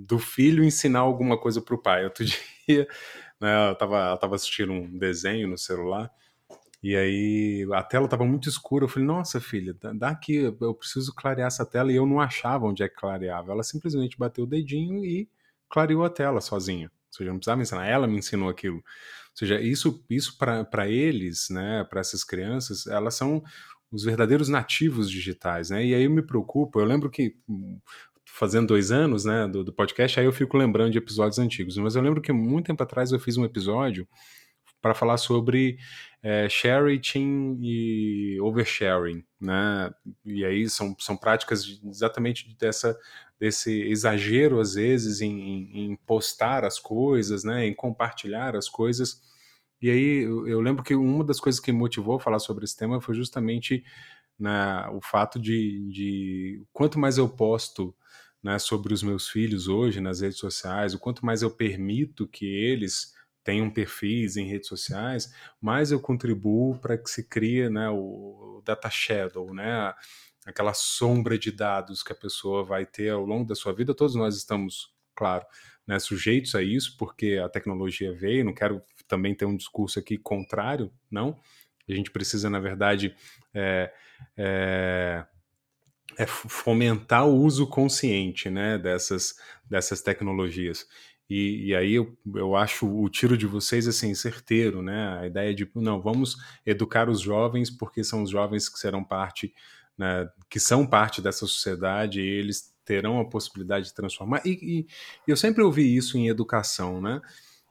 Do 0.08 0.20
filho 0.20 0.64
ensinar 0.64 1.00
alguma 1.00 1.38
coisa 1.40 1.62
para 1.62 1.76
o 1.76 1.82
pai. 1.82 2.04
Outro 2.04 2.26
dia, 2.68 2.88
né? 3.40 3.54
Ela 3.54 3.72
estava 3.72 3.98
ela 3.98 4.18
tava 4.18 4.36
assistindo 4.36 4.74
um 4.74 4.98
desenho 4.98 5.48
no 5.48 5.58
celular. 5.58 6.12
E 6.82 6.96
aí 6.96 7.68
a 7.74 7.84
tela 7.84 8.06
estava 8.06 8.26
muito 8.26 8.48
escura. 8.50 8.86
Eu 8.86 8.90
falei, 8.90 9.08
nossa, 9.08 9.42
filha, 9.42 9.76
dá 9.96 10.10
aqui, 10.10 10.36
eu 10.36 10.74
preciso 10.74 11.14
clarear 11.14 11.48
essa 11.48 11.66
tela. 11.66 11.92
E 11.92 11.96
eu 11.96 12.06
não 12.06 12.22
achava 12.22 12.66
onde 12.66 12.84
é 12.84 12.90
que 12.90 12.96
clareava. 12.96 13.52
Ela 13.52 13.64
simplesmente 13.64 14.18
bateu 14.18 14.46
o 14.46 14.48
dedinho 14.48 15.04
e 15.06 15.30
clareou 15.70 16.04
a 16.06 16.10
tela 16.10 16.42
sozinha. 16.42 16.88
Ou 16.88 17.14
seja, 17.14 17.32
não 17.32 17.38
precisava 17.38 17.62
ensinar, 17.62 17.88
ela 17.88 18.08
me 18.08 18.18
ensinou 18.18 18.50
aquilo 18.50 18.84
seja, 19.40 19.62
isso, 19.62 20.04
isso 20.10 20.38
para 20.38 20.88
eles, 20.88 21.48
né, 21.50 21.86
para 21.90 22.02
essas 22.02 22.24
crianças, 22.24 22.86
elas 22.88 23.16
são 23.16 23.44
os 23.92 24.04
verdadeiros 24.04 24.50
nativos 24.50 25.10
digitais, 25.10 25.70
né? 25.70 25.84
E 25.84 25.96
aí 25.96 26.04
eu 26.04 26.12
me 26.12 26.22
preocupo, 26.22 26.80
eu 26.80 26.86
lembro 26.86 27.10
que 27.10 27.36
fazendo 28.26 28.68
dois 28.68 28.92
anos, 28.92 29.26
né, 29.26 29.48
do, 29.48 29.64
do 29.64 29.74
podcast, 29.74 30.20
aí 30.20 30.26
eu 30.26 30.32
fico 30.32 30.58
lembrando 30.58 30.92
de 30.92 30.98
episódios 30.98 31.40
antigos, 31.40 31.78
mas 31.78 31.96
eu 31.96 32.02
lembro 32.02 32.22
que 32.22 32.32
muito 32.32 32.68
tempo 32.68 32.84
atrás 32.84 33.12
eu 33.12 33.20
fiz 33.20 33.38
um 33.38 33.46
episódio 33.46 34.08
para 34.82 34.94
falar 34.94 35.18
sobre 35.18 35.78
é, 36.22 36.48
sharing 36.48 37.02
e 37.62 38.38
oversharing, 38.42 39.24
né? 39.40 39.92
E 40.26 40.46
aí 40.46 40.70
são, 40.70 40.96
são 41.00 41.18
práticas 41.18 41.66
de, 41.66 41.82
exatamente 41.88 42.56
dessa 42.58 42.98
desse 43.40 43.84
exagero 43.84 44.60
às 44.60 44.74
vezes 44.74 45.22
em, 45.22 45.92
em, 45.92 45.96
postar 46.06 46.66
as 46.66 46.78
coisas, 46.78 47.44
né? 47.44 47.66
Em 47.66 47.74
compartilhar 47.74 48.56
as 48.56 48.68
coisas 48.68 49.22
e 49.82 49.90
aí 49.90 50.24
eu, 50.24 50.48
eu, 50.48 50.60
lembro 50.60 50.84
que 50.84 50.94
uma 50.94 51.24
das 51.24 51.40
coisas 51.40 51.60
que 51.60 51.72
me 51.72 51.78
motivou 51.80 52.18
a 52.18 52.20
falar 52.20 52.40
sobre 52.40 52.66
esse 52.66 52.76
tema 52.76 53.00
foi 53.00 53.16
justamente 53.16 53.84
né, 54.38 54.88
o 54.90 55.02
fato 55.02 55.40
de, 55.40 55.90
de, 55.90 56.64
quanto 56.74 57.00
mais 57.00 57.18
eu 57.18 57.30
posto 57.30 57.96
né, 58.44 58.60
sobre 58.60 58.94
os 58.94 59.02
meus 59.04 59.30
filhos 59.30 59.68
hoje 59.68 60.02
nas 60.02 60.20
redes 60.22 60.38
sociais, 60.38 60.94
o 60.94 61.00
quanto 61.00 61.26
mais 61.26 61.42
eu 61.42 61.52
permito 61.52 62.28
que 62.28 62.46
eles 62.46 63.14
tenham 63.44 63.70
perfis 63.70 64.36
em 64.36 64.48
redes 64.48 64.68
sociais, 64.68 65.34
mais 65.62 65.92
eu 65.92 66.00
contribuo 66.00 66.78
para 66.78 66.98
que 66.98 67.10
se 67.10 67.24
crie 67.28 67.70
né, 67.70 67.90
o 67.90 68.62
data 68.66 68.90
shadow, 68.90 69.54
né, 69.54 69.94
aquela 70.46 70.74
sombra 70.74 71.38
de 71.38 71.52
dados 71.52 72.04
que 72.04 72.12
a 72.12 72.16
pessoa 72.16 72.64
vai 72.64 72.86
ter 72.86 73.10
ao 73.10 73.26
longo 73.26 73.46
da 73.46 73.56
sua 73.56 73.74
vida. 73.74 73.94
Todos 73.94 74.16
nós 74.16 74.36
estamos, 74.36 74.94
claro, 75.16 75.46
né, 75.86 76.00
sujeitos 76.00 76.56
a 76.56 76.62
isso, 76.62 76.96
porque 76.98 77.40
a 77.44 77.50
tecnologia 77.50 78.14
veio. 78.14 78.46
Não 78.46 78.54
quero 78.54 78.82
também 79.08 79.36
ter 79.36 79.46
um 79.46 79.58
discurso 79.58 80.00
aqui 80.00 80.18
contrário, 80.18 80.92
não. 81.10 81.40
A 81.88 81.94
gente 81.94 82.12
precisa, 82.12 82.50
na 82.50 82.60
verdade, 82.60 83.16
é, 83.54 83.92
é, 84.38 85.26
é 86.18 86.26
fomentar 86.28 87.28
o 87.28 87.36
uso 87.36 87.68
consciente 87.68 88.50
né, 88.50 88.78
dessas, 88.78 89.36
dessas 89.68 90.02
tecnologias. 90.02 90.88
E, 91.30 91.68
e, 91.68 91.76
aí 91.76 91.94
eu, 91.94 92.18
eu 92.36 92.56
acho 92.56 92.88
o 92.88 93.08
tiro 93.08 93.38
de 93.38 93.46
vocês 93.46 93.88
assim 93.88 94.16
certeiro, 94.16 94.82
né? 94.82 95.20
A 95.20 95.28
ideia 95.28 95.54
de 95.54 95.70
não 95.76 96.02
vamos 96.02 96.36
educar 96.66 97.08
os 97.08 97.22
jovens 97.22 97.70
porque 97.70 98.04
são 98.04 98.24
os 98.24 98.32
jovens 98.32 98.68
que 98.68 98.80
serão 98.80 99.04
parte, 99.04 99.54
né, 100.00 100.30
que 100.50 100.62
são 100.62 100.88
parte 100.88 101.22
dessa 101.22 101.40
sociedade 101.40 102.22
eles 102.22 102.74
terão 102.86 103.20
a 103.20 103.30
possibilidade 103.30 103.88
de 103.88 103.94
transformar. 103.94 104.42
E, 104.46 104.52
e, 104.80 104.88
eu 105.28 105.36
sempre 105.36 105.62
ouvi 105.62 105.96
isso 105.96 106.18
em 106.18 106.30
educação, 106.30 107.02
né? 107.02 107.22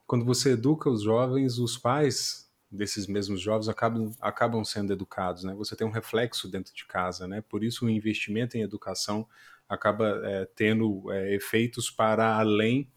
Quando 0.06 0.24
você 0.24 0.52
educa 0.52 0.90
os 0.90 1.02
jovens, 1.02 1.58
os 1.58 1.76
pais 1.76 2.48
desses 2.70 3.06
mesmos 3.06 3.40
jovens 3.40 3.68
acabam, 3.68 4.14
acabam 4.20 4.62
sendo 4.62 4.92
educados, 4.92 5.42
né? 5.42 5.54
Você 5.54 5.74
tem 5.74 5.86
um 5.86 5.90
reflexo 5.90 6.48
dentro 6.48 6.72
de 6.74 6.86
casa, 6.86 7.26
né? 7.26 7.40
Por 7.40 7.64
isso 7.64 7.86
o 7.86 7.90
investimento 7.90 8.56
em 8.56 8.62
educação 8.62 9.26
acaba 9.66 10.20
é, 10.22 10.44
tendo 10.54 11.10
é, 11.10 11.34
efeitos 11.34 11.90
para 11.90 12.36
além 12.36 12.92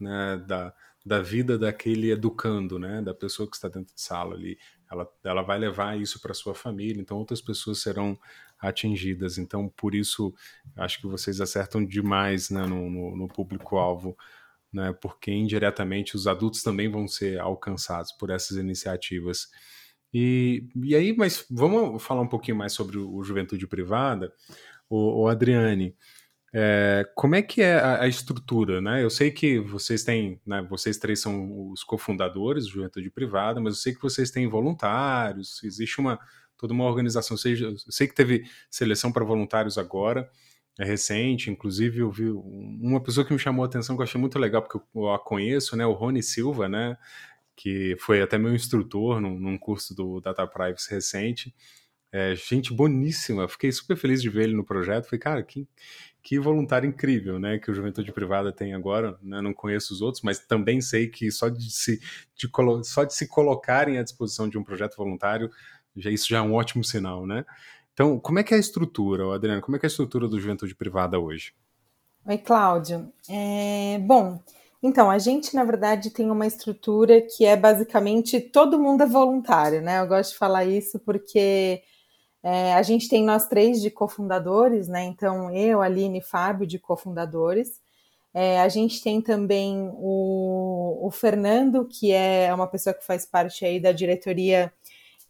né, 0.00 0.42
da, 0.48 0.74
da 1.04 1.20
vida 1.20 1.58
daquele 1.58 2.10
educando, 2.10 2.78
né? 2.78 3.02
Da 3.02 3.14
pessoa 3.14 3.48
que 3.48 3.54
está 3.54 3.68
dentro 3.68 3.94
de 3.94 4.00
sala 4.00 4.34
ali. 4.34 4.58
Ela, 4.90 5.08
ela 5.22 5.42
vai 5.42 5.58
levar 5.58 5.98
isso 5.98 6.20
para 6.20 6.34
sua 6.34 6.54
família, 6.54 7.00
então 7.00 7.16
outras 7.18 7.40
pessoas 7.40 7.80
serão 7.80 8.18
atingidas. 8.62 9.36
Então, 9.36 9.68
por 9.68 9.94
isso, 9.94 10.32
acho 10.76 11.00
que 11.00 11.06
vocês 11.06 11.40
acertam 11.40 11.84
demais 11.84 12.48
né, 12.48 12.64
no, 12.64 12.88
no, 12.88 13.16
no 13.16 13.28
público-alvo 13.28 14.16
né, 14.72 14.92
porque 15.00 15.30
indiretamente 15.30 16.16
os 16.16 16.26
adultos 16.26 16.62
também 16.62 16.90
vão 16.90 17.06
ser 17.06 17.38
alcançados 17.38 18.12
por 18.12 18.30
essas 18.30 18.56
iniciativas. 18.56 19.48
E, 20.14 20.68
e 20.82 20.94
aí, 20.94 21.14
mas 21.16 21.44
vamos 21.50 22.02
falar 22.02 22.22
um 22.22 22.28
pouquinho 22.28 22.56
mais 22.56 22.72
sobre 22.72 22.98
o, 22.98 23.22
Juventude 23.22 23.66
Privada. 23.66 24.32
O, 24.88 25.22
o 25.22 25.28
Adriane, 25.28 25.94
é, 26.54 27.06
como 27.14 27.34
é 27.34 27.42
que 27.42 27.62
é 27.62 27.74
a, 27.74 28.02
a, 28.02 28.08
estrutura, 28.08 28.80
né? 28.80 29.02
Eu 29.02 29.10
sei 29.10 29.30
que 29.30 29.58
vocês 29.58 30.04
têm, 30.04 30.40
né, 30.46 30.62
vocês 30.68 30.98
três 30.98 31.20
são 31.20 31.70
os 31.70 31.82
cofundadores 31.84 32.64
do 32.64 32.70
Juventude 32.70 33.10
Privada, 33.10 33.60
mas 33.60 33.74
eu 33.74 33.80
sei 33.80 33.94
que 33.94 34.02
vocês 34.02 34.30
têm 34.30 34.48
voluntários, 34.48 35.62
existe 35.64 35.98
uma 36.00 36.18
toda 36.62 36.72
uma 36.72 36.84
organização. 36.84 37.36
Seja, 37.36 37.66
eu 37.66 37.76
sei 37.76 38.06
que 38.06 38.14
teve 38.14 38.44
seleção 38.70 39.10
para 39.10 39.24
voluntários 39.24 39.76
agora, 39.76 40.30
é 40.78 40.84
recente, 40.84 41.50
inclusive 41.50 41.98
eu 41.98 42.10
vi 42.10 42.30
uma 42.30 43.02
pessoa 43.02 43.26
que 43.26 43.32
me 43.32 43.38
chamou 43.38 43.64
a 43.64 43.66
atenção 43.66 43.96
que 43.96 44.00
eu 44.00 44.04
achei 44.04 44.20
muito 44.20 44.38
legal, 44.38 44.62
porque 44.62 44.80
eu 44.94 45.12
a 45.12 45.18
conheço, 45.18 45.76
né, 45.76 45.84
o 45.84 45.92
Rony 45.92 46.22
Silva, 46.22 46.68
né, 46.68 46.96
que 47.56 47.96
foi 47.98 48.22
até 48.22 48.38
meu 48.38 48.54
instrutor 48.54 49.20
num, 49.20 49.38
num 49.38 49.58
curso 49.58 49.94
do 49.94 50.20
Data 50.20 50.46
Privacy 50.46 50.90
recente, 50.90 51.54
é, 52.10 52.34
gente 52.36 52.72
boníssima, 52.72 53.48
fiquei 53.48 53.72
super 53.72 53.96
feliz 53.96 54.22
de 54.22 54.30
ver 54.30 54.44
ele 54.44 54.54
no 54.54 54.64
projeto, 54.64 55.06
falei, 55.06 55.18
cara, 55.18 55.42
que, 55.42 55.66
que 56.22 56.38
voluntário 56.38 56.88
incrível, 56.88 57.38
né, 57.38 57.58
que 57.58 57.70
o 57.70 57.74
Juventude 57.74 58.12
Privada 58.12 58.52
tem 58.52 58.72
agora, 58.74 59.18
né, 59.22 59.40
não 59.42 59.52
conheço 59.52 59.92
os 59.92 60.00
outros, 60.00 60.22
mas 60.22 60.38
também 60.38 60.80
sei 60.80 61.08
que 61.08 61.30
só 61.30 61.48
de 61.50 61.70
se, 61.70 62.00
de, 62.34 62.50
só 62.84 63.04
de 63.04 63.14
se 63.14 63.28
colocarem 63.28 63.98
à 63.98 64.02
disposição 64.02 64.48
de 64.48 64.56
um 64.56 64.64
projeto 64.64 64.96
voluntário, 64.96 65.50
já, 65.96 66.10
isso 66.10 66.28
já 66.28 66.38
é 66.38 66.42
um 66.42 66.54
ótimo 66.54 66.84
sinal, 66.84 67.26
né, 67.26 67.44
então, 67.94 68.18
como 68.18 68.38
é 68.38 68.42
que 68.42 68.54
é 68.54 68.56
a 68.56 68.60
estrutura, 68.60 69.34
Adriano? 69.34 69.60
Como 69.60 69.76
é 69.76 69.78
que 69.78 69.84
é 69.84 69.88
a 69.88 69.90
estrutura 69.90 70.26
do 70.26 70.40
Juventude 70.40 70.74
Privada 70.74 71.18
hoje? 71.18 71.52
Oi, 72.26 72.38
Cláudio. 72.38 73.12
É, 73.28 73.98
bom, 73.98 74.40
então, 74.82 75.10
a 75.10 75.18
gente, 75.18 75.54
na 75.54 75.62
verdade, 75.64 76.10
tem 76.10 76.30
uma 76.30 76.46
estrutura 76.46 77.20
que 77.20 77.44
é 77.44 77.54
basicamente 77.56 78.40
todo 78.40 78.78
mundo 78.78 79.02
é 79.02 79.06
voluntário, 79.06 79.82
né? 79.82 80.00
Eu 80.00 80.06
gosto 80.06 80.32
de 80.32 80.38
falar 80.38 80.64
isso 80.64 80.98
porque 81.00 81.82
é, 82.42 82.74
a 82.74 82.82
gente 82.82 83.08
tem 83.08 83.24
nós 83.24 83.46
três 83.46 83.80
de 83.82 83.90
cofundadores, 83.90 84.88
né? 84.88 85.04
Então, 85.04 85.54
eu, 85.54 85.82
Aline 85.82 86.18
e 86.20 86.22
Fábio 86.22 86.66
de 86.66 86.78
cofundadores. 86.78 87.80
É, 88.34 88.60
a 88.62 88.68
gente 88.68 89.02
tem 89.02 89.20
também 89.20 89.90
o, 89.94 91.06
o, 91.06 91.10
Fernando, 91.10 91.86
que 91.86 92.10
é 92.10 92.52
uma 92.54 92.66
pessoa 92.66 92.94
que 92.94 93.04
faz 93.04 93.26
parte 93.26 93.64
aí 93.66 93.78
da 93.78 93.92
diretoria 93.92 94.72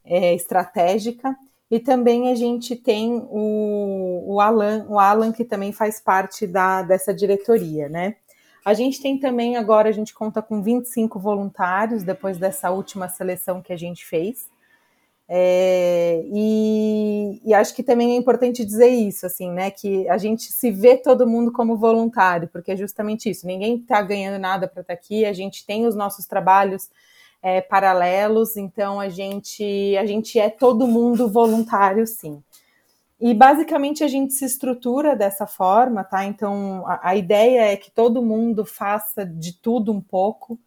é, 0.04 0.34
estratégica. 0.34 1.36
E 1.70 1.80
também 1.80 2.30
a 2.30 2.34
gente 2.34 2.76
tem 2.76 3.14
o, 3.30 4.34
o, 4.34 4.40
Alan, 4.40 4.84
o 4.88 4.98
Alan, 4.98 5.32
que 5.32 5.44
também 5.44 5.72
faz 5.72 6.00
parte 6.00 6.46
da, 6.46 6.82
dessa 6.82 7.14
diretoria, 7.14 7.88
né? 7.88 8.16
A 8.64 8.74
gente 8.74 9.00
tem 9.00 9.18
também, 9.18 9.56
agora 9.56 9.88
a 9.88 9.92
gente 9.92 10.14
conta 10.14 10.40
com 10.40 10.62
25 10.62 11.18
voluntários, 11.18 12.02
depois 12.02 12.38
dessa 12.38 12.70
última 12.70 13.08
seleção 13.08 13.60
que 13.60 13.72
a 13.72 13.76
gente 13.76 14.04
fez. 14.04 14.50
É, 15.28 16.22
e, 16.26 17.40
e, 17.42 17.54
acho 17.54 17.74
que 17.74 17.82
também 17.82 18.12
é 18.12 18.16
importante 18.16 18.64
dizer 18.66 18.88
isso, 18.88 19.24
assim, 19.24 19.50
né? 19.50 19.70
Que 19.70 20.06
a 20.08 20.18
gente 20.18 20.52
se 20.52 20.70
vê 20.70 20.96
todo 20.98 21.26
mundo 21.26 21.50
como 21.50 21.76
voluntário, 21.76 22.48
porque 22.52 22.72
é 22.72 22.76
justamente 22.76 23.30
isso. 23.30 23.46
Ninguém 23.46 23.78
está 23.78 24.02
ganhando 24.02 24.38
nada 24.38 24.68
para 24.68 24.82
estar 24.82 24.94
tá 24.94 25.00
aqui, 25.00 25.24
a 25.24 25.32
gente 25.32 25.64
tem 25.64 25.86
os 25.86 25.96
nossos 25.96 26.26
trabalhos 26.26 26.90
é, 27.42 27.60
paralelos, 27.60 28.56
então 28.56 29.00
a 29.00 29.08
gente, 29.08 29.96
a 29.96 30.06
gente 30.06 30.38
é 30.38 30.48
todo 30.48 30.86
mundo 30.86 31.28
voluntário, 31.28 32.06
sim. 32.06 32.42
E 33.20 33.34
basicamente 33.34 34.02
a 34.02 34.08
gente 34.08 34.32
se 34.32 34.44
estrutura 34.44 35.14
dessa 35.14 35.46
forma, 35.46 36.02
tá? 36.04 36.24
Então 36.24 36.84
a, 36.86 37.10
a 37.10 37.16
ideia 37.16 37.72
é 37.72 37.76
que 37.76 37.90
todo 37.90 38.22
mundo 38.22 38.64
faça 38.64 39.24
de 39.26 39.52
tudo 39.60 39.92
um 39.92 40.00
pouco. 40.00 40.58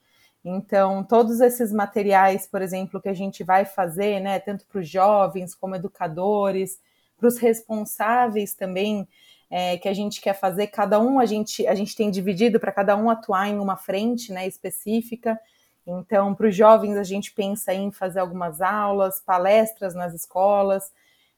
Então, 0.44 1.04
todos 1.04 1.42
esses 1.42 1.72
materiais, 1.72 2.46
por 2.46 2.62
exemplo, 2.62 3.02
que 3.02 3.10
a 3.10 3.14
gente 3.14 3.44
vai 3.44 3.66
fazer, 3.66 4.20
né, 4.20 4.40
tanto 4.40 4.66
para 4.68 4.80
os 4.80 4.88
jovens 4.88 5.56
como 5.56 5.76
educadores, 5.76 6.80
para 7.18 7.28
os 7.28 7.40
responsáveis 7.40 8.54
também, 8.54 9.08
é, 9.50 9.78
que 9.78 9.90
a 9.90 9.94
gente 9.94 10.22
quer 10.22 10.34
fazer, 10.34 10.68
cada 10.68 11.00
um 11.00 11.20
a 11.20 11.26
gente, 11.26 11.66
a 11.66 11.74
gente 11.74 11.96
tem 11.96 12.12
dividido 12.12 12.60
para 12.60 12.72
cada 12.72 12.96
um 12.96 13.10
atuar 13.10 13.50
em 13.50 13.58
uma 13.58 13.76
frente 13.76 14.32
né, 14.32 14.48
específica. 14.48 15.40
Então, 15.86 16.34
para 16.34 16.48
os 16.48 16.56
jovens, 16.56 16.98
a 16.98 17.04
gente 17.04 17.32
pensa 17.32 17.74
em 17.74 17.92
fazer 17.92 18.20
algumas 18.20 18.62
aulas, 18.62 19.20
palestras 19.20 19.94
nas 19.94 20.14
escolas, 20.14 20.92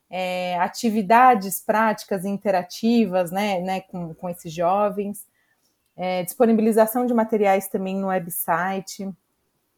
é, 0.10 0.58
atividades 0.60 1.60
práticas 1.60 2.24
interativas 2.24 3.30
né, 3.30 3.60
né, 3.60 3.82
com, 3.82 4.14
com 4.14 4.30
esses 4.30 4.54
jovens, 4.54 5.26
é, 5.98 6.24
disponibilização 6.24 7.06
de 7.06 7.14
materiais 7.14 7.68
também 7.68 7.96
no 7.96 8.08
website. 8.08 9.10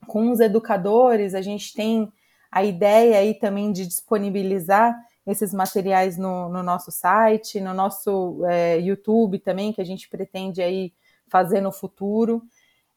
Com 0.07 0.31
os 0.31 0.39
educadores, 0.39 1.33
a 1.33 1.41
gente 1.41 1.73
tem 1.73 2.11
a 2.51 2.63
ideia 2.63 3.19
aí 3.19 3.33
também 3.33 3.71
de 3.71 3.87
disponibilizar 3.87 4.95
esses 5.25 5.53
materiais 5.53 6.17
no, 6.17 6.49
no 6.49 6.63
nosso 6.63 6.91
site, 6.91 7.59
no 7.61 7.73
nosso 7.73 8.43
é, 8.45 8.79
YouTube 8.79 9.39
também, 9.39 9.71
que 9.71 9.81
a 9.81 9.85
gente 9.85 10.09
pretende 10.09 10.61
aí 10.61 10.91
fazer 11.27 11.61
no 11.61 11.71
futuro. 11.71 12.41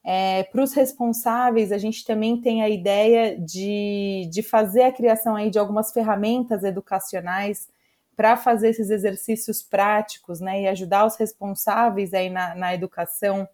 É, 0.05 0.43
Para 0.45 0.63
os 0.63 0.75
responsáveis, 0.75 1.71
a 1.73 1.79
gente 1.79 2.05
também 2.05 2.41
tem 2.41 2.63
a 2.63 2.69
ideia 2.69 3.39
de, 3.39 4.29
de 4.31 4.43
fazer 4.43 4.83
a 4.83 4.93
criação 4.93 5.37
aí 5.37 5.51
de 5.51 5.59
algumas 5.59 5.93
ferramentas 5.93 6.65
educacionais 6.65 7.69
para 8.17 8.37
fazer 8.37 8.71
esses 8.71 8.91
exercícios 8.91 9.63
práticos, 9.63 10.41
né, 10.41 10.63
e 10.63 10.69
ajudar 10.69 11.07
os 11.07 11.17
responsáveis 11.17 12.13
aí 12.15 12.29
na, 12.31 12.55
na 12.55 12.75
educação 12.75 13.49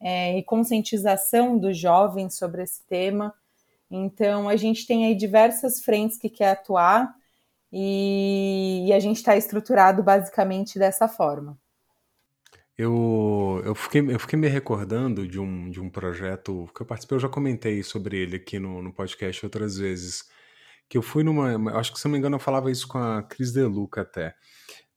é, 0.00 0.38
e 0.38 0.42
conscientização 0.44 1.58
dos 1.58 1.78
jovens 1.78 2.36
sobre 2.36 2.62
esse 2.62 2.82
tema. 2.86 3.34
Então, 3.90 4.48
a 4.48 4.56
gente 4.56 4.86
tem 4.86 5.06
aí 5.06 5.14
diversas 5.14 5.82
frentes 5.82 6.18
que 6.18 6.30
quer 6.30 6.52
atuar 6.52 7.14
e, 7.72 8.86
e 8.88 8.92
a 8.92 9.00
gente 9.00 9.18
está 9.18 9.36
estruturado 9.36 10.02
basicamente 10.02 10.78
dessa 10.78 11.08
forma. 11.08 11.59
Eu, 12.82 13.60
eu, 13.62 13.74
fiquei, 13.74 14.00
eu 14.00 14.18
fiquei 14.18 14.38
me 14.38 14.48
recordando 14.48 15.28
de 15.28 15.38
um, 15.38 15.68
de 15.68 15.78
um 15.78 15.90
projeto 15.90 16.66
que 16.74 16.80
eu 16.80 16.86
participei, 16.86 17.16
eu 17.16 17.20
já 17.20 17.28
comentei 17.28 17.82
sobre 17.82 18.16
ele 18.16 18.36
aqui 18.36 18.58
no, 18.58 18.80
no 18.80 18.90
podcast 18.90 19.44
outras 19.44 19.76
vezes. 19.76 20.24
Que 20.88 20.96
eu 20.96 21.02
fui 21.02 21.22
numa. 21.22 21.78
Acho 21.78 21.92
que 21.92 21.98
se 21.98 22.06
não 22.06 22.12
me 22.12 22.18
engano, 22.18 22.36
eu 22.36 22.40
falava 22.40 22.70
isso 22.70 22.88
com 22.88 22.96
a 22.96 23.22
Cris 23.22 23.52
Deluca 23.52 24.00
até. 24.00 24.34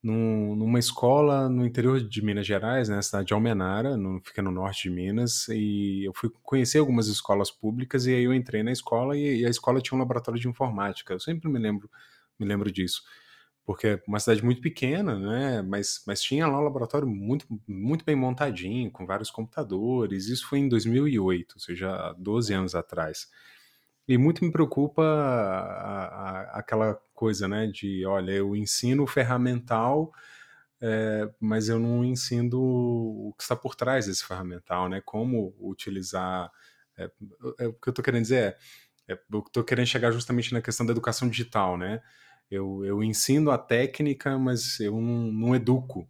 Num, 0.02 0.56
numa 0.56 0.80
escola 0.80 1.50
no 1.50 1.66
interior 1.66 2.00
de 2.00 2.24
Minas 2.24 2.48
Gerais, 2.48 2.88
né, 2.88 2.96
na 2.96 3.02
cidade 3.02 3.28
de 3.28 3.34
Almenara, 3.34 3.98
no, 3.98 4.22
fica 4.24 4.42
no 4.42 4.52
norte 4.52 4.84
de 4.84 4.90
Minas, 4.90 5.50
e 5.50 6.08
eu 6.08 6.14
fui 6.16 6.30
conhecer 6.42 6.78
algumas 6.78 7.08
escolas 7.08 7.52
públicas, 7.52 8.06
e 8.06 8.16
aí 8.16 8.24
eu 8.24 8.34
entrei 8.34 8.64
na 8.64 8.72
escola 8.72 9.18
e, 9.18 9.42
e 9.42 9.46
a 9.46 9.50
escola 9.50 9.82
tinha 9.82 9.98
um 9.98 10.00
laboratório 10.00 10.40
de 10.40 10.48
informática. 10.48 11.14
Eu 11.14 11.20
sempre 11.20 11.50
me 11.52 11.60
lembro, 11.60 11.90
me 12.40 12.46
lembro 12.46 12.72
disso 12.72 13.02
porque 13.66 13.88
é 13.88 14.04
uma 14.08 14.20
cidade 14.20 14.44
muito 14.44 14.62
pequena, 14.62 15.18
né? 15.18 15.62
Mas, 15.62 16.04
mas 16.06 16.22
tinha 16.22 16.46
lá 16.48 16.60
um 16.60 16.64
laboratório 16.64 17.08
muito, 17.08 17.46
muito 17.68 18.04
bem 18.04 18.16
montadinho, 18.16 18.92
com 18.92 19.06
vários 19.06 19.32
computadores. 19.32 20.28
Isso 20.28 20.48
foi 20.48 20.60
em 20.60 20.68
2008, 20.68 21.54
ou 21.56 21.60
seja, 21.62 22.14
12 22.18 22.54
anos 22.54 22.76
atrás. 22.76 23.30
E 24.08 24.18
muito 24.18 24.44
me 24.44 24.52
preocupa 24.52 25.02
a, 25.02 26.06
a, 26.06 26.60
aquela 26.60 26.96
coisa, 27.14 27.48
né? 27.48 27.68
De, 27.68 28.06
olha, 28.06 28.32
eu 28.32 28.54
ensino 28.56 29.08
ferramental, 29.08 30.12
é, 30.82 31.30
mas 31.40 31.70
eu 31.70 31.80
não 31.80 32.04
ensino 32.04 32.60
o 32.60 33.34
que 33.38 33.44
está 33.44 33.56
por 33.56 33.76
trás 33.76 34.08
desse 34.08 34.26
ferramental, 34.26 34.90
né? 34.90 35.02
Como 35.06 35.56
utilizar. 35.62 36.52
É, 36.98 37.10
é, 37.60 37.68
o 37.68 37.74
que 37.74 37.88
eu 37.88 37.92
estou 37.92 38.04
querendo 38.04 38.24
dizer 38.24 38.58
é, 39.08 39.14
é 39.14 39.20
eu 39.32 39.40
estou 39.40 39.64
querendo 39.64 39.88
chegar 39.88 40.12
justamente 40.12 40.54
na 40.54 40.62
questão 40.62 40.86
da 40.86 40.92
educação 40.92 41.30
digital, 41.30 41.78
né? 41.78 42.02
Eu, 42.54 42.86
eu 42.86 43.04
ensino 43.04 43.50
a 43.50 43.58
técnica, 43.58 44.38
mas 44.38 44.80
eu 44.80 45.00
não, 45.02 45.32
não 45.32 45.56
educo, 45.56 46.08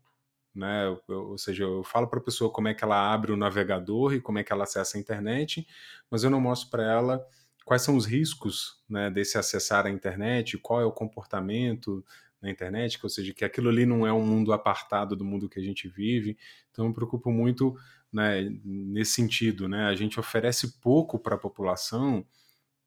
né? 0.54 0.88
Eu, 1.08 1.30
ou 1.30 1.38
seja, 1.38 1.64
eu 1.64 1.84
falo 1.84 2.08
para 2.08 2.20
a 2.20 2.24
pessoa 2.24 2.52
como 2.52 2.68
é 2.68 2.74
que 2.74 2.84
ela 2.84 3.14
abre 3.14 3.32
o 3.32 3.38
navegador 3.38 4.14
e 4.14 4.20
como 4.20 4.40
é 4.40 4.44
que 4.44 4.52
ela 4.52 4.66
acessa 4.66 4.98
a 4.98 5.00
internet, 5.00 5.66
mas 6.12 6.24
eu 6.24 6.30
não 6.30 6.42
mostro 6.42 6.70
para 6.70 6.84
ela 6.84 7.26
quais 7.64 7.82
são 7.82 7.96
os 7.96 8.06
riscos 8.06 8.84
né, 8.90 9.10
desse 9.10 9.38
acessar 9.38 9.86
a 9.86 9.90
internet, 9.90 10.58
qual 10.58 10.82
é 10.82 10.86
o 10.86 10.92
comportamento 10.92 12.04
na 12.42 12.52
internet, 12.52 13.00
ou 13.02 13.10
seja, 13.10 13.34
que 13.34 13.46
aquilo 13.46 13.70
ali 13.70 13.86
não 13.86 14.06
é 14.06 14.12
um 14.12 14.26
mundo 14.26 14.52
apartado 14.52 15.16
do 15.16 15.24
mundo 15.24 15.48
que 15.48 15.60
a 15.60 15.64
gente 15.64 15.88
vive. 15.88 16.38
Então, 16.72 16.84
eu 16.84 16.90
me 16.90 16.96
preocupo 16.96 17.32
muito 17.32 17.74
né, 18.12 18.50
nesse 18.66 19.14
sentido. 19.14 19.70
Né? 19.70 19.86
A 19.86 19.96
gente 19.96 20.20
oferece 20.20 20.80
pouco 20.82 21.18
para 21.18 21.36
a 21.36 21.40
população 21.40 22.26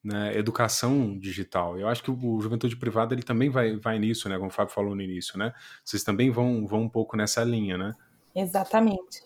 né, 0.07 0.38
educação 0.38 1.19
digital. 1.19 1.79
Eu 1.79 1.88
acho 1.88 2.03
que 2.03 2.11
o, 2.11 2.40
Juventude 2.40 2.77
Privada 2.77 3.12
ele 3.12 3.25
também 3.25 3.51
vai, 3.51 3.77
vai 3.77 3.99
nisso, 3.99 4.29
né, 4.29 4.37
como 4.37 4.49
o 4.49 4.53
Fábio 4.53 4.73
falou 4.73 4.95
no 4.95 5.03
início. 5.03 5.37
Né? 5.37 5.53
Vocês 5.85 6.05
também 6.05 6.31
vão, 6.31 6.64
vão 6.66 6.83
um 6.83 6.88
pouco 6.88 7.16
nessa 7.16 7.42
linha, 7.42 7.77
né? 7.77 7.92
Exatamente. 8.35 9.23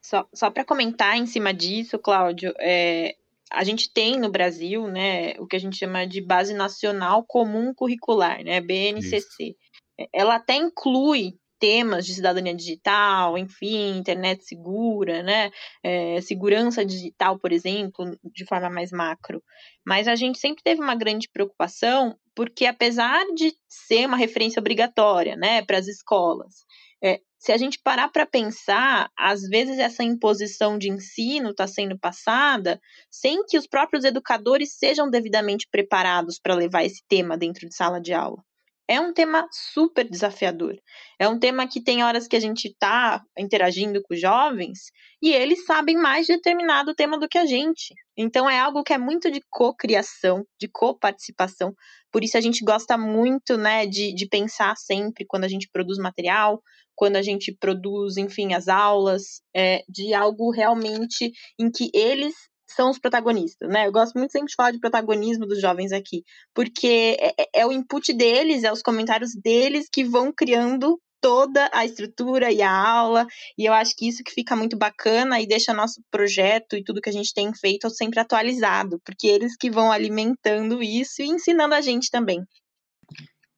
Só, 0.00 0.26
só 0.32 0.50
para 0.50 0.64
comentar 0.64 1.16
em 1.16 1.26
cima 1.26 1.52
disso, 1.52 1.98
Cláudio, 1.98 2.54
é, 2.60 3.16
a 3.50 3.64
gente 3.64 3.92
tem 3.92 4.18
no 4.18 4.30
Brasil, 4.30 4.86
né, 4.86 5.34
o 5.38 5.46
que 5.46 5.56
a 5.56 5.60
gente 5.60 5.76
chama 5.76 6.06
de 6.06 6.20
Base 6.20 6.54
Nacional 6.54 7.24
Comum 7.24 7.74
Curricular, 7.74 8.44
né, 8.44 8.60
BNCC. 8.60 9.44
Isso. 9.48 10.08
Ela 10.12 10.36
até 10.36 10.54
inclui 10.54 11.34
temas 11.62 12.04
de 12.04 12.14
cidadania 12.14 12.56
digital, 12.56 13.38
enfim, 13.38 13.96
internet 13.96 14.44
segura, 14.44 15.22
né, 15.22 15.52
é, 15.80 16.20
segurança 16.20 16.84
digital, 16.84 17.38
por 17.38 17.52
exemplo, 17.52 18.18
de 18.34 18.44
forma 18.44 18.68
mais 18.68 18.90
macro. 18.90 19.40
Mas 19.86 20.08
a 20.08 20.16
gente 20.16 20.40
sempre 20.40 20.60
teve 20.64 20.82
uma 20.82 20.96
grande 20.96 21.28
preocupação, 21.32 22.18
porque 22.34 22.66
apesar 22.66 23.24
de 23.36 23.54
ser 23.68 24.06
uma 24.06 24.16
referência 24.16 24.58
obrigatória, 24.58 25.36
né, 25.36 25.62
para 25.62 25.78
as 25.78 25.86
escolas, 25.86 26.64
é, 27.00 27.20
se 27.38 27.52
a 27.52 27.56
gente 27.56 27.78
parar 27.80 28.08
para 28.08 28.26
pensar, 28.26 29.08
às 29.16 29.42
vezes 29.42 29.78
essa 29.78 30.02
imposição 30.02 30.76
de 30.76 30.90
ensino 30.90 31.50
está 31.50 31.68
sendo 31.68 31.96
passada 31.96 32.80
sem 33.08 33.44
que 33.46 33.56
os 33.56 33.68
próprios 33.68 34.04
educadores 34.04 34.76
sejam 34.76 35.08
devidamente 35.08 35.68
preparados 35.70 36.40
para 36.40 36.56
levar 36.56 36.82
esse 36.82 37.04
tema 37.08 37.38
dentro 37.38 37.68
de 37.68 37.76
sala 37.76 38.00
de 38.00 38.12
aula. 38.12 38.42
É 38.88 39.00
um 39.00 39.12
tema 39.12 39.46
super 39.50 40.08
desafiador. 40.08 40.76
É 41.18 41.28
um 41.28 41.38
tema 41.38 41.66
que 41.68 41.82
tem 41.82 42.02
horas 42.02 42.26
que 42.26 42.36
a 42.36 42.40
gente 42.40 42.66
está 42.66 43.22
interagindo 43.38 44.02
com 44.02 44.14
jovens 44.14 44.90
e 45.22 45.30
eles 45.32 45.64
sabem 45.64 45.96
mais 45.96 46.26
de 46.26 46.34
determinado 46.34 46.94
tema 46.94 47.18
do 47.18 47.28
que 47.28 47.38
a 47.38 47.46
gente. 47.46 47.94
Então 48.16 48.50
é 48.50 48.58
algo 48.58 48.82
que 48.82 48.92
é 48.92 48.98
muito 48.98 49.30
de 49.30 49.40
cocriação, 49.48 50.44
de 50.60 50.68
coparticipação. 50.68 51.72
Por 52.10 52.24
isso 52.24 52.36
a 52.36 52.40
gente 52.40 52.64
gosta 52.64 52.98
muito, 52.98 53.56
né, 53.56 53.86
de, 53.86 54.12
de 54.14 54.26
pensar 54.28 54.76
sempre 54.76 55.24
quando 55.26 55.44
a 55.44 55.48
gente 55.48 55.68
produz 55.72 55.96
material, 55.98 56.60
quando 56.94 57.16
a 57.16 57.22
gente 57.22 57.56
produz, 57.58 58.16
enfim, 58.16 58.52
as 58.52 58.68
aulas, 58.68 59.40
é, 59.54 59.82
de 59.88 60.12
algo 60.12 60.50
realmente 60.50 61.32
em 61.58 61.70
que 61.70 61.90
eles 61.94 62.34
são 62.74 62.90
os 62.90 62.98
protagonistas, 62.98 63.68
né? 63.68 63.86
Eu 63.86 63.92
gosto 63.92 64.18
muito 64.18 64.32
sempre 64.32 64.48
de 64.48 64.54
falar 64.54 64.70
de 64.70 64.80
protagonismo 64.80 65.46
dos 65.46 65.60
jovens 65.60 65.92
aqui, 65.92 66.24
porque 66.54 67.16
é, 67.20 67.42
é, 67.42 67.48
é 67.56 67.66
o 67.66 67.72
input 67.72 68.12
deles, 68.12 68.64
é 68.64 68.72
os 68.72 68.82
comentários 68.82 69.30
deles 69.34 69.88
que 69.90 70.04
vão 70.04 70.32
criando 70.32 70.98
toda 71.22 71.70
a 71.72 71.84
estrutura 71.84 72.50
e 72.50 72.60
a 72.60 72.72
aula, 72.72 73.24
e 73.56 73.64
eu 73.64 73.72
acho 73.72 73.94
que 73.96 74.08
isso 74.08 74.24
que 74.24 74.32
fica 74.32 74.56
muito 74.56 74.76
bacana 74.76 75.40
e 75.40 75.46
deixa 75.46 75.72
nosso 75.72 76.02
projeto 76.10 76.76
e 76.76 76.82
tudo 76.82 77.00
que 77.00 77.08
a 77.08 77.12
gente 77.12 77.32
tem 77.32 77.54
feito 77.54 77.88
sempre 77.90 78.18
atualizado, 78.18 79.00
porque 79.04 79.28
eles 79.28 79.56
que 79.56 79.70
vão 79.70 79.92
alimentando 79.92 80.82
isso 80.82 81.22
e 81.22 81.28
ensinando 81.28 81.74
a 81.74 81.80
gente 81.80 82.10
também. 82.10 82.42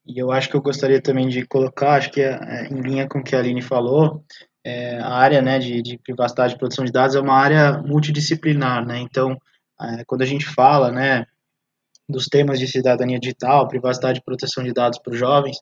E 0.06 0.20
eu 0.20 0.30
acho 0.30 0.50
que 0.50 0.54
eu 0.54 0.60
gostaria 0.60 1.00
também 1.00 1.26
de 1.26 1.46
colocar, 1.46 1.94
acho 1.94 2.10
que 2.10 2.20
é, 2.20 2.38
é 2.42 2.66
em 2.66 2.82
linha 2.82 3.08
com 3.08 3.20
o 3.20 3.24
que 3.24 3.34
a 3.34 3.38
Aline 3.38 3.62
falou, 3.62 4.22
é, 4.64 4.98
a 4.98 5.12
área 5.12 5.42
né, 5.42 5.58
de, 5.58 5.82
de, 5.82 5.98
privacidade 5.98 6.54
e 6.54 6.58
proteção 6.58 6.84
de 6.84 6.92
dados 6.92 7.14
é 7.14 7.20
uma 7.20 7.34
área 7.34 7.82
multidisciplinar, 7.82 8.86
né? 8.86 8.98
Então, 8.98 9.36
é, 9.80 10.04
quando 10.06 10.22
a 10.22 10.26
gente 10.26 10.46
fala, 10.46 10.90
né, 10.90 11.26
dos 12.08 12.26
temas 12.26 12.58
de 12.58 12.66
cidadania 12.66 13.18
digital, 13.18 13.68
privacidade 13.68 14.20
e 14.20 14.24
proteção 14.24 14.64
de 14.64 14.72
dados 14.72 14.98
para 14.98 15.12
os 15.12 15.18
jovens, 15.18 15.58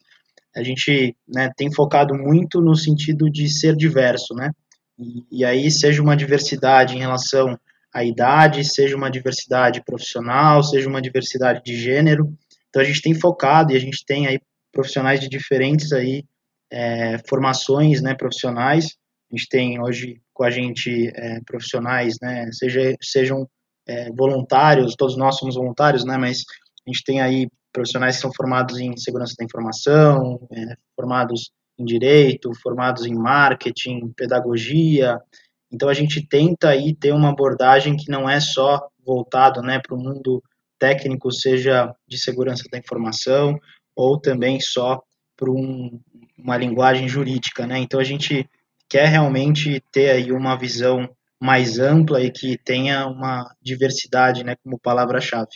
a 0.55 0.63
gente 0.63 1.17
né, 1.27 1.51
tem 1.57 1.73
focado 1.73 2.15
muito 2.15 2.61
no 2.61 2.77
sentido 2.77 3.31
de 3.31 3.49
ser 3.49 3.75
diverso, 3.75 4.35
né? 4.35 4.51
E, 4.99 5.41
e 5.41 5.45
aí 5.45 5.71
seja 5.71 6.03
uma 6.03 6.17
diversidade 6.17 6.95
em 6.95 7.01
relação 7.01 7.59
à 7.93 8.05
idade, 8.05 8.65
seja 8.65 8.97
uma 8.97 9.11
diversidade 9.11 9.83
profissional, 9.85 10.63
seja 10.63 10.89
uma 10.89 11.03
diversidade 11.03 11.63
de 11.65 11.77
gênero, 11.77 12.33
então 12.69 12.81
a 12.81 12.85
gente 12.85 13.03
tem 13.03 13.15
focado 13.15 13.73
e 13.73 13.77
a 13.77 13.81
gente 13.81 14.05
tem 14.05 14.27
aí 14.27 14.41
profissionais 14.73 15.21
de 15.21 15.29
diferentes 15.29 15.93
aí 15.93 16.25
é, 16.73 17.19
formações, 17.29 18.01
né, 18.01 18.15
profissionais. 18.15 18.97
A 19.31 19.37
gente 19.37 19.49
tem 19.49 19.81
hoje 19.81 20.21
com 20.33 20.43
a 20.43 20.51
gente 20.51 21.13
é, 21.15 21.41
profissionais, 21.47 22.17
né, 22.21 22.51
seja, 22.53 22.97
sejam 23.01 23.47
é, 23.87 24.11
voluntários, 24.13 24.97
todos 24.97 25.17
nós 25.17 25.37
somos 25.37 25.55
voluntários, 25.55 26.05
né, 26.05 26.17
mas 26.17 26.45
a 26.87 26.91
gente 26.91 27.05
tem 27.05 27.21
aí 27.21 27.49
profissionais 27.73 28.17
que 28.17 28.23
são 28.23 28.33
formados 28.35 28.79
em 28.79 28.97
segurança 28.97 29.35
da 29.39 29.45
informação, 29.45 30.41
é, 30.51 30.75
formados 30.97 31.51
em 31.79 31.85
direito, 31.85 32.51
formados 32.63 33.05
em 33.07 33.15
marketing, 33.15 34.13
pedagogia. 34.17 35.19
Então 35.71 35.89
a 35.89 35.95
gente 35.95 36.27
tenta 36.27 36.71
aí 36.71 36.95
ter 36.95 37.13
uma 37.13 37.31
abordagem 37.31 37.97
que 37.97 38.11
não 38.11 38.29
é 38.29 38.41
só 38.41 38.89
voltado, 39.05 39.61
né, 39.61 39.79
para 39.79 39.95
o 39.95 39.99
mundo 39.99 40.43
técnico, 40.79 41.31
seja 41.31 41.95
de 42.09 42.19
segurança 42.19 42.65
da 42.71 42.79
informação 42.79 43.59
ou 43.95 44.19
também 44.19 44.59
só 44.61 45.03
para 45.43 45.51
um, 45.51 46.01
uma 46.39 46.57
linguagem 46.57 47.09
jurídica, 47.09 47.67
né? 47.67 47.81
Então 47.81 47.99
a 47.99 48.05
gente 48.05 48.49
quer 48.89 49.09
realmente 49.09 49.83
ter 49.91 50.11
aí 50.11 50.31
uma 50.31 50.55
visão 50.55 51.11
mais 51.41 51.81
ampla 51.81 52.23
e 52.23 52.31
que 52.31 52.57
tenha 52.57 53.09
uma 53.09 53.53
diversidade, 53.61 54.45
né, 54.45 54.55
como 54.63 54.79
palavra-chave. 54.79 55.51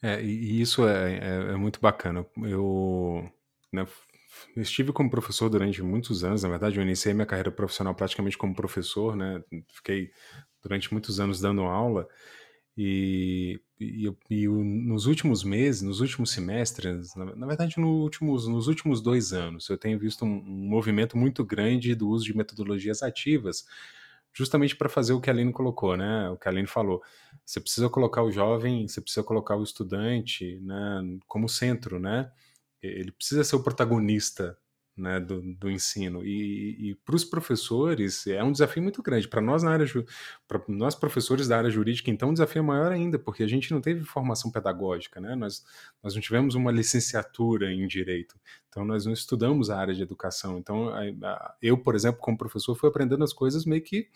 É, 0.00 0.22
e 0.22 0.60
isso 0.60 0.86
é, 0.86 1.14
é, 1.18 1.52
é 1.52 1.56
muito 1.56 1.80
bacana. 1.80 2.24
Eu 2.44 3.28
né, 3.72 3.84
estive 4.56 4.92
como 4.92 5.10
professor 5.10 5.48
durante 5.50 5.82
muitos 5.82 6.22
anos, 6.22 6.44
na 6.44 6.48
verdade, 6.48 6.76
eu 6.76 6.82
iniciei 6.82 7.12
minha 7.12 7.26
carreira 7.26 7.50
profissional 7.50 7.94
praticamente 7.96 8.38
como 8.38 8.54
professor, 8.54 9.16
né? 9.16 9.42
Fiquei 9.74 10.12
durante 10.62 10.92
muitos 10.92 11.18
anos 11.18 11.40
dando 11.40 11.62
aula 11.62 12.06
e, 12.76 13.60
e, 13.80 14.12
e 14.30 14.46
nos 14.46 15.06
últimos 15.06 15.42
meses, 15.42 15.80
nos 15.80 16.00
últimos 16.00 16.30
semestres, 16.30 17.14
na, 17.14 17.34
na 17.34 17.46
verdade 17.46 17.80
no 17.80 17.88
últimos, 18.02 18.46
nos 18.46 18.68
últimos 18.68 19.00
dois 19.00 19.32
anos, 19.32 19.68
eu 19.70 19.78
tenho 19.78 19.98
visto 19.98 20.24
um, 20.24 20.28
um 20.28 20.68
movimento 20.68 21.16
muito 21.16 21.44
grande 21.44 21.94
do 21.94 22.08
uso 22.08 22.24
de 22.24 22.36
metodologias 22.36 23.02
ativas, 23.02 23.66
justamente 24.32 24.76
para 24.76 24.88
fazer 24.88 25.14
o 25.14 25.20
que 25.20 25.30
a 25.30 25.32
Aline 25.32 25.52
colocou, 25.52 25.96
né? 25.96 26.28
O 26.28 26.36
que 26.36 26.46
a 26.46 26.50
Aline 26.50 26.66
falou. 26.66 27.02
Você 27.44 27.60
precisa 27.60 27.88
colocar 27.88 28.22
o 28.22 28.30
jovem, 28.30 28.86
você 28.86 29.00
precisa 29.00 29.24
colocar 29.24 29.56
o 29.56 29.62
estudante 29.62 30.60
né, 30.60 31.18
como 31.26 31.48
centro, 31.48 31.98
né? 31.98 32.30
Ele 32.82 33.12
precisa 33.12 33.42
ser 33.44 33.56
o 33.56 33.62
protagonista 33.62 34.56
né, 34.96 35.18
do, 35.18 35.40
do, 35.54 35.70
ensino. 35.70 36.24
E, 36.24 36.90
e 36.90 36.94
para 36.96 37.14
os 37.14 37.24
professores 37.24 38.26
é 38.26 38.42
um 38.42 38.52
desafio 38.52 38.82
muito 38.82 39.02
grande. 39.02 39.28
Para 39.28 39.40
nós 39.40 39.62
na 39.62 39.72
área, 39.72 39.86
para 40.46 40.62
nós 40.68 40.94
professores 40.94 41.48
da 41.48 41.56
área 41.56 41.70
jurídica, 41.70 42.10
então, 42.10 42.30
o 42.30 42.32
desafio 42.32 42.60
é 42.60 42.62
maior 42.62 42.92
ainda, 42.92 43.18
porque 43.18 43.42
a 43.42 43.46
gente 43.46 43.72
não 43.72 43.80
teve 43.80 44.04
formação 44.04 44.50
pedagógica, 44.50 45.20
né? 45.20 45.34
Nós, 45.34 45.64
nós 46.02 46.14
não 46.14 46.20
tivemos 46.20 46.54
uma 46.54 46.70
licenciatura 46.70 47.72
em 47.72 47.86
direito. 47.86 48.38
Então, 48.68 48.84
nós 48.84 49.06
não 49.06 49.12
estudamos 49.12 49.70
a 49.70 49.78
área 49.78 49.94
de 49.94 50.02
educação. 50.02 50.58
Então, 50.58 50.92
eu, 51.62 51.78
por 51.78 51.94
exemplo, 51.94 52.20
como 52.20 52.36
professor, 52.38 52.74
fui 52.74 52.88
aprendendo 52.88 53.24
as 53.24 53.32
coisas 53.32 53.64
meio 53.64 53.82
que 53.82 54.08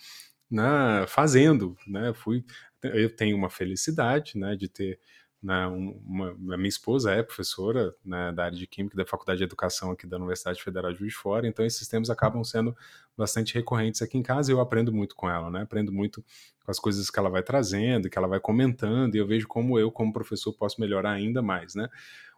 né, 0.50 1.06
fazendo, 1.08 1.76
né? 1.87 2.12
Fui, 2.14 2.44
eu 2.82 3.14
tenho 3.14 3.37
uma 3.37 3.50
felicidade, 3.50 4.37
né, 4.37 4.54
de 4.54 4.68
ter 4.68 5.00
né, 5.44 5.66
uma, 5.66 6.30
a 6.54 6.57
minha 6.57 6.68
esposa 6.68 7.12
é 7.12 7.22
professora 7.22 7.94
né, 8.02 8.33
da 8.33 8.46
área 8.46 8.57
de 8.57 8.66
Química 8.66 8.96
da 8.96 9.04
Faculdade 9.04 9.38
de 9.38 9.44
Educação 9.44 9.90
aqui 9.90 10.07
da 10.07 10.16
Universidade 10.16 10.62
Federal 10.62 10.90
de 10.90 10.98
Juiz 10.98 11.12
de 11.12 11.18
Fora, 11.18 11.46
então 11.46 11.66
esses 11.66 11.87
temas 11.87 12.09
acabam 12.09 12.42
sendo 12.42 12.74
bastante 13.14 13.54
recorrentes 13.54 14.00
aqui 14.00 14.16
em 14.16 14.22
casa 14.22 14.50
e 14.50 14.54
eu 14.54 14.61
aprendo 14.61 14.90
muito 14.90 15.14
com 15.14 15.28
ela, 15.28 15.50
né? 15.50 15.61
Aprendo 15.61 15.92
muito 15.92 16.24
com 16.64 16.70
as 16.70 16.78
coisas 16.78 17.11
que 17.11 17.18
ela 17.18 17.28
vai 17.28 17.42
trazendo, 17.42 18.09
que 18.09 18.16
ela 18.16 18.26
vai 18.26 18.40
comentando, 18.40 19.14
e 19.14 19.18
eu 19.18 19.26
vejo 19.26 19.46
como 19.46 19.78
eu, 19.78 19.92
como 19.92 20.14
professor, 20.14 20.54
posso 20.54 20.80
melhorar 20.80 21.11
ainda 21.11 21.42
mais, 21.42 21.74
né? 21.74 21.90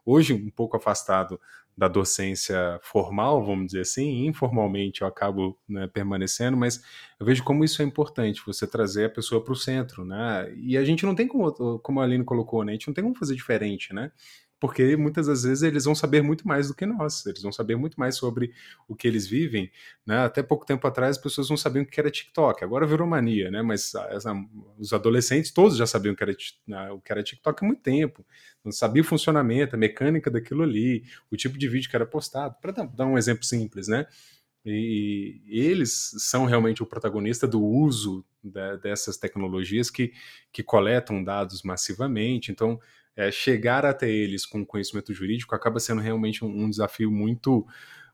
Hoje 0.07 0.33
um 0.33 0.51
pouco 0.51 0.77
afastado 0.77 1.39
da 1.77 1.89
docência 1.89 2.81
formal, 2.83 3.45
vamos 3.45 3.67
dizer 3.67 3.83
assim, 3.83 4.27
informalmente 4.27 5.03
eu 5.03 5.07
acabo 5.07 5.59
né, 5.69 5.87
permanecendo, 5.87 6.57
mas 6.57 6.83
eu 7.21 7.27
vejo 7.27 7.45
como 7.45 7.63
isso 7.65 7.83
é 7.83 7.85
importante, 7.85 8.43
você 8.47 8.67
trazer 8.67 9.05
a 9.05 9.11
pessoa 9.11 9.45
para 9.45 9.53
o 9.53 9.57
centro, 9.57 10.03
né? 10.03 10.51
E 10.57 10.79
a 10.79 10.85
gente 10.85 11.05
não 11.05 11.15
tem 11.15 11.29
como, 11.29 11.53
como 11.81 12.01
a 12.01 12.05
Aline 12.05 12.25
colocou, 12.25 12.65
né? 12.65 12.73
A 12.73 12.75
gente 12.75 12.87
não 12.87 12.95
tem 12.95 13.05
como 13.05 13.15
fazer 13.15 13.35
diferente, 13.35 13.93
né? 13.93 14.11
Porque 14.59 14.97
muitas 14.97 15.27
das 15.27 15.43
vezes 15.43 15.63
eles 15.63 15.85
vão 15.85 15.95
saber 15.95 16.23
muito 16.23 16.47
mais 16.49 16.69
do 16.69 16.75
que 16.75 16.87
nós, 16.87 17.25
eles 17.27 17.43
vão 17.43 17.53
saber 17.53 17.77
muito 17.77 17.99
mais 17.99 18.17
sobre 18.17 18.53
o 18.89 18.97
que 18.97 19.07
eles 19.07 19.27
vivem, 19.27 19.71
né? 20.05 20.25
Até 20.25 20.43
pouco 20.43 20.65
tempo 20.65 20.87
atrás 20.87 21.17
as 21.17 21.23
pessoas 21.23 21.51
não 21.51 21.57
sabiam 21.57 21.83
o 21.83 21.87
que 21.87 22.01
era 22.01 22.11
TikTok, 22.11 22.65
agora 22.65 22.87
virou 22.87 23.07
mania, 23.07 23.51
né? 23.51 23.63
Mas 23.63 23.95
essa, 24.11 24.33
os 24.79 24.93
adolescentes 24.93 25.51
todos 25.51 25.77
já 25.77 25.87
sabiam 25.87 26.15
o 26.15 26.17
que 26.17 26.23
era, 26.23 26.37
o 26.95 27.01
que 27.01 27.13
era 27.13 27.23
TikTok 27.23 27.65
há 27.65 27.67
muito 27.67 27.83
tempo, 27.83 28.25
não 28.65 28.73
sabia 28.73 29.03
o 29.03 29.05
funcionamento, 29.05 29.77
a 29.77 29.79
mecânica 29.79 30.31
daquilo 30.31 30.63
ali, 30.63 31.05
o 31.31 31.37
tipo 31.37 31.59
de 31.59 31.69
vídeo 31.69 31.91
que 31.91 31.97
era 31.97 32.07
postado, 32.07 32.57
para 32.61 32.73
dar 32.73 33.07
um 33.07 33.19
exemplo 33.19 33.45
simples, 33.45 33.89
né? 33.89 34.07
E 34.69 35.41
eles 35.47 36.13
são 36.19 36.45
realmente 36.45 36.83
o 36.83 36.87
protagonista 36.87 37.47
do 37.47 37.63
uso 37.63 38.25
de, 38.43 38.77
dessas 38.79 39.17
tecnologias 39.17 39.91
que, 39.91 40.13
que 40.53 40.61
coletam 40.61 41.23
dados 41.23 41.63
massivamente. 41.63 42.51
Então, 42.51 42.81
é, 43.17 43.31
chegar 43.33 43.85
até 43.85 44.09
eles 44.09 44.45
com 44.45 44.65
conhecimento 44.65 45.13
jurídico 45.15 45.55
acaba 45.55 45.81
sendo 45.81 46.01
realmente 46.01 46.45
um, 46.45 46.65
um 46.65 46.71
desafio 46.71 47.11
muito, 47.11 47.67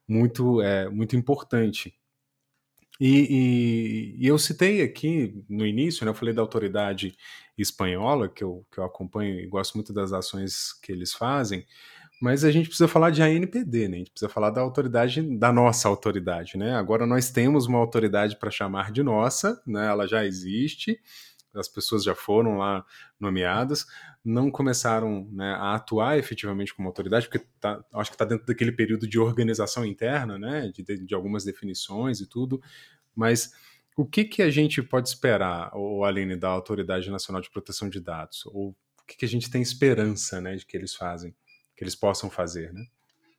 muito, 0.06 0.62
é, 0.62 0.88
muito 0.88 1.16
importante. 1.16 1.94
E, 3.00 4.14
e, 4.18 4.24
e, 4.24 4.26
eu 4.28 4.38
citei 4.38 4.82
aqui 4.82 5.44
no 5.48 5.66
início, 5.66 6.04
né, 6.04 6.10
eu 6.10 6.14
falei 6.14 6.32
da 6.32 6.42
autoridade 6.42 7.16
espanhola, 7.58 8.28
que 8.28 8.44
eu, 8.44 8.64
que 8.70 8.78
eu 8.78 8.84
acompanho 8.84 9.40
e 9.40 9.46
gosto 9.46 9.74
muito 9.74 9.92
das 9.92 10.12
ações 10.12 10.72
que 10.80 10.92
eles 10.92 11.12
fazem, 11.12 11.66
mas 12.22 12.44
a 12.44 12.52
gente 12.52 12.68
precisa 12.68 12.86
falar 12.86 13.10
de 13.10 13.20
ANPD, 13.20 13.88
né? 13.88 13.96
A 13.96 13.98
gente 13.98 14.12
precisa 14.12 14.28
falar 14.28 14.50
da 14.50 14.60
autoridade, 14.60 15.20
da 15.36 15.52
nossa 15.52 15.88
autoridade, 15.88 16.56
né? 16.56 16.76
Agora 16.76 17.04
nós 17.04 17.32
temos 17.32 17.66
uma 17.66 17.78
autoridade 17.78 18.36
para 18.38 18.48
chamar 18.48 18.92
de 18.92 19.02
nossa, 19.02 19.60
né? 19.66 19.88
Ela 19.88 20.06
já 20.06 20.24
existe, 20.24 21.00
as 21.54 21.68
pessoas 21.68 22.04
já 22.04 22.14
foram 22.14 22.58
lá 22.58 22.84
nomeadas, 23.18 23.86
não 24.24 24.50
começaram 24.50 25.28
né, 25.32 25.52
a 25.54 25.74
atuar 25.74 26.18
efetivamente 26.18 26.74
como 26.74 26.88
autoridade, 26.88 27.28
porque 27.28 27.46
tá, 27.60 27.84
acho 27.92 28.10
que 28.10 28.14
está 28.14 28.24
dentro 28.24 28.46
daquele 28.46 28.72
período 28.72 29.06
de 29.06 29.18
organização 29.18 29.84
interna, 29.84 30.38
né, 30.38 30.68
de, 30.68 30.82
de, 30.82 31.14
algumas 31.14 31.44
definições 31.44 32.20
e 32.20 32.26
tudo, 32.26 32.62
mas 33.14 33.52
o 33.96 34.06
que, 34.06 34.24
que 34.24 34.42
a 34.42 34.50
gente 34.50 34.82
pode 34.82 35.08
esperar, 35.08 35.70
ou 35.74 36.04
Aline, 36.04 36.36
da 36.36 36.48
Autoridade 36.48 37.10
Nacional 37.10 37.42
de 37.42 37.50
Proteção 37.50 37.88
de 37.88 38.00
Dados? 38.00 38.46
Ou 38.46 38.70
o 38.70 39.04
que, 39.06 39.16
que 39.16 39.24
a 39.24 39.28
gente 39.28 39.50
tem 39.50 39.60
esperança 39.60 40.40
né, 40.40 40.56
de 40.56 40.64
que 40.64 40.76
eles 40.76 40.94
fazem, 40.94 41.34
que 41.76 41.84
eles 41.84 41.94
possam 41.94 42.30
fazer, 42.30 42.72
né? 42.72 42.86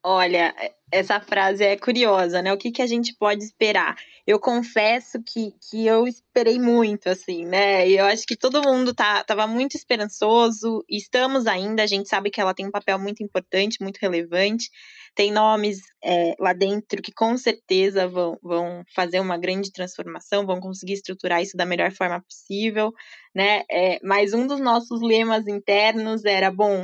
Olha, 0.06 0.54
essa 0.92 1.22
frase 1.22 1.63
é 1.63 1.78
curiosa, 1.78 2.42
né? 2.42 2.52
O 2.52 2.58
que, 2.58 2.72
que 2.72 2.82
a 2.82 2.88
gente 2.88 3.16
pode 3.18 3.42
esperar? 3.42 3.96
Eu 4.28 4.38
confesso 4.38 5.18
que, 5.26 5.54
que 5.70 5.86
eu 5.88 6.06
esperei 6.06 6.60
muito, 6.60 7.08
assim, 7.08 7.46
né? 7.46 7.88
Eu 7.89 8.04
acho 8.06 8.26
que 8.26 8.36
todo 8.36 8.62
mundo 8.62 8.94
tá, 8.94 9.24
tava 9.24 9.48
muito 9.48 9.78
esperançoso, 9.78 10.84
estamos 10.89 11.48
ainda, 11.48 11.84
a 11.84 11.88
gente 11.88 12.10
sabe 12.10 12.30
que 12.30 12.42
ela 12.42 12.54
tem 12.54 12.68
um 12.68 12.72
papel 12.72 13.00
muito 13.00 13.24
importante, 13.24 13.82
muito 13.82 13.98
relevante. 13.98 14.70
Tem 15.16 15.32
nomes 15.32 15.80
é, 16.04 16.36
lá 16.38 16.52
dentro 16.52 17.02
que 17.02 17.13
com 17.13 17.38
certeza 17.38 18.06
vão, 18.08 18.38
vão 18.44 18.84
fazer 18.94 19.22
uma 19.22 19.38
grande 19.38 19.72
transformação, 19.72 20.46
vão 20.46 20.60
conseguir 20.60 20.94
estruturar 20.94 21.42
isso 21.42 21.56
da 21.56 21.66
melhor 21.66 21.92
forma 21.94 22.22
possível, 22.22 22.92
né? 23.34 23.63
É, 23.72 24.00
mas 24.04 24.34
um 24.34 24.48
dos 24.48 24.60
nossos 24.60 25.02
lemas 25.02 25.48
internos 25.48 26.26
era, 26.26 26.52
bom, 26.52 26.82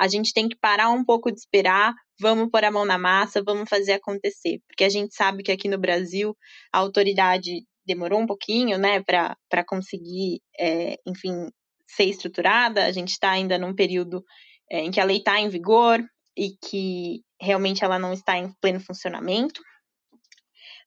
a 0.00 0.08
gente 0.08 0.32
tem 0.32 0.48
que 0.48 0.56
parar 0.56 0.88
um 0.88 1.04
pouco 1.04 1.30
de 1.30 1.38
esperar, 1.38 1.92
vamos 2.18 2.48
pôr 2.50 2.64
a 2.64 2.70
mão 2.70 2.86
na 2.86 2.96
massa, 2.96 3.42
vamos 3.44 3.68
fazer 3.68 3.92
acontecer. 3.92 4.58
Porque 4.66 4.82
a 4.82 4.88
gente 4.88 5.14
sabe 5.14 5.42
que 5.42 5.52
aqui 5.52 5.68
no 5.68 5.76
Brasil 5.76 6.34
a 6.72 6.78
autoridade 6.78 7.66
demorou 7.86 8.18
um 8.18 8.26
pouquinho, 8.26 8.78
né, 8.78 9.02
para 9.02 9.64
conseguir, 9.68 10.40
é, 10.58 10.96
enfim, 11.06 11.50
ser 11.86 12.04
estruturada. 12.04 12.86
A 12.86 12.92
gente 12.92 13.10
está 13.10 13.30
ainda 13.30 13.58
num 13.58 13.74
período 13.74 14.24
é, 14.70 14.80
em 14.80 14.90
que 14.90 15.00
a 15.00 15.04
lei 15.04 15.18
está 15.18 15.38
em 15.38 15.50
vigor 15.50 16.02
e 16.34 16.52
que 16.64 17.20
realmente 17.38 17.84
ela 17.84 17.98
não 17.98 18.14
está 18.14 18.38
em 18.38 18.50
pleno 18.58 18.80
funcionamento. 18.80 19.60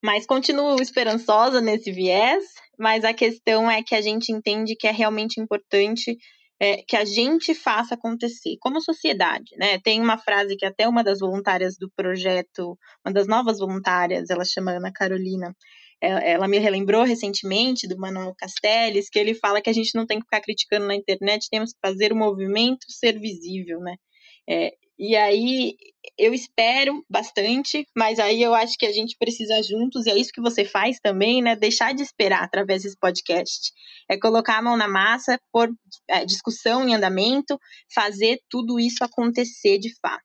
Mas 0.04 0.26
continuo 0.26 0.82
esperançosa 0.82 1.62
nesse 1.62 1.92
viés, 1.92 2.44
mas 2.80 3.04
a 3.04 3.14
questão 3.14 3.70
é 3.70 3.84
que 3.84 3.94
a 3.94 4.02
gente 4.02 4.32
entende 4.32 4.76
que 4.76 4.88
é 4.88 4.92
realmente 4.92 5.40
importante 5.40 6.18
é, 6.60 6.84
que 6.84 6.96
a 6.96 7.06
gente 7.06 7.54
faça 7.54 7.96
acontecer, 7.96 8.56
como 8.60 8.82
sociedade, 8.82 9.56
né? 9.58 9.80
Tem 9.80 10.00
uma 10.02 10.18
frase 10.18 10.56
que 10.56 10.66
até 10.66 10.88
uma 10.88 11.04
das 11.04 11.20
voluntárias 11.20 11.78
do 11.78 11.92
projeto, 11.96 12.78
uma 13.06 13.14
das 13.14 13.28
novas 13.28 13.60
voluntárias, 13.60 14.30
ela 14.30 14.46
chama 14.46 14.72
Ana 14.72 14.92
Carolina, 14.92 15.56
é, 16.02 16.32
ela 16.32 16.48
me 16.48 16.60
relembrou 16.60 17.04
recentemente 17.04 17.88
do 17.88 17.98
Manuel 17.98 18.36
Castells, 18.38 19.10
que 19.10 19.18
ele 19.20 19.34
fala 19.34 19.62
que 19.62 19.70
a 19.70 19.74
gente 19.74 19.96
não 19.96 20.06
tem 20.06 20.20
que 20.20 20.26
ficar 20.26 20.42
criticando 20.42 20.86
na 20.86 20.96
internet, 20.96 21.48
temos 21.50 21.72
que 21.74 21.80
fazer 21.82 22.12
o 22.12 22.16
movimento 22.16 22.86
ser 22.90 23.20
visível, 23.20 23.80
né? 23.80 23.96
É, 24.50 24.74
e 24.98 25.16
aí 25.16 25.76
eu 26.18 26.34
espero 26.34 27.04
bastante, 27.10 27.86
mas 27.96 28.20
aí 28.20 28.42
eu 28.42 28.54
acho 28.54 28.78
que 28.78 28.86
a 28.86 28.92
gente 28.92 29.16
precisa 29.18 29.62
juntos, 29.64 30.06
e 30.06 30.12
é 30.12 30.18
isso 30.18 30.32
que 30.34 30.42
você 30.42 30.66
faz 30.66 30.98
também, 31.02 31.42
né? 31.42 31.56
Deixar 31.56 31.94
de 31.94 32.04
esperar 32.04 32.44
através 32.44 32.84
desse 32.84 32.98
podcast. 33.00 33.72
É 34.10 34.18
colocar 34.18 34.58
a 34.58 34.62
mão 34.62 34.78
na 34.78 34.88
massa, 34.88 35.40
por 35.52 35.70
é, 36.10 36.26
discussão 36.26 36.88
em 36.88 36.94
andamento, 36.94 37.60
fazer 37.94 38.40
tudo 38.50 38.80
isso 38.80 39.04
acontecer 39.04 39.80
de 39.80 39.90
fato. 40.00 40.24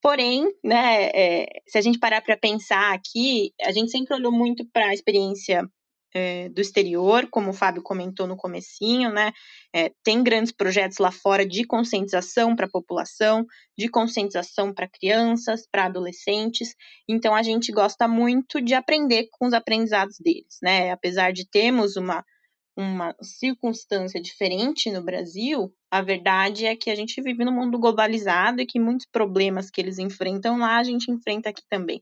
Porém, 0.00 0.46
né, 0.62 1.10
é, 1.12 1.46
se 1.66 1.76
a 1.76 1.80
gente 1.80 1.98
parar 1.98 2.22
para 2.22 2.36
pensar 2.36 2.94
aqui, 2.94 3.52
a 3.62 3.72
gente 3.72 3.90
sempre 3.90 4.14
olhou 4.14 4.30
muito 4.30 4.64
para 4.72 4.88
a 4.90 4.94
experiência 4.94 5.68
é, 6.14 6.48
do 6.48 6.60
exterior, 6.60 7.28
como 7.30 7.50
o 7.50 7.52
Fábio 7.52 7.82
comentou 7.82 8.26
no 8.26 8.36
comecinho, 8.36 9.12
né? 9.12 9.32
É, 9.74 9.90
tem 10.02 10.22
grandes 10.22 10.52
projetos 10.52 10.98
lá 10.98 11.10
fora 11.10 11.46
de 11.46 11.64
conscientização 11.64 12.56
para 12.56 12.66
a 12.66 12.70
população, 12.70 13.44
de 13.76 13.88
conscientização 13.88 14.72
para 14.72 14.88
crianças, 14.88 15.66
para 15.70 15.84
adolescentes. 15.86 16.74
Então 17.08 17.34
a 17.34 17.42
gente 17.42 17.72
gosta 17.72 18.08
muito 18.08 18.60
de 18.60 18.74
aprender 18.74 19.28
com 19.32 19.46
os 19.46 19.52
aprendizados 19.52 20.16
deles, 20.18 20.58
né? 20.62 20.90
Apesar 20.90 21.32
de 21.32 21.48
termos 21.48 21.96
uma 21.96 22.24
uma 22.76 23.12
circunstância 23.20 24.22
diferente 24.22 24.88
no 24.88 25.02
Brasil, 25.02 25.74
a 25.90 26.00
verdade 26.00 26.64
é 26.64 26.76
que 26.76 26.90
a 26.90 26.94
gente 26.94 27.20
vive 27.20 27.44
num 27.44 27.52
mundo 27.52 27.76
globalizado 27.76 28.60
e 28.62 28.66
que 28.66 28.78
muitos 28.78 29.04
problemas 29.10 29.68
que 29.68 29.80
eles 29.80 29.98
enfrentam 29.98 30.58
lá, 30.58 30.78
a 30.78 30.84
gente 30.84 31.10
enfrenta 31.10 31.50
aqui 31.50 31.62
também. 31.68 32.00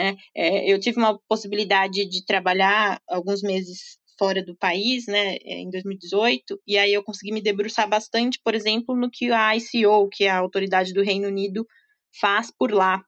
Né? 0.00 0.16
É, 0.34 0.72
eu 0.72 0.80
tive 0.80 0.96
uma 0.96 1.18
possibilidade 1.28 2.08
de 2.08 2.24
trabalhar 2.24 2.98
alguns 3.06 3.42
meses 3.42 3.98
fora 4.18 4.42
do 4.42 4.56
país, 4.56 5.06
né, 5.06 5.36
é, 5.36 5.60
em 5.60 5.70
2018, 5.70 6.58
e 6.66 6.78
aí 6.78 6.92
eu 6.92 7.02
consegui 7.02 7.32
me 7.32 7.42
debruçar 7.42 7.86
bastante, 7.86 8.38
por 8.42 8.54
exemplo, 8.54 8.96
no 8.96 9.10
que 9.10 9.30
a 9.30 9.54
ICO, 9.56 10.08
que 10.10 10.24
é 10.24 10.30
a 10.30 10.38
autoridade 10.38 10.94
do 10.94 11.02
Reino 11.02 11.28
Unido, 11.28 11.66
faz 12.18 12.50
por 12.50 12.72
lá. 12.72 13.02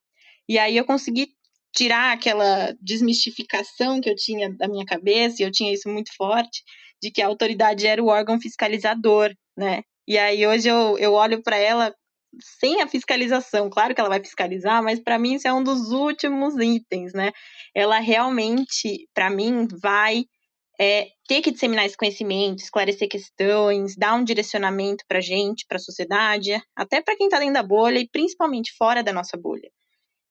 E 0.47 0.59
aí 0.59 0.77
eu 0.77 0.85
consegui 0.85 1.29
tirar 1.75 2.13
aquela 2.13 2.75
desmistificação 2.81 4.01
que 4.01 4.11
eu 4.11 4.15
tinha 4.15 4.55
da 4.55 4.69
minha 4.69 4.85
cabeça, 4.85 5.43
e 5.43 5.47
eu 5.47 5.51
tinha 5.51 5.73
isso 5.73 5.89
muito 5.89 6.15
forte, 6.15 6.63
de 7.03 7.11
que 7.11 7.23
a 7.23 7.27
autoridade 7.27 7.87
era 7.87 8.03
o 8.03 8.09
órgão 8.09 8.39
fiscalizador, 8.39 9.33
né? 9.57 9.83
E 10.07 10.19
aí 10.19 10.47
hoje 10.47 10.69
eu, 10.69 10.99
eu 10.99 11.15
olho 11.15 11.43
para 11.43 11.57
ela 11.57 11.95
sem 12.41 12.81
a 12.83 12.89
fiscalização. 12.89 13.69
Claro 13.71 13.95
que 13.95 14.01
ela 14.01 14.11
vai 14.11 14.21
fiscalizar, 14.21 14.83
mas 14.83 15.01
para 15.01 15.19
mim 15.19 15.35
isso 15.35 15.49
é 15.49 15.53
um 15.53 15.63
dos 15.63 15.91
últimos 15.91 16.55
itens, 16.59 17.13
né? 17.13 17.33
Ela 17.75 17.99
realmente, 17.99 19.09
para 19.15 19.31
mim, 19.31 19.67
vai 19.81 20.25
é, 20.81 21.09
ter 21.29 21.43
que 21.43 21.51
disseminar 21.51 21.87
esse 21.87 21.97
conhecimento, 21.97 22.63
esclarecer 22.63 23.09
questões, 23.09 23.97
dar 23.97 24.15
um 24.15 24.25
direcionamento 24.25 25.05
para 25.07 25.19
a 25.19 25.23
gente, 25.23 25.67
para 25.69 25.77
a 25.77 25.81
sociedade, 25.81 26.61
até 26.75 27.01
para 27.01 27.17
quem 27.17 27.27
está 27.27 27.39
dentro 27.39 27.55
da 27.55 27.63
bolha 27.63 27.99
e 27.99 28.09
principalmente 28.09 28.73
fora 28.77 29.03
da 29.03 29.13
nossa 29.13 29.37
bolha. 29.37 29.71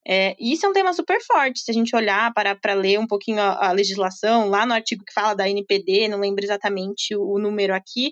É, 0.06 0.36
e 0.40 0.54
isso 0.54 0.66
é 0.66 0.70
um 0.70 0.74
tema 0.74 0.94
super 0.94 1.22
forte, 1.22 1.60
se 1.60 1.70
a 1.70 1.74
gente 1.74 1.96
olhar 1.96 2.34
para, 2.34 2.56
para 2.56 2.74
ler 2.74 3.00
um 3.00 3.06
pouquinho 3.06 3.40
a, 3.40 3.68
a, 3.68 3.72
legislação, 3.72 4.50
lá 4.50 4.66
no 4.66 4.74
artigo 4.74 5.06
que 5.06 5.14
fala 5.14 5.36
da 5.36 5.48
NPD, 5.48 6.08
não 6.08 6.20
lembro 6.20 6.44
exatamente 6.44 7.16
o, 7.16 7.36
o 7.36 7.40
número 7.40 7.74
aqui, 7.74 8.12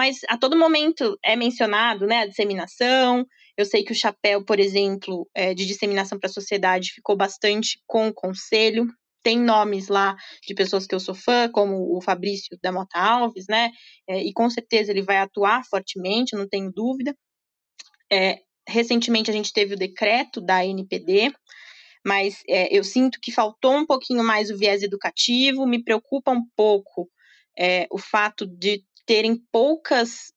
mas 0.00 0.20
a 0.30 0.38
todo 0.38 0.56
momento 0.56 1.18
é 1.22 1.36
mencionado 1.36 2.06
né, 2.06 2.20
a 2.20 2.26
disseminação. 2.26 3.26
Eu 3.54 3.66
sei 3.66 3.84
que 3.84 3.92
o 3.92 3.94
chapéu, 3.94 4.42
por 4.42 4.58
exemplo, 4.58 5.28
é, 5.34 5.52
de 5.52 5.66
disseminação 5.66 6.18
para 6.18 6.30
a 6.30 6.32
sociedade 6.32 6.94
ficou 6.94 7.18
bastante 7.18 7.78
com 7.86 8.08
o 8.08 8.14
conselho. 8.14 8.86
Tem 9.22 9.38
nomes 9.38 9.88
lá 9.88 10.16
de 10.42 10.54
pessoas 10.54 10.86
que 10.86 10.94
eu 10.94 11.00
sou 11.00 11.14
fã, 11.14 11.50
como 11.50 11.94
o 11.94 12.00
Fabrício 12.00 12.58
da 12.62 12.72
Mota 12.72 12.98
Alves, 12.98 13.44
né? 13.46 13.70
É, 14.08 14.22
e 14.22 14.32
com 14.32 14.48
certeza 14.48 14.90
ele 14.90 15.02
vai 15.02 15.18
atuar 15.18 15.62
fortemente, 15.68 16.34
não 16.34 16.48
tenho 16.48 16.72
dúvida. 16.72 17.14
É, 18.10 18.38
recentemente 18.66 19.30
a 19.30 19.34
gente 19.34 19.52
teve 19.52 19.74
o 19.74 19.78
decreto 19.78 20.40
da 20.40 20.64
NPD, 20.64 21.30
mas 22.06 22.38
é, 22.48 22.74
eu 22.74 22.82
sinto 22.82 23.18
que 23.20 23.30
faltou 23.30 23.76
um 23.76 23.84
pouquinho 23.84 24.24
mais 24.24 24.50
o 24.50 24.56
viés 24.56 24.82
educativo, 24.82 25.66
me 25.66 25.84
preocupa 25.84 26.30
um 26.30 26.42
pouco 26.56 27.06
é, 27.58 27.86
o 27.90 27.98
fato 27.98 28.46
de 28.46 28.82
terem 29.06 29.36
poucas 29.52 30.32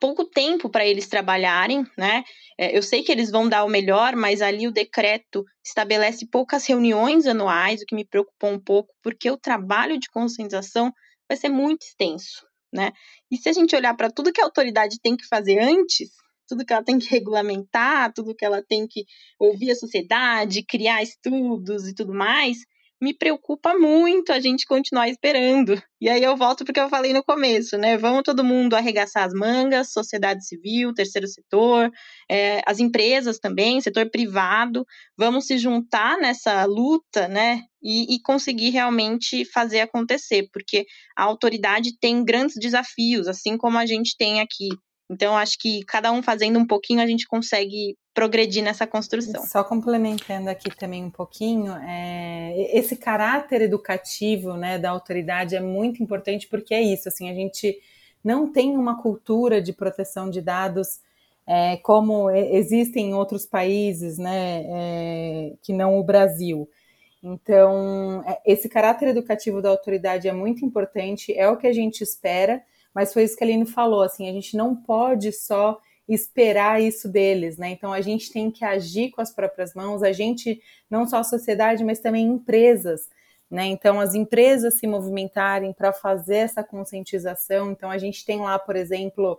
pouco 0.00 0.24
tempo 0.24 0.68
para 0.68 0.86
eles 0.86 1.08
trabalharem, 1.08 1.84
né? 1.96 2.22
É, 2.58 2.76
eu 2.76 2.82
sei 2.82 3.02
que 3.02 3.10
eles 3.10 3.30
vão 3.30 3.48
dar 3.48 3.64
o 3.64 3.68
melhor, 3.68 4.14
mas 4.14 4.42
ali 4.42 4.66
o 4.68 4.72
decreto 4.72 5.44
estabelece 5.64 6.26
poucas 6.30 6.66
reuniões 6.66 7.26
anuais, 7.26 7.82
o 7.82 7.86
que 7.86 7.94
me 7.94 8.04
preocupou 8.04 8.50
um 8.50 8.60
pouco, 8.60 8.94
porque 9.02 9.30
o 9.30 9.38
trabalho 9.38 9.98
de 9.98 10.08
conscientização 10.10 10.92
vai 11.28 11.36
ser 11.36 11.48
muito 11.48 11.82
extenso, 11.82 12.46
né? 12.72 12.92
E 13.30 13.36
se 13.36 13.48
a 13.48 13.52
gente 13.52 13.74
olhar 13.74 13.94
para 13.96 14.10
tudo 14.10 14.32
que 14.32 14.40
a 14.40 14.44
autoridade 14.44 15.00
tem 15.02 15.16
que 15.16 15.26
fazer 15.26 15.58
antes, 15.58 16.10
tudo 16.46 16.64
que 16.64 16.72
ela 16.72 16.84
tem 16.84 16.98
que 16.98 17.08
regulamentar, 17.10 18.12
tudo 18.12 18.34
que 18.34 18.44
ela 18.44 18.62
tem 18.62 18.86
que 18.86 19.04
ouvir 19.38 19.70
a 19.70 19.76
sociedade, 19.76 20.64
criar 20.64 21.02
estudos 21.02 21.88
e 21.88 21.94
tudo 21.94 22.14
mais, 22.14 22.58
me 23.00 23.12
preocupa 23.12 23.74
muito 23.74 24.32
a 24.32 24.40
gente 24.40 24.64
continuar 24.64 25.08
esperando. 25.08 25.80
E 26.00 26.08
aí 26.08 26.22
eu 26.22 26.36
volto 26.36 26.64
porque 26.64 26.80
eu 26.80 26.88
falei 26.88 27.12
no 27.12 27.22
começo, 27.22 27.76
né? 27.76 27.96
Vamos 27.96 28.22
todo 28.22 28.44
mundo 28.44 28.74
arregaçar 28.74 29.24
as 29.24 29.34
mangas, 29.34 29.92
sociedade 29.92 30.46
civil, 30.46 30.94
terceiro 30.94 31.26
setor, 31.26 31.90
é, 32.30 32.62
as 32.66 32.80
empresas 32.80 33.38
também, 33.38 33.80
setor 33.80 34.10
privado, 34.10 34.86
vamos 35.16 35.46
se 35.46 35.58
juntar 35.58 36.18
nessa 36.18 36.64
luta, 36.64 37.28
né? 37.28 37.62
E, 37.82 38.14
e 38.14 38.20
conseguir 38.22 38.70
realmente 38.70 39.44
fazer 39.44 39.80
acontecer, 39.80 40.48
porque 40.52 40.86
a 41.16 41.24
autoridade 41.24 41.98
tem 41.98 42.24
grandes 42.24 42.56
desafios, 42.58 43.28
assim 43.28 43.56
como 43.56 43.78
a 43.78 43.86
gente 43.86 44.16
tem 44.16 44.40
aqui 44.40 44.68
então, 45.08 45.36
acho 45.36 45.58
que 45.58 45.84
cada 45.84 46.10
um 46.10 46.22
fazendo 46.22 46.58
um 46.58 46.66
pouquinho, 46.66 47.00
a 47.00 47.06
gente 47.06 47.26
consegue 47.26 47.96
progredir 48.12 48.62
nessa 48.62 48.86
construção. 48.86 49.46
Só 49.46 49.62
complementando 49.62 50.50
aqui 50.50 50.74
também 50.74 51.04
um 51.04 51.10
pouquinho, 51.10 51.72
é, 51.72 52.76
esse 52.76 52.96
caráter 52.96 53.62
educativo 53.62 54.54
né, 54.54 54.78
da 54.78 54.90
autoridade 54.90 55.54
é 55.54 55.60
muito 55.60 56.02
importante 56.02 56.48
porque 56.48 56.74
é 56.74 56.82
isso, 56.82 57.08
assim, 57.08 57.30
a 57.30 57.34
gente 57.34 57.78
não 58.24 58.50
tem 58.50 58.76
uma 58.76 59.00
cultura 59.00 59.62
de 59.62 59.72
proteção 59.72 60.28
de 60.28 60.40
dados 60.40 61.00
é, 61.46 61.76
como 61.76 62.28
existem 62.30 63.10
em 63.10 63.14
outros 63.14 63.46
países, 63.46 64.18
né, 64.18 64.64
é, 64.66 65.52
que 65.62 65.72
não 65.72 65.96
o 65.96 66.02
Brasil. 66.02 66.68
Então, 67.22 68.24
é, 68.26 68.40
esse 68.44 68.68
caráter 68.68 69.08
educativo 69.08 69.62
da 69.62 69.68
autoridade 69.68 70.26
é 70.26 70.32
muito 70.32 70.64
importante, 70.64 71.32
é 71.32 71.48
o 71.48 71.56
que 71.56 71.68
a 71.68 71.72
gente 71.72 72.02
espera, 72.02 72.60
mas 72.96 73.12
foi 73.12 73.24
isso 73.24 73.36
que 73.36 73.44
a 73.44 73.46
Aline 73.46 73.66
falou, 73.66 74.00
assim, 74.00 74.26
a 74.26 74.32
gente 74.32 74.56
não 74.56 74.74
pode 74.74 75.30
só 75.30 75.78
esperar 76.08 76.80
isso 76.80 77.06
deles, 77.06 77.58
né? 77.58 77.68
Então 77.68 77.92
a 77.92 78.00
gente 78.00 78.32
tem 78.32 78.50
que 78.50 78.64
agir 78.64 79.10
com 79.10 79.20
as 79.20 79.30
próprias 79.30 79.74
mãos, 79.74 80.02
a 80.02 80.12
gente, 80.12 80.62
não 80.88 81.06
só 81.06 81.18
a 81.18 81.22
sociedade, 81.22 81.84
mas 81.84 82.00
também 82.00 82.24
empresas, 82.24 83.10
né? 83.50 83.66
Então 83.66 84.00
as 84.00 84.14
empresas 84.14 84.78
se 84.78 84.86
movimentarem 84.86 85.74
para 85.74 85.92
fazer 85.92 86.36
essa 86.36 86.64
conscientização. 86.64 87.70
Então 87.70 87.90
a 87.90 87.98
gente 87.98 88.24
tem 88.24 88.40
lá, 88.40 88.58
por 88.58 88.76
exemplo, 88.76 89.38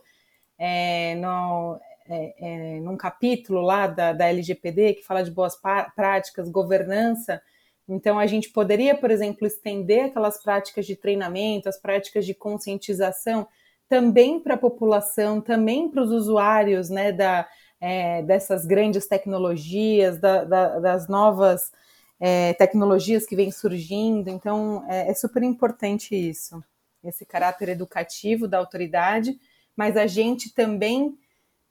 é, 0.59 1.15
no, 1.15 1.79
é, 2.07 2.35
é, 2.37 2.79
num 2.79 2.95
capítulo 2.95 3.61
lá 3.61 3.87
da, 3.87 4.13
da 4.13 4.27
LGPD 4.27 4.93
que 4.93 5.03
fala 5.03 5.23
de 5.23 5.31
boas 5.31 5.59
práticas, 5.95 6.47
governança, 6.47 7.41
então, 7.87 8.19
a 8.19 8.27
gente 8.27 8.49
poderia, 8.49 8.95
por 8.95 9.09
exemplo, 9.09 9.47
estender 9.47 10.05
aquelas 10.05 10.41
práticas 10.41 10.85
de 10.85 10.95
treinamento, 10.95 11.69
as 11.69 11.79
práticas 11.79 12.25
de 12.25 12.33
conscientização 12.33 13.47
também 13.87 14.39
para 14.41 14.55
a 14.55 14.57
população, 14.57 15.39
também 15.39 15.89
para 15.89 16.03
os 16.03 16.11
usuários 16.11 16.89
né, 16.89 17.13
da, 17.13 17.47
é, 17.79 18.21
dessas 18.23 18.65
grandes 18.65 19.07
tecnologias, 19.07 20.19
da, 20.19 20.43
da, 20.43 20.79
das 20.79 21.07
novas 21.07 21.71
é, 22.19 22.53
tecnologias 22.55 23.25
que 23.25 23.37
vêm 23.37 23.51
surgindo. 23.51 24.29
Então, 24.29 24.85
é, 24.89 25.09
é 25.09 25.13
super 25.13 25.41
importante 25.41 26.13
isso, 26.13 26.61
esse 27.01 27.25
caráter 27.25 27.69
educativo 27.69 28.49
da 28.49 28.57
autoridade, 28.57 29.39
mas 29.77 29.95
a 29.95 30.07
gente 30.07 30.53
também 30.53 31.17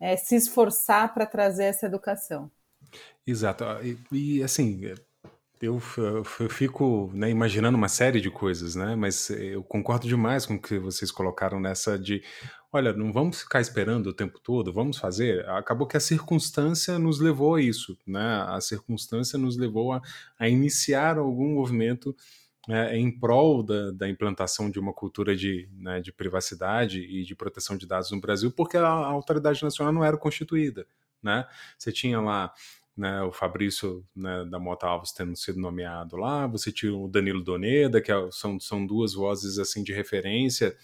é, 0.00 0.16
se 0.16 0.34
esforçar 0.34 1.12
para 1.12 1.26
trazer 1.26 1.64
essa 1.64 1.84
educação. 1.84 2.50
Exato. 3.26 3.64
E, 3.82 4.38
e 4.38 4.42
assim, 4.42 4.94
eu, 5.60 5.80
eu 6.40 6.48
fico 6.50 7.10
né, 7.14 7.30
imaginando 7.30 7.78
uma 7.78 7.88
série 7.88 8.20
de 8.20 8.30
coisas, 8.30 8.74
né? 8.74 8.94
Mas 8.94 9.30
eu 9.30 9.62
concordo 9.62 10.06
demais 10.06 10.44
com 10.44 10.54
o 10.54 10.60
que 10.60 10.78
vocês 10.78 11.10
colocaram 11.10 11.58
nessa 11.58 11.98
de, 11.98 12.22
olha, 12.72 12.92
não 12.92 13.12
vamos 13.12 13.40
ficar 13.40 13.60
esperando 13.60 14.08
o 14.08 14.12
tempo 14.12 14.38
todo, 14.38 14.72
vamos 14.72 14.98
fazer. 14.98 15.48
Acabou 15.48 15.86
que 15.86 15.96
a 15.96 16.00
circunstância 16.00 16.98
nos 16.98 17.20
levou 17.20 17.54
a 17.54 17.62
isso, 17.62 17.98
né? 18.06 18.44
A 18.48 18.60
circunstância 18.60 19.38
nos 19.38 19.56
levou 19.56 19.92
a, 19.92 20.02
a 20.38 20.48
iniciar 20.48 21.16
algum 21.18 21.54
movimento 21.54 22.14
né, 22.68 22.98
em 22.98 23.10
prol 23.10 23.62
da, 23.62 23.92
da, 23.92 24.08
implantação 24.08 24.70
de 24.70 24.78
uma 24.78 24.92
cultura 24.92 25.36
de, 25.36 25.68
né, 25.72 26.00
de 26.00 26.12
privacidade 26.12 27.00
e 27.00 27.24
de 27.24 27.34
proteção 27.34 27.76
de 27.76 27.86
dados 27.86 28.10
no 28.10 28.20
Brasil, 28.20 28.50
porque 28.50 28.76
a, 28.76 28.82
a 28.82 29.06
autoridade 29.06 29.62
nacional 29.62 29.92
não 29.92 30.04
era 30.04 30.16
constituída, 30.16 30.84
né? 31.22 31.46
Você 31.78 31.92
tinha 31.92 32.20
lá 32.20 32.52
né, 32.96 33.22
o 33.22 33.30
Fabrício 33.32 34.04
né, 34.14 34.44
da 34.46 34.58
Mota 34.58 34.86
Alves 34.86 35.12
tendo 35.12 35.36
sido 35.36 35.60
nomeado 35.60 36.16
lá, 36.16 36.46
você 36.46 36.72
tinha 36.72 36.94
o 36.94 37.08
Danilo 37.08 37.42
Doneda, 37.42 38.00
que 38.00 38.10
é, 38.10 38.28
são, 38.30 38.58
são 38.58 38.86
duas 38.86 39.12
vozes 39.12 39.58
assim 39.58 39.82
de 39.82 39.92
referência, 39.92 40.74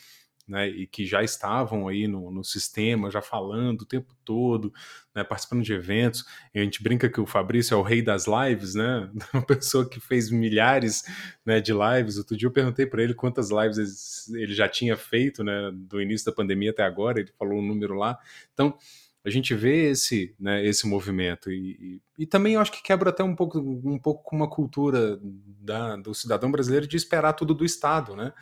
né, 0.46 0.68
e 0.68 0.86
que 0.86 1.06
já 1.06 1.22
estavam 1.22 1.88
aí 1.88 2.06
no, 2.06 2.30
no 2.30 2.44
sistema, 2.44 3.10
já 3.10 3.22
falando 3.22 3.82
o 3.82 3.86
tempo 3.86 4.14
todo, 4.24 4.72
né, 5.14 5.22
participando 5.22 5.62
de 5.62 5.72
eventos. 5.72 6.24
E 6.54 6.60
a 6.60 6.64
gente 6.64 6.82
brinca 6.82 7.08
que 7.08 7.20
o 7.20 7.26
Fabrício 7.26 7.74
é 7.74 7.78
o 7.78 7.82
rei 7.82 8.02
das 8.02 8.26
lives, 8.26 8.74
né, 8.74 9.10
uma 9.32 9.46
pessoa 9.46 9.88
que 9.88 10.00
fez 10.00 10.30
milhares 10.30 11.04
né, 11.46 11.60
de 11.60 11.72
lives. 11.72 12.18
Outro 12.18 12.36
dia 12.36 12.48
eu 12.48 12.52
perguntei 12.52 12.84
para 12.86 13.02
ele 13.02 13.14
quantas 13.14 13.50
lives 13.50 14.28
ele 14.34 14.52
já 14.52 14.68
tinha 14.68 14.96
feito, 14.96 15.44
né, 15.44 15.70
do 15.72 16.02
início 16.02 16.26
da 16.26 16.32
pandemia 16.32 16.70
até 16.70 16.82
agora, 16.82 17.20
ele 17.20 17.32
falou 17.38 17.58
um 17.58 17.66
número 17.66 17.94
lá. 17.94 18.18
Então, 18.52 18.76
a 19.24 19.30
gente 19.30 19.54
vê 19.54 19.90
esse, 19.90 20.34
né, 20.38 20.64
esse 20.66 20.86
movimento 20.86 21.50
e, 21.50 22.00
e, 22.18 22.22
e, 22.22 22.26
também 22.26 22.54
eu 22.54 22.60
acho 22.60 22.72
que 22.72 22.82
quebra 22.82 23.10
até 23.10 23.22
um 23.22 23.36
pouco, 23.36 23.58
um 23.58 23.98
pouco 23.98 24.24
com 24.24 24.34
uma 24.34 24.50
cultura 24.50 25.18
da, 25.22 25.96
do 25.96 26.12
cidadão 26.14 26.50
brasileiro 26.50 26.86
de 26.86 26.96
esperar 26.96 27.32
tudo 27.32 27.54
do 27.54 27.64
Estado, 27.64 28.16
né? 28.16 28.32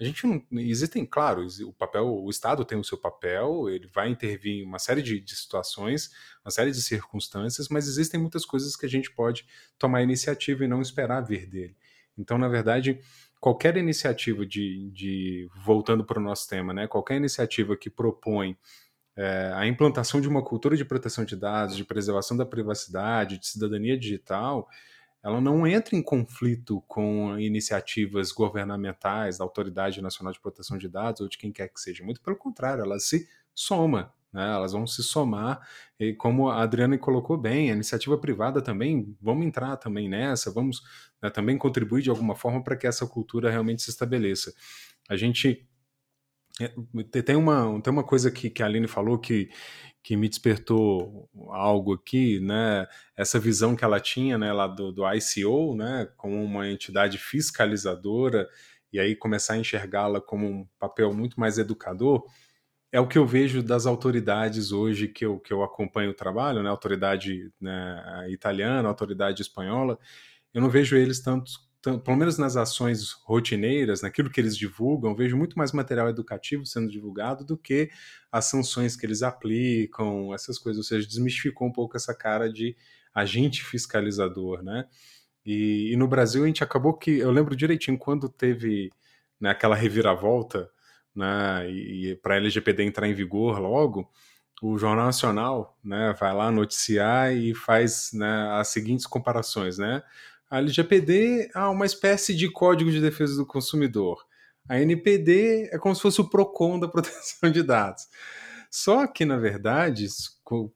A 0.00 0.04
gente 0.04 0.24
não 0.28 0.40
existem, 0.52 1.04
claro, 1.04 1.44
o 1.66 1.72
papel, 1.72 2.06
o 2.06 2.30
Estado 2.30 2.64
tem 2.64 2.78
o 2.78 2.84
seu 2.84 2.96
papel, 2.96 3.68
ele 3.68 3.88
vai 3.92 4.08
intervir 4.08 4.60
em 4.60 4.64
uma 4.64 4.78
série 4.78 5.02
de, 5.02 5.18
de 5.18 5.34
situações, 5.34 6.10
uma 6.44 6.52
série 6.52 6.70
de 6.70 6.80
circunstâncias, 6.80 7.68
mas 7.68 7.88
existem 7.88 8.20
muitas 8.20 8.44
coisas 8.44 8.76
que 8.76 8.86
a 8.86 8.88
gente 8.88 9.10
pode 9.10 9.44
tomar 9.76 10.00
iniciativa 10.02 10.64
e 10.64 10.68
não 10.68 10.80
esperar 10.80 11.20
vir 11.22 11.46
dele. 11.46 11.76
Então, 12.16 12.38
na 12.38 12.46
verdade, 12.46 13.00
qualquer 13.40 13.76
iniciativa 13.76 14.46
de, 14.46 14.88
de 14.90 15.48
voltando 15.64 16.04
para 16.04 16.20
o 16.20 16.22
nosso 16.22 16.48
tema, 16.48 16.72
né? 16.72 16.86
Qualquer 16.86 17.16
iniciativa 17.16 17.76
que 17.76 17.90
propõe 17.90 18.56
é, 19.18 19.52
a 19.52 19.66
implantação 19.66 20.20
de 20.20 20.28
uma 20.28 20.44
cultura 20.44 20.76
de 20.76 20.84
proteção 20.84 21.24
de 21.24 21.34
dados, 21.34 21.76
de 21.76 21.84
preservação 21.84 22.36
da 22.36 22.46
privacidade, 22.46 23.36
de 23.36 23.48
cidadania 23.48 23.98
digital, 23.98 24.68
ela 25.20 25.40
não 25.40 25.66
entra 25.66 25.96
em 25.96 26.02
conflito 26.02 26.80
com 26.86 27.36
iniciativas 27.36 28.30
governamentais 28.30 29.38
da 29.38 29.44
Autoridade 29.44 30.00
Nacional 30.00 30.32
de 30.32 30.40
Proteção 30.40 30.78
de 30.78 30.88
Dados 30.88 31.20
ou 31.20 31.28
de 31.28 31.36
quem 31.36 31.50
quer 31.50 31.66
que 31.66 31.80
seja. 31.80 32.04
Muito 32.04 32.20
pelo 32.20 32.36
contrário, 32.36 32.84
ela 32.84 32.96
se 33.00 33.28
soma, 33.52 34.14
né? 34.32 34.54
elas 34.54 34.70
vão 34.70 34.86
se 34.86 35.02
somar. 35.02 35.68
E 35.98 36.14
como 36.14 36.48
a 36.48 36.62
Adriana 36.62 36.96
colocou 36.96 37.36
bem, 37.36 37.72
a 37.72 37.74
iniciativa 37.74 38.16
privada 38.16 38.62
também, 38.62 39.16
vamos 39.20 39.44
entrar 39.44 39.76
também 39.78 40.08
nessa, 40.08 40.52
vamos 40.52 40.80
né, 41.20 41.28
também 41.28 41.58
contribuir 41.58 42.02
de 42.02 42.10
alguma 42.10 42.36
forma 42.36 42.62
para 42.62 42.76
que 42.76 42.86
essa 42.86 43.04
cultura 43.04 43.50
realmente 43.50 43.82
se 43.82 43.90
estabeleça. 43.90 44.54
A 45.08 45.16
gente 45.16 45.67
é, 46.60 47.22
tem 47.22 47.36
uma, 47.36 47.80
tem 47.80 47.92
uma 47.92 48.04
coisa 48.04 48.30
que, 48.30 48.50
que 48.50 48.62
a 48.62 48.66
Aline 48.66 48.88
falou 48.88 49.18
que, 49.18 49.50
que 50.02 50.16
me 50.16 50.28
despertou 50.28 51.28
algo 51.50 51.94
aqui, 51.94 52.40
né? 52.40 52.86
Essa 53.16 53.38
visão 53.38 53.76
que 53.76 53.84
ela 53.84 54.00
tinha, 54.00 54.38
né, 54.38 54.52
lá 54.52 54.66
do, 54.66 54.92
do 54.92 55.02
ICO, 55.14 55.74
né, 55.76 56.08
como 56.16 56.42
uma 56.42 56.68
entidade 56.68 57.18
fiscalizadora, 57.18 58.48
e 58.92 58.98
aí 58.98 59.14
começar 59.14 59.54
a 59.54 59.58
enxergá-la 59.58 60.20
como 60.20 60.46
um 60.46 60.66
papel 60.78 61.12
muito 61.12 61.38
mais 61.38 61.58
educador, 61.58 62.24
é 62.90 62.98
o 63.00 63.06
que 63.06 63.18
eu 63.18 63.26
vejo 63.26 63.62
das 63.62 63.86
autoridades 63.86 64.72
hoje 64.72 65.08
que 65.08 65.24
eu, 65.26 65.38
que 65.38 65.52
eu 65.52 65.62
acompanho 65.62 66.10
o 66.10 66.14
trabalho, 66.14 66.62
né, 66.62 66.70
autoridade 66.70 67.52
né, 67.60 68.26
italiana, 68.30 68.88
autoridade 68.88 69.42
espanhola, 69.42 69.98
eu 70.54 70.62
não 70.62 70.70
vejo 70.70 70.96
eles 70.96 71.20
tanto 71.20 71.67
pelo 71.82 72.16
menos 72.16 72.38
nas 72.38 72.56
ações 72.56 73.12
rotineiras, 73.24 74.02
naquilo 74.02 74.30
que 74.30 74.40
eles 74.40 74.56
divulgam, 74.56 75.14
vejo 75.14 75.36
muito 75.36 75.56
mais 75.56 75.72
material 75.72 76.08
educativo 76.08 76.66
sendo 76.66 76.90
divulgado 76.90 77.44
do 77.44 77.56
que 77.56 77.90
as 78.32 78.46
sanções 78.46 78.96
que 78.96 79.06
eles 79.06 79.22
aplicam, 79.22 80.34
essas 80.34 80.58
coisas. 80.58 80.78
Ou 80.78 80.84
seja, 80.84 81.06
desmistificou 81.06 81.68
um 81.68 81.72
pouco 81.72 81.96
essa 81.96 82.14
cara 82.14 82.52
de 82.52 82.76
agente 83.14 83.64
fiscalizador, 83.64 84.62
né? 84.62 84.86
E, 85.46 85.92
e 85.92 85.96
no 85.96 86.08
Brasil 86.08 86.44
a 86.44 86.46
gente 86.46 86.64
acabou 86.64 86.94
que. 86.94 87.18
Eu 87.18 87.30
lembro 87.30 87.56
direitinho 87.56 87.98
quando 87.98 88.28
teve 88.28 88.90
né, 89.40 89.50
aquela 89.50 89.76
reviravolta 89.76 90.68
né, 91.14 91.70
e, 91.70 92.10
e 92.10 92.16
para 92.16 92.34
a 92.34 92.36
LGPD 92.38 92.84
entrar 92.84 93.08
em 93.08 93.14
vigor 93.14 93.58
logo 93.58 94.10
o 94.60 94.76
Jornal 94.76 95.06
Nacional 95.06 95.78
né, 95.84 96.14
vai 96.18 96.34
lá 96.34 96.50
noticiar 96.50 97.32
e 97.32 97.54
faz 97.54 98.10
né, 98.12 98.50
as 98.52 98.68
seguintes 98.68 99.06
comparações, 99.06 99.78
né? 99.78 100.02
A 100.50 100.58
LGPD 100.58 101.50
é 101.54 101.58
uma 101.60 101.84
espécie 101.84 102.34
de 102.34 102.50
código 102.50 102.90
de 102.90 103.00
defesa 103.00 103.36
do 103.36 103.46
consumidor. 103.46 104.24
A 104.68 104.80
NPD 104.80 105.68
é 105.72 105.78
como 105.78 105.94
se 105.94 106.02
fosse 106.02 106.20
o 106.20 106.28
PROCON 106.28 106.78
da 106.78 106.88
proteção 106.88 107.50
de 107.50 107.62
dados. 107.62 108.06
Só 108.70 109.06
que, 109.06 109.24
na 109.24 109.38
verdade, 109.38 110.06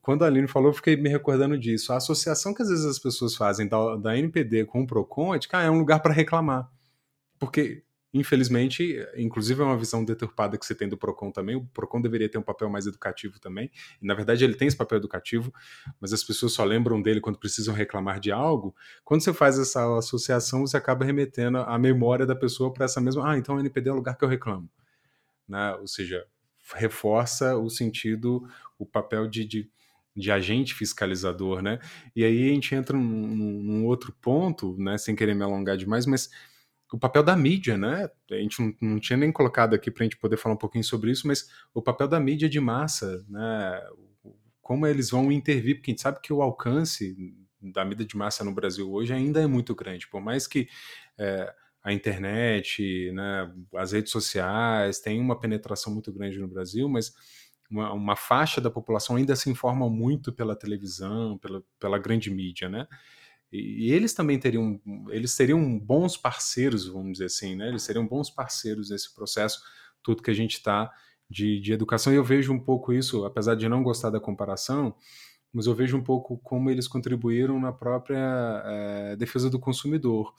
quando 0.01 0.25
a 0.25 0.27
Aline 0.27 0.49
falou, 0.49 0.71
eu 0.71 0.75
fiquei 0.75 0.97
me 0.97 1.09
recordando 1.09 1.59
disso. 1.59 1.93
A 1.93 1.97
associação 1.97 2.55
que 2.55 2.63
às 2.63 2.69
vezes 2.69 2.85
as 2.87 2.99
pessoas 2.99 3.35
fazem 3.35 3.69
da, 3.69 3.97
da 3.97 4.17
NPD 4.17 4.65
com 4.65 4.83
o 4.83 4.87
PROCON 4.87 5.35
é 5.35 5.39
de 5.39 5.49
que 5.49 5.57
ah, 5.57 5.63
é 5.63 5.71
um 5.71 5.79
lugar 5.79 6.01
para 6.01 6.13
reclamar. 6.13 6.71
Porque 7.39 7.83
infelizmente, 8.13 8.99
inclusive 9.17 9.63
é 9.63 9.65
uma 9.65 9.77
visão 9.77 10.05
deturpada 10.05 10.59
que 10.59 10.67
você 10.67 10.75
tem 10.75 10.89
do 10.89 10.99
Procon 10.99 11.31
também. 11.31 11.57
O 11.57 11.65
Procon 11.67 12.01
deveria 12.01 12.29
ter 12.29 12.39
um 12.39 12.43
papel 12.43 12.69
mais 12.69 12.87
educativo 12.87 13.41
também. 13.41 13.71
E, 14.01 14.07
na 14.07 14.15
verdade, 14.15 14.45
ele 14.45 14.55
tem 14.55 14.69
esse 14.69 14.77
papel 14.77 14.99
educativo, 14.99 15.53
mas 16.01 16.13
as 16.13 16.23
pessoas 16.23 16.53
só 16.53 16.65
lembram 16.65 17.01
dele 17.01 17.21
quando 17.21 17.39
precisam 17.39 17.75
reclamar 17.75 18.21
de 18.21 18.31
algo. 18.31 18.75
Quando 19.05 19.23
você 19.23 19.33
faz 19.33 19.59
essa 19.59 19.97
associação, 19.97 20.67
você 20.67 20.77
acaba 20.77 21.05
remetendo 21.05 21.59
a 21.59 21.79
memória 21.79 22.27
da 22.27 22.35
pessoa 22.35 22.73
para 22.73 22.85
essa 22.85 23.01
mesma. 23.01 23.31
Ah, 23.33 23.39
então 23.39 23.57
o 23.57 23.61
NPD 23.61 23.89
é 23.89 23.93
o 23.93 23.97
lugar 23.97 24.17
que 24.17 24.25
eu 24.25 24.29
reclamo. 24.29 24.69
Né? 25.49 25.75
Ou 25.77 25.87
seja, 25.87 26.27
reforça 26.75 27.57
o 27.57 27.71
sentido, 27.71 28.47
o 28.79 28.85
papel 28.85 29.27
de, 29.27 29.45
de 29.45 29.71
de 30.15 30.31
agente 30.31 30.75
fiscalizador, 30.75 31.63
né? 31.63 31.79
E 32.15 32.23
aí 32.23 32.51
a 32.51 32.53
gente 32.53 32.75
entra 32.75 32.97
num, 32.97 33.03
num, 33.03 33.87
outro 33.87 34.13
ponto, 34.21 34.77
né? 34.79 34.99
Sem 34.99 35.17
querer 35.17 35.35
me 35.35 35.43
alongar 35.43 35.77
demais, 35.77 36.05
mas 36.05 36.29
o 36.93 36.99
papel 36.99 37.23
da 37.23 37.37
mídia, 37.37 37.77
né? 37.79 38.09
A 38.31 38.35
gente 38.35 38.61
não, 38.61 38.75
não 38.81 39.01
tinha 39.01 39.17
nem 39.17 39.33
colocado 39.33 39.75
aqui 39.75 39.91
para 39.91 40.03
a 40.03 40.07
gente 40.07 40.19
poder 40.19 40.37
falar 40.37 40.55
um 40.55 40.59
pouquinho 40.59 40.85
sobre 40.85 41.11
isso, 41.11 41.27
mas 41.27 41.49
o 41.73 41.81
papel 41.81 42.07
da 42.07 42.21
mídia 42.21 42.49
de 42.49 42.61
massa, 42.61 43.25
né? 43.29 43.83
Como 44.61 44.87
eles 44.87 45.11
vão 45.11 45.33
intervir, 45.33 45.77
porque 45.77 45.91
a 45.91 45.93
gente 45.93 46.03
sabe 46.03 46.21
que 46.21 46.33
o 46.33 46.43
alcance 46.43 47.17
da 47.61 47.85
mídia 47.85 48.05
de 48.05 48.17
massa 48.17 48.45
no 48.45 48.53
Brasil 48.53 48.91
hoje 48.93 49.13
ainda 49.13 49.41
é 49.41 49.47
muito 49.47 49.75
grande, 49.75 50.09
por 50.09 50.21
mais 50.21 50.47
que 50.47 50.69
é, 51.19 51.53
a 51.83 51.93
internet, 51.93 53.11
né, 53.13 53.53
as 53.77 53.93
redes 53.93 54.11
sociais 54.11 55.01
tenham 55.01 55.25
uma 55.25 55.39
penetração 55.39 55.93
muito 55.93 56.13
grande 56.13 56.39
no 56.39 56.49
Brasil, 56.49 56.89
mas 56.89 57.13
uma, 57.71 57.93
uma, 57.93 58.17
faixa 58.17 58.61
da 58.61 58.71
população 58.71 59.17
ainda 59.17 59.35
se 59.35 59.49
informa 59.49 59.89
muito 59.89 60.33
pela 60.33 60.55
televisão, 60.55 61.39
pela, 61.39 61.63
pela 61.81 61.99
grande 61.99 62.31
mídia, 62.31 62.69
né? 62.69 62.87
E, 63.53 63.93
eles 63.93 64.15
também 64.15 64.39
teriam, 64.39 64.81
eles 65.11 65.33
seriam 65.33 65.79
bons 65.79 66.17
parceiros, 66.17 66.87
vamos 66.87 67.13
dizer 67.13 67.27
assim, 67.27 67.55
né? 67.55 67.69
Eles 67.69 67.83
seriam 67.83 68.07
bons 68.07 68.31
parceiros 68.31 68.91
nesse 68.91 69.15
processo, 69.15 69.61
tudo 70.03 70.23
que 70.23 70.31
a 70.31 70.35
gente 70.35 70.55
está 70.55 70.91
de, 71.29 71.61
de 71.61 71.73
educação. 71.73 72.13
E 72.13 72.17
eu 72.17 72.25
vejo 72.25 72.53
um 72.53 72.59
pouco 72.59 72.93
isso, 72.93 73.25
apesar 73.25 73.55
de 73.55 73.69
não 73.69 73.83
gostar 73.83 74.11
da 74.11 74.21
comparação, 74.21 74.95
mas 75.53 75.67
eu 75.67 75.75
vejo 75.75 75.97
um 75.97 76.03
pouco 76.03 76.39
como 76.39 76.71
eles 76.71 76.89
contribuíram 76.89 77.61
na 77.61 77.73
própria 77.73 78.63
é, 78.65 79.17
defesa 79.17 79.51
do 79.51 79.59
consumidor. 79.59 80.35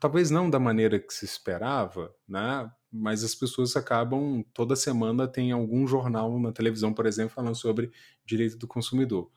Talvez 0.00 0.30
não 0.30 0.48
da 0.48 0.58
maneira 0.58 0.98
que 0.98 1.12
se 1.12 1.24
esperava, 1.24 2.14
né? 2.26 2.70
mas 2.92 3.24
as 3.24 3.34
pessoas 3.34 3.74
acabam, 3.74 4.44
toda 4.52 4.76
semana 4.76 5.26
tem 5.26 5.50
algum 5.50 5.86
jornal 5.86 6.38
na 6.38 6.52
televisão, 6.52 6.92
por 6.92 7.06
exemplo, 7.06 7.34
falando 7.34 7.54
sobre 7.54 7.90
direito 8.24 8.58
do 8.58 8.66
consumidor. 8.66 9.30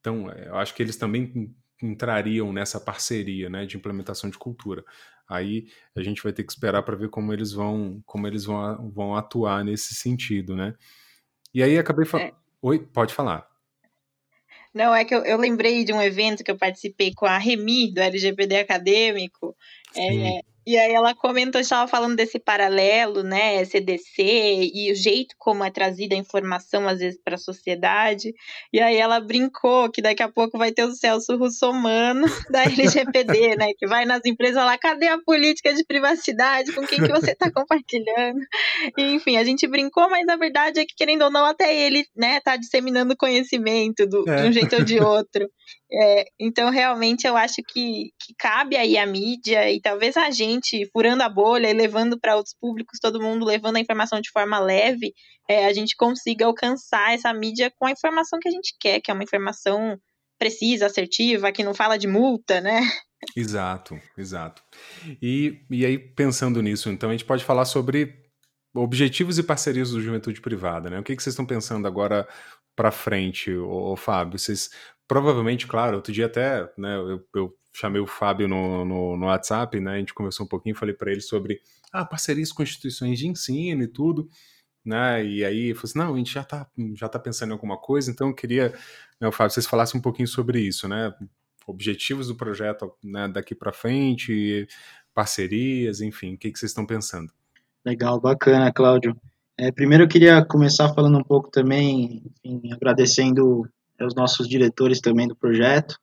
Então, 0.00 0.30
eh, 0.30 0.48
eu 0.48 0.56
acho 0.56 0.74
que 0.74 0.82
eles 0.82 0.96
também 0.96 1.54
entrariam 1.82 2.52
nessa 2.52 2.80
parceria 2.80 3.48
né, 3.48 3.66
de 3.66 3.76
implementação 3.76 4.28
de 4.28 4.38
cultura. 4.38 4.84
Aí 5.28 5.68
a 5.94 6.02
gente 6.02 6.22
vai 6.22 6.32
ter 6.32 6.42
que 6.42 6.52
esperar 6.52 6.82
para 6.82 6.96
ver 6.96 7.10
como 7.10 7.32
eles 7.32 7.52
vão 7.52 8.02
como 8.06 8.26
eles 8.26 8.44
vão, 8.44 8.90
vão 8.90 9.14
atuar 9.14 9.64
nesse 9.64 9.94
sentido, 9.94 10.56
né? 10.56 10.74
E 11.52 11.62
aí 11.62 11.78
acabei 11.78 12.06
falando. 12.06 12.28
É. 12.28 12.34
Oi, 12.62 12.78
pode 12.78 13.14
falar. 13.14 13.46
Não, 14.72 14.94
é 14.94 15.04
que 15.04 15.14
eu, 15.14 15.24
eu, 15.24 15.38
lembrei 15.38 15.84
de 15.84 15.92
um 15.92 16.00
evento 16.00 16.44
que 16.44 16.50
eu 16.50 16.56
participei 16.56 17.12
com 17.14 17.26
a 17.26 17.38
Remi, 17.38 17.92
do 17.92 18.00
LGPD 18.00 18.56
Acadêmico. 18.56 19.56
É, 19.96 20.40
e 20.68 20.76
aí 20.76 20.92
ela 20.92 21.14
comentou, 21.14 21.58
estava 21.58 21.88
falando 21.88 22.14
desse 22.14 22.38
paralelo, 22.38 23.22
né, 23.22 23.64
CDC 23.64 24.70
e 24.74 24.92
o 24.92 24.94
jeito 24.94 25.34
como 25.38 25.64
é 25.64 25.70
trazida 25.70 26.14
a 26.14 26.18
informação 26.18 26.86
às 26.86 26.98
vezes 26.98 27.18
para 27.24 27.36
a 27.36 27.38
sociedade. 27.38 28.34
E 28.70 28.78
aí 28.78 28.96
ela 28.96 29.18
brincou 29.18 29.90
que 29.90 30.02
daqui 30.02 30.22
a 30.22 30.28
pouco 30.28 30.58
vai 30.58 30.70
ter 30.70 30.84
o 30.84 30.92
Celso 30.92 31.38
Russomano 31.38 32.26
da 32.52 32.64
LGPD, 32.64 33.56
né, 33.56 33.68
que 33.78 33.86
vai 33.86 34.04
nas 34.04 34.20
empresas 34.26 34.62
lá, 34.62 34.76
cadê 34.76 35.08
a 35.08 35.16
política 35.16 35.72
de 35.72 35.82
privacidade? 35.86 36.70
Com 36.74 36.86
quem 36.86 36.98
que 37.00 37.08
você 37.08 37.30
está 37.30 37.50
compartilhando? 37.50 38.40
E, 38.98 39.14
enfim, 39.14 39.38
a 39.38 39.44
gente 39.44 39.66
brincou, 39.66 40.10
mas 40.10 40.28
a 40.28 40.36
verdade 40.36 40.80
é 40.80 40.84
que 40.84 40.94
querendo 40.94 41.22
ou 41.22 41.30
não 41.30 41.46
até 41.46 41.74
ele, 41.74 42.04
né, 42.14 42.40
tá 42.40 42.58
disseminando 42.58 43.16
conhecimento 43.16 44.06
do, 44.06 44.28
é. 44.28 44.42
de 44.42 44.48
um 44.48 44.52
jeito 44.52 44.76
ou 44.76 44.84
de 44.84 45.00
outro. 45.00 45.48
É, 45.90 46.26
então, 46.38 46.70
realmente, 46.70 47.26
eu 47.26 47.36
acho 47.36 47.62
que, 47.66 48.12
que 48.20 48.34
cabe 48.38 48.76
aí 48.76 48.98
a 48.98 49.06
mídia 49.06 49.70
e 49.70 49.80
talvez 49.80 50.16
a 50.16 50.30
gente, 50.30 50.88
furando 50.92 51.22
a 51.22 51.28
bolha 51.28 51.70
e 51.70 51.72
levando 51.72 52.18
para 52.20 52.36
outros 52.36 52.54
públicos, 52.60 52.98
todo 53.00 53.22
mundo 53.22 53.46
levando 53.46 53.76
a 53.76 53.80
informação 53.80 54.20
de 54.20 54.30
forma 54.30 54.58
leve, 54.58 55.14
é, 55.48 55.66
a 55.66 55.72
gente 55.72 55.96
consiga 55.96 56.44
alcançar 56.44 57.14
essa 57.14 57.32
mídia 57.32 57.72
com 57.78 57.86
a 57.86 57.90
informação 57.90 58.38
que 58.38 58.48
a 58.48 58.52
gente 58.52 58.76
quer, 58.78 59.00
que 59.00 59.10
é 59.10 59.14
uma 59.14 59.24
informação 59.24 59.98
precisa, 60.38 60.86
assertiva, 60.86 61.50
que 61.50 61.64
não 61.64 61.74
fala 61.74 61.96
de 61.96 62.06
multa, 62.06 62.60
né? 62.60 62.80
Exato, 63.34 63.98
exato. 64.16 64.62
E, 65.20 65.64
e 65.70 65.84
aí, 65.84 65.98
pensando 65.98 66.62
nisso, 66.62 66.90
então, 66.90 67.08
a 67.08 67.12
gente 67.12 67.24
pode 67.24 67.44
falar 67.44 67.64
sobre 67.64 68.14
objetivos 68.74 69.38
e 69.38 69.42
parcerias 69.42 69.90
do 69.90 70.00
Juventude 70.00 70.40
Privada, 70.40 70.88
né? 70.88 71.00
O 71.00 71.02
que, 71.02 71.16
que 71.16 71.22
vocês 71.22 71.32
estão 71.32 71.46
pensando 71.46 71.88
agora 71.88 72.28
para 72.76 72.92
frente, 72.92 73.52
ô, 73.52 73.92
ô, 73.92 73.96
Fábio? 73.96 74.38
Vocês 74.38 74.70
provavelmente, 75.08 75.66
claro, 75.66 75.96
outro 75.96 76.12
dia 76.12 76.26
até, 76.26 76.70
né, 76.76 76.96
eu, 76.96 77.26
eu 77.34 77.58
chamei 77.72 78.00
o 78.00 78.06
Fábio 78.06 78.46
no, 78.46 78.84
no, 78.84 79.16
no, 79.16 79.26
WhatsApp, 79.26 79.80
né, 79.80 79.94
a 79.94 79.98
gente 79.98 80.12
conversou 80.12 80.44
um 80.44 80.48
pouquinho, 80.48 80.76
falei 80.76 80.94
para 80.94 81.10
ele 81.10 81.22
sobre 81.22 81.60
ah, 81.90 82.04
parcerias 82.04 82.52
com 82.52 82.62
instituições 82.62 83.18
de 83.18 83.26
ensino 83.26 83.82
e 83.82 83.88
tudo, 83.88 84.28
né, 84.84 85.24
e 85.24 85.44
aí 85.44 85.74
falou 85.74 85.84
assim, 85.84 85.98
não, 85.98 86.14
a 86.14 86.18
gente 86.18 86.32
já 86.32 86.42
está 86.42 86.68
já 86.94 87.08
tá 87.08 87.18
pensando 87.18 87.50
em 87.50 87.52
alguma 87.54 87.78
coisa, 87.78 88.10
então 88.10 88.28
eu 88.28 88.34
queria, 88.34 88.74
né, 89.18 89.32
Fábio, 89.32 89.52
vocês 89.52 89.66
falassem 89.66 89.98
um 89.98 90.02
pouquinho 90.02 90.28
sobre 90.28 90.60
isso, 90.60 90.86
né, 90.86 91.12
objetivos 91.66 92.28
do 92.28 92.36
projeto 92.36 92.92
né, 93.02 93.26
daqui 93.28 93.54
para 93.54 93.72
frente, 93.72 94.68
parcerias, 95.14 96.02
enfim, 96.02 96.34
o 96.34 96.38
que, 96.38 96.52
que 96.52 96.58
vocês 96.58 96.70
estão 96.70 96.86
pensando? 96.86 97.32
Legal, 97.84 98.20
bacana, 98.20 98.72
Cláudio. 98.72 99.16
É, 99.56 99.72
primeiro 99.72 100.04
eu 100.04 100.08
queria 100.08 100.44
começar 100.44 100.92
falando 100.94 101.18
um 101.18 101.24
pouco 101.24 101.50
também, 101.50 102.22
enfim, 102.44 102.72
agradecendo 102.72 103.68
os 104.06 104.14
nossos 104.14 104.48
diretores 104.48 105.00
também 105.00 105.26
do 105.26 105.36
projeto. 105.36 105.96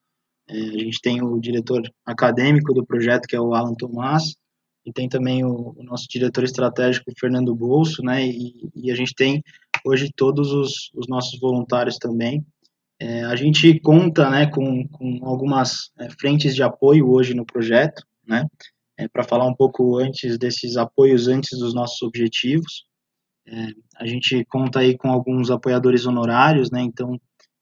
É, 0.47 0.53
a 0.53 0.79
gente 0.79 0.99
tem 1.01 1.23
o 1.23 1.39
diretor 1.39 1.81
acadêmico 2.05 2.73
do 2.73 2.85
projeto, 2.85 3.27
que 3.27 3.35
é 3.35 3.39
o 3.39 3.53
Alan 3.53 3.73
Tomás, 3.73 4.35
e 4.85 4.93
tem 4.93 5.09
também 5.09 5.43
o, 5.43 5.73
o 5.75 5.83
nosso 5.83 6.07
diretor 6.07 6.43
estratégico, 6.43 7.11
Fernando 7.19 7.55
Bolso, 7.55 8.03
né, 8.03 8.25
e, 8.25 8.69
e 8.75 8.91
a 8.91 8.95
gente 8.95 9.15
tem 9.15 9.41
hoje 9.83 10.11
todos 10.15 10.51
os, 10.51 10.91
os 10.93 11.07
nossos 11.07 11.39
voluntários 11.39 11.97
também. 11.97 12.45
É, 12.99 13.23
a 13.23 13.35
gente 13.35 13.79
conta 13.79 14.29
né, 14.29 14.45
com, 14.47 14.87
com 14.87 15.19
algumas 15.23 15.91
é, 15.99 16.09
frentes 16.09 16.55
de 16.55 16.63
apoio 16.63 17.09
hoje 17.09 17.33
no 17.33 17.45
projeto, 17.45 18.03
né, 18.25 18.45
é, 18.97 19.07
para 19.07 19.23
falar 19.23 19.47
um 19.47 19.55
pouco 19.55 19.97
antes 19.97 20.37
desses 20.37 20.77
apoios, 20.77 21.27
antes 21.27 21.57
dos 21.57 21.73
nossos 21.73 22.01
objetivos. 22.03 22.85
É, 23.47 23.67
a 23.97 24.05
gente 24.05 24.45
conta 24.45 24.79
aí 24.79 24.97
com 24.97 25.09
alguns 25.09 25.49
apoiadores 25.49 26.05
honorários, 26.05 26.69
né, 26.71 26.81
então 26.81 27.19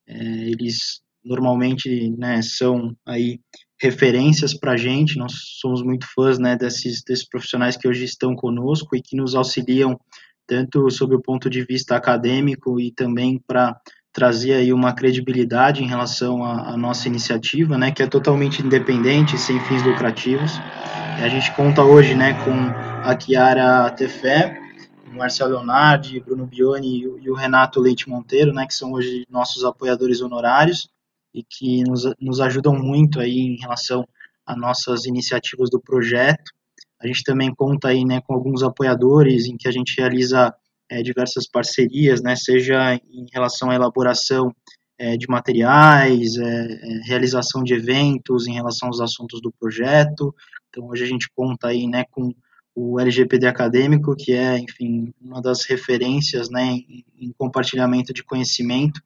é, 0.08 0.16
eles 0.16 1.01
normalmente 1.24 2.10
né, 2.18 2.41
são 2.41 2.95
aí 3.06 3.39
referências 3.82 4.54
para 4.54 4.74
a 4.74 4.78
gente, 4.78 5.18
nós 5.18 5.34
somos 5.60 5.82
muito 5.82 6.06
fãs 6.14 6.38
né, 6.38 6.56
desses, 6.56 7.04
desses 7.04 7.28
profissionais 7.28 7.78
que 7.78 7.88
hoje 7.88 8.04
estão 8.04 8.36
conosco 8.36 8.95
e 8.95 9.01
que 9.01 9.16
nos 9.16 9.36
auxiliam 9.36 9.97
tanto 10.47 10.89
sob 10.89 11.16
o 11.16 11.22
ponto 11.22 11.49
de 11.49 11.64
vista 11.66 11.95
acadêmico 11.95 12.80
e 12.80 12.91
também 12.91 13.41
para 13.45 13.76
trazer 14.14 14.54
aí 14.54 14.72
uma 14.72 14.93
credibilidade 14.93 15.84
em 15.84 15.88
relação 15.88 16.45
à, 16.45 16.78
nossa 16.78 17.08
iniciativa, 17.08 17.78
né, 17.78 17.91
que 17.91 18.04
é 18.04 18.08
totalmente 18.08 18.62
independente, 18.62 19.38
sem 19.38 19.60
fins 19.62 19.82
lucrativos. 19.84 20.51
A 21.22 21.28
gente 21.28 21.51
conta 21.56 21.82
hoje, 21.84 22.14
né, 22.14 22.34
com 22.43 22.51
a 22.51 23.20
Chiara 23.20 23.89
Tefé, 23.91 24.62
o 25.14 25.18
Marcelo 25.18 25.51
Leonardi, 25.51 26.20
Bruno 26.20 26.45
Bioni 26.45 27.01
e 27.22 27.30
o 27.30 27.36
Renato 27.36 27.80
Leite 27.80 28.09
Monteiro, 28.09 28.51
né, 28.51 28.66
que 28.66 28.74
são 28.74 28.91
hoje 28.91 29.26
nossos 29.30 29.64
apoiadores 29.64 30.22
honorários 30.22 30.89
e 31.34 31.43
que 31.43 31.84
nos, 31.84 32.03
nos 32.20 32.41
ajudam 32.41 32.76
muito 32.76 33.20
aí 33.20 33.38
em 33.38 33.57
relação 33.57 34.07
a 34.45 34.55
nossas 34.55 35.05
iniciativas 35.05 35.70
do 35.70 35.80
projeto. 35.80 36.51
A 36.99 37.07
gente 37.07 37.24
também 37.24 37.53
conta 37.53 37.89
aí, 37.89 38.03
né, 38.03 38.22
com 38.22 38.34
alguns 38.34 38.64
apoiadores 38.64 39.45
em 39.45 39.55
que 39.55 39.68
a 39.68 39.72
gente 39.72 39.95
realiza 39.97 40.53
é, 40.89 41.01
diversas 41.01 41.47
parcerias, 41.47 42.22
né, 42.22 42.36
seja 42.36 42.95
em 42.95 43.26
relação 43.32 43.70
à 43.70 43.76
elaboração 43.76 44.53
é, 44.97 45.18
de 45.18 45.28
materiais, 45.28 46.38
é 46.38 46.68
realização 47.05 47.64
de 47.64 47.74
eventos 47.74 48.47
em 48.47 48.53
relação 48.53 48.88
aos 48.88 49.01
assuntos 49.01 49.41
do 49.41 49.51
projeto. 49.51 50.34
Então, 50.70 50.88
hoje 50.88 51.03
a 51.03 51.07
gente 51.07 51.30
conta 51.36 51.68
aí, 51.68 51.88
né, 51.88 52.03
com 52.09 52.34
o 52.76 53.00
LGPD 53.00 53.46
acadêmico, 53.46 54.16
que 54.16 54.34
é, 54.34 54.58
enfim, 54.58 55.14
uma 55.22 55.42
das 55.42 55.64
referências 55.66 56.50
né, 56.50 56.80
em, 57.20 57.32
compartilhamento 57.38 58.14
de 58.14 58.24
conhecimento 58.24 59.00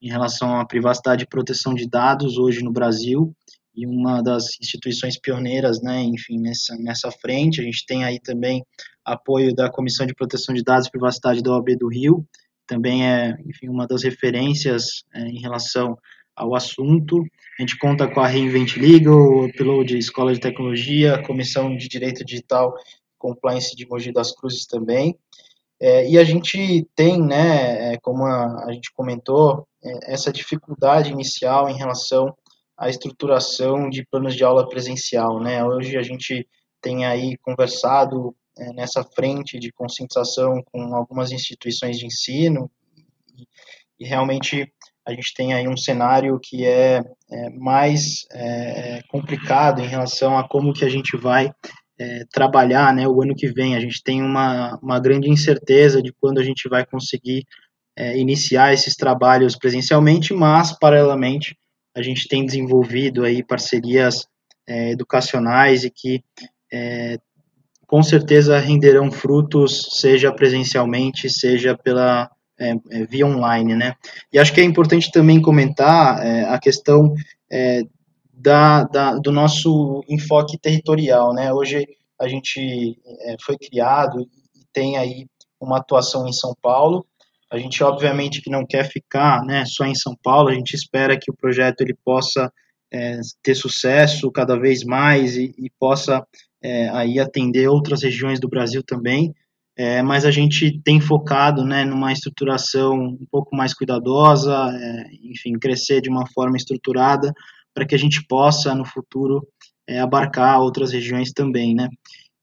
em 0.00 0.08
relação 0.08 0.58
à 0.60 0.64
privacidade 0.64 1.24
e 1.24 1.28
proteção 1.28 1.74
de 1.74 1.88
dados 1.88 2.38
hoje 2.38 2.62
no 2.62 2.72
Brasil, 2.72 3.34
e 3.74 3.86
uma 3.86 4.22
das 4.22 4.60
instituições 4.60 5.18
pioneiras, 5.18 5.80
né, 5.80 6.02
enfim, 6.02 6.38
nessa, 6.40 6.76
nessa 6.76 7.10
frente. 7.10 7.60
A 7.60 7.64
gente 7.64 7.86
tem 7.86 8.04
aí 8.04 8.18
também 8.20 8.64
apoio 9.04 9.54
da 9.54 9.70
Comissão 9.70 10.04
de 10.04 10.14
Proteção 10.14 10.54
de 10.54 10.62
Dados 10.62 10.88
e 10.88 10.90
Privacidade 10.90 11.42
da 11.42 11.52
OAB 11.52 11.76
do 11.78 11.88
Rio, 11.88 12.26
também 12.66 13.06
é, 13.06 13.36
enfim, 13.46 13.68
uma 13.68 13.86
das 13.86 14.02
referências 14.02 15.04
é, 15.14 15.22
em 15.22 15.40
relação 15.40 15.96
ao 16.36 16.54
assunto. 16.54 17.24
A 17.58 17.62
gente 17.62 17.78
conta 17.78 18.06
com 18.06 18.20
a 18.20 18.26
Reinvent 18.26 18.76
Legal, 18.76 19.16
o 19.16 19.46
Upload 19.46 19.96
Escola 19.96 20.32
de 20.32 20.40
Tecnologia, 20.40 21.22
Comissão 21.22 21.76
de 21.76 21.88
Direito 21.88 22.24
Digital 22.24 22.74
Compliance 23.18 23.74
de 23.74 23.86
Mogi 23.86 24.12
das 24.12 24.32
Cruzes 24.32 24.66
também. 24.66 25.18
É, 25.80 26.08
e 26.08 26.18
a 26.18 26.24
gente 26.24 26.88
tem, 26.94 27.22
né, 27.22 27.94
é, 27.94 27.98
como 27.98 28.24
a, 28.24 28.64
a, 28.66 28.72
gente 28.72 28.92
comentou, 28.92 29.66
é, 29.82 30.12
essa 30.12 30.32
dificuldade 30.32 31.12
inicial 31.12 31.68
em 31.68 31.76
relação 31.76 32.36
à 32.76 32.88
estruturação 32.88 33.88
de 33.88 34.04
planos 34.06 34.34
de 34.34 34.42
aula 34.42 34.68
presencial, 34.68 35.40
né? 35.40 35.64
Hoje 35.64 35.96
a 35.96 36.02
gente 36.02 36.48
tem 36.80 37.06
aí 37.06 37.36
conversado 37.38 38.34
é, 38.58 38.72
nessa 38.72 39.04
frente 39.04 39.58
de 39.58 39.72
conscientização 39.72 40.62
com 40.72 40.94
algumas 40.94 41.30
instituições 41.30 41.96
de 41.96 42.06
ensino 42.06 42.68
e, 43.36 43.46
e, 44.00 44.06
realmente 44.06 44.72
a 45.06 45.12
gente 45.12 45.32
tem 45.32 45.54
aí 45.54 45.66
um 45.68 45.76
cenário 45.76 46.38
que 46.40 46.66
é, 46.66 47.02
é 47.30 47.50
mais 47.50 48.26
é, 48.32 49.00
complicado 49.08 49.80
em 49.80 49.86
relação 49.86 50.36
a 50.36 50.46
como 50.46 50.72
que 50.72 50.84
a 50.84 50.88
gente 50.88 51.16
vai 51.16 51.52
é, 51.98 52.24
trabalhar 52.30 52.94
né, 52.94 53.08
o 53.08 53.20
ano 53.20 53.34
que 53.34 53.48
vem. 53.48 53.74
A 53.74 53.80
gente 53.80 54.02
tem 54.02 54.22
uma, 54.22 54.78
uma 54.82 55.00
grande 55.00 55.28
incerteza 55.28 56.00
de 56.00 56.12
quando 56.20 56.38
a 56.38 56.44
gente 56.44 56.68
vai 56.68 56.86
conseguir 56.86 57.44
é, 57.96 58.16
iniciar 58.16 58.72
esses 58.72 58.94
trabalhos 58.94 59.56
presencialmente, 59.56 60.32
mas, 60.32 60.72
paralelamente, 60.78 61.56
a 61.94 62.00
gente 62.00 62.28
tem 62.28 62.46
desenvolvido 62.46 63.24
aí 63.24 63.42
parcerias 63.42 64.26
é, 64.66 64.92
educacionais 64.92 65.82
e 65.82 65.90
que 65.90 66.22
é, 66.72 67.18
com 67.86 68.02
certeza 68.02 68.58
renderão 68.58 69.10
frutos, 69.10 69.98
seja 69.98 70.30
presencialmente, 70.30 71.28
seja 71.28 71.76
pela 71.76 72.30
é, 72.60 72.74
é, 72.90 73.06
via 73.06 73.26
online, 73.26 73.74
né? 73.74 73.94
E 74.32 74.38
acho 74.38 74.52
que 74.52 74.60
é 74.60 74.64
importante 74.64 75.10
também 75.10 75.40
comentar 75.40 76.20
a 76.48 76.58
questão 76.58 77.14
da, 78.38 78.84
da, 78.84 79.14
do 79.18 79.32
nosso 79.32 80.04
enfoque 80.08 80.56
territorial, 80.58 81.34
né? 81.34 81.52
Hoje 81.52 81.86
a 82.20 82.28
gente 82.28 82.96
é, 83.22 83.36
foi 83.42 83.58
criado 83.58 84.20
e 84.54 84.64
tem 84.72 84.96
aí 84.96 85.26
uma 85.60 85.78
atuação 85.78 86.26
em 86.26 86.32
São 86.32 86.54
Paulo. 86.62 87.04
A 87.50 87.58
gente 87.58 87.82
obviamente 87.82 88.40
que 88.40 88.50
não 88.50 88.64
quer 88.64 88.84
ficar, 88.84 89.42
né, 89.44 89.64
só 89.66 89.84
em 89.84 89.94
São 89.94 90.14
Paulo. 90.22 90.50
A 90.50 90.54
gente 90.54 90.74
espera 90.74 91.18
que 91.18 91.30
o 91.30 91.36
projeto 91.36 91.80
ele 91.80 91.96
possa 92.04 92.52
é, 92.92 93.18
ter 93.42 93.54
sucesso 93.54 94.30
cada 94.30 94.58
vez 94.58 94.84
mais 94.84 95.36
e, 95.36 95.54
e 95.58 95.70
possa 95.78 96.24
é, 96.62 96.88
aí 96.90 97.18
atender 97.18 97.68
outras 97.68 98.02
regiões 98.02 98.38
do 98.38 98.48
Brasil 98.48 98.82
também, 98.82 99.34
é, 99.76 100.02
mas 100.02 100.24
a 100.24 100.30
gente 100.30 100.80
tem 100.80 101.00
focado 101.00 101.64
né, 101.64 101.84
numa 101.84 102.12
estruturação 102.12 102.94
um 102.94 103.26
pouco 103.30 103.54
mais 103.54 103.72
cuidadosa, 103.72 104.52
é, 104.72 105.08
enfim, 105.22 105.52
crescer 105.52 106.00
de 106.00 106.10
uma 106.10 106.26
forma 106.26 106.56
estruturada 106.56 107.32
para 107.78 107.86
que 107.86 107.94
a 107.94 107.98
gente 107.98 108.26
possa, 108.26 108.74
no 108.74 108.84
futuro, 108.84 109.46
é, 109.86 110.00
abarcar 110.00 110.60
outras 110.60 110.90
regiões 110.90 111.32
também, 111.32 111.76
né? 111.76 111.88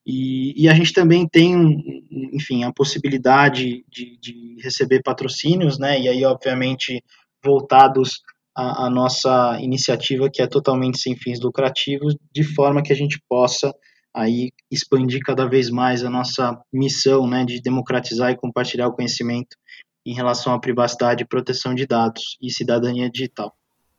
E, 0.08 0.64
e, 0.64 0.70
a 0.70 0.74
gente 0.74 0.94
também 0.94 1.28
tem, 1.28 2.06
enfim, 2.32 2.64
a 2.64 2.72
possibilidade 2.72 3.84
de, 3.90 4.18
de 4.18 4.56
receber 4.64 5.02
patrocínios, 5.04 5.78
né? 5.78 6.00
E 6.00 6.08
aí, 6.08 6.24
obviamente, 6.24 7.04
voltados 7.44 8.22
à, 8.56 8.86
à 8.86 8.90
nossa 8.90 9.60
iniciativa, 9.60 10.30
que 10.32 10.42
é 10.42 10.48
totalmente 10.48 11.00
sem 11.00 11.18
fins 11.18 11.42
lucrativos, 11.42 12.16
de 12.32 12.44
forma 12.44 12.82
que 12.82 12.94
a 12.94 12.96
gente 12.96 13.22
possa 13.28 13.74
aí 14.14 14.54
expandir 14.72 15.20
cada 15.22 15.46
vez 15.50 15.70
mais 15.70 16.06
a 16.06 16.10
nossa 16.10 16.58
missão, 16.72 17.28
né, 17.28 17.44
de 17.44 17.62
democratizar 17.62 18.32
e 18.32 18.38
compartilhar 18.38 18.88
o 18.88 18.94
conhecimento 18.94 19.58
em 20.06 20.14
relação 20.14 20.54
à 20.54 20.60
privacidade, 20.60 21.28
proteção 21.28 21.76
de 21.76 21.86
dados 21.86 22.38
e 22.42 22.50
cidadania 22.50 23.10
digital. 23.10 23.54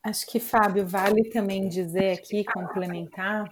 Acho 0.07 0.25
que, 0.25 0.39
Fábio, 0.39 0.87
vale 0.87 1.25
também 1.31 1.67
dizer 1.67 2.13
aqui, 2.13 2.45
complementar, 2.45 3.51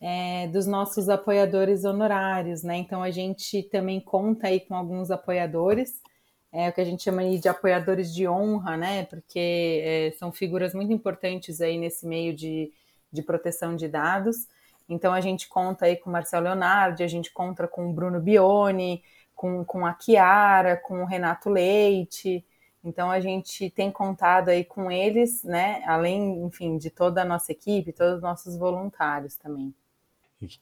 é, 0.00 0.48
dos 0.48 0.66
nossos 0.66 1.10
apoiadores 1.10 1.84
honorários, 1.84 2.62
né? 2.62 2.78
Então, 2.78 3.02
a 3.02 3.10
gente 3.10 3.62
também 3.64 4.00
conta 4.00 4.46
aí 4.46 4.60
com 4.60 4.74
alguns 4.74 5.10
apoiadores, 5.10 6.00
é, 6.50 6.70
o 6.70 6.72
que 6.72 6.80
a 6.80 6.84
gente 6.86 7.02
chama 7.02 7.20
aí 7.20 7.38
de 7.38 7.50
apoiadores 7.50 8.14
de 8.14 8.26
honra, 8.26 8.78
né? 8.78 9.04
Porque 9.04 9.82
é, 9.84 10.10
são 10.18 10.32
figuras 10.32 10.72
muito 10.72 10.90
importantes 10.90 11.60
aí 11.60 11.76
nesse 11.76 12.06
meio 12.06 12.34
de, 12.34 12.72
de 13.12 13.22
proteção 13.22 13.76
de 13.76 13.86
dados. 13.86 14.48
Então 14.88 15.12
a 15.12 15.20
gente 15.20 15.46
conta 15.50 15.84
aí 15.84 15.96
com 15.96 16.08
o 16.08 16.12
Marcelo 16.14 16.44
Leonardo, 16.44 17.02
a 17.02 17.06
gente 17.06 17.30
conta 17.30 17.68
com 17.68 17.90
o 17.90 17.92
Bruno 17.92 18.20
Bione, 18.20 19.02
com, 19.34 19.62
com 19.66 19.84
a 19.84 19.94
Chiara, 20.00 20.78
com 20.78 21.02
o 21.02 21.04
Renato 21.04 21.50
Leite. 21.50 22.42
Então 22.84 23.10
a 23.10 23.18
gente 23.18 23.70
tem 23.70 23.90
contado 23.90 24.50
aí 24.50 24.62
com 24.64 24.90
eles, 24.90 25.42
né? 25.42 25.82
Além, 25.86 26.44
enfim, 26.44 26.76
de 26.76 26.90
toda 26.90 27.22
a 27.22 27.24
nossa 27.24 27.50
equipe, 27.50 27.92
todos 27.92 28.16
os 28.16 28.22
nossos 28.22 28.56
voluntários 28.58 29.36
também. 29.36 29.74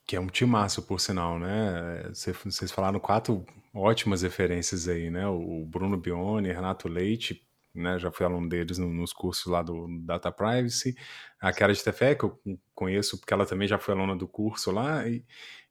Que 0.07 0.15
é 0.15 0.21
um 0.21 0.29
timaço, 0.29 0.83
por 0.83 1.01
sinal, 1.01 1.39
né? 1.39 2.05
Vocês 2.15 2.71
falaram 2.71 3.01
quatro 3.01 3.45
ótimas 3.75 4.23
referências 4.23 4.87
aí, 4.87 5.11
né? 5.11 5.27
O 5.27 5.65
Bruno 5.67 5.97
Bione, 5.97 6.53
Renato 6.53 6.89
Leite, 6.89 7.45
né, 7.75 7.99
já 7.99 8.11
fui 8.13 8.27
aluno 8.27 8.49
deles 8.49 8.79
nos 8.79 9.13
cursos 9.13 9.47
lá 9.47 9.63
do 9.63 9.87
Data 10.03 10.31
Privacy. 10.31 10.95
A 11.41 11.53
Cara 11.53 11.73
de 11.73 11.83
Tefé, 11.83 12.15
que 12.15 12.25
eu 12.25 12.39
conheço 12.75 13.19
porque 13.19 13.33
ela 13.33 13.47
também 13.47 13.67
já 13.67 13.79
foi 13.79 13.95
aluna 13.95 14.15
do 14.15 14.29
curso 14.29 14.71
lá. 14.71 15.09
E, 15.09 15.25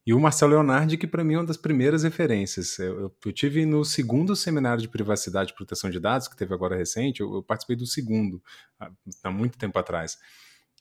e 0.06 0.14
o 0.14 0.20
Marcelo 0.20 0.54
Leonardi, 0.54 0.98
que 0.98 1.06
para 1.06 1.24
mim 1.24 1.36
é 1.36 1.38
uma 1.38 1.46
das 1.46 1.58
primeiras 1.58 2.04
referências. 2.04 2.80
Eu, 2.80 3.00
eu, 3.00 3.16
eu, 3.26 3.32
tive 3.32 3.66
no 3.66 3.86
segundo 3.86 4.36
seminário 4.36 4.82
de 4.82 4.88
privacidade 4.88 5.52
e 5.52 5.56
proteção 5.56 5.90
de 5.90 6.00
dados, 6.00 6.28
que 6.28 6.36
teve 6.36 6.54
agora 6.54 6.76
recente, 6.76 7.22
eu, 7.22 7.34
eu 7.36 7.44
participei 7.44 7.76
do 7.76 7.86
segundo, 7.86 8.42
há 9.24 9.30
muito 9.30 9.58
tempo 9.58 9.78
atrás. 9.78 10.18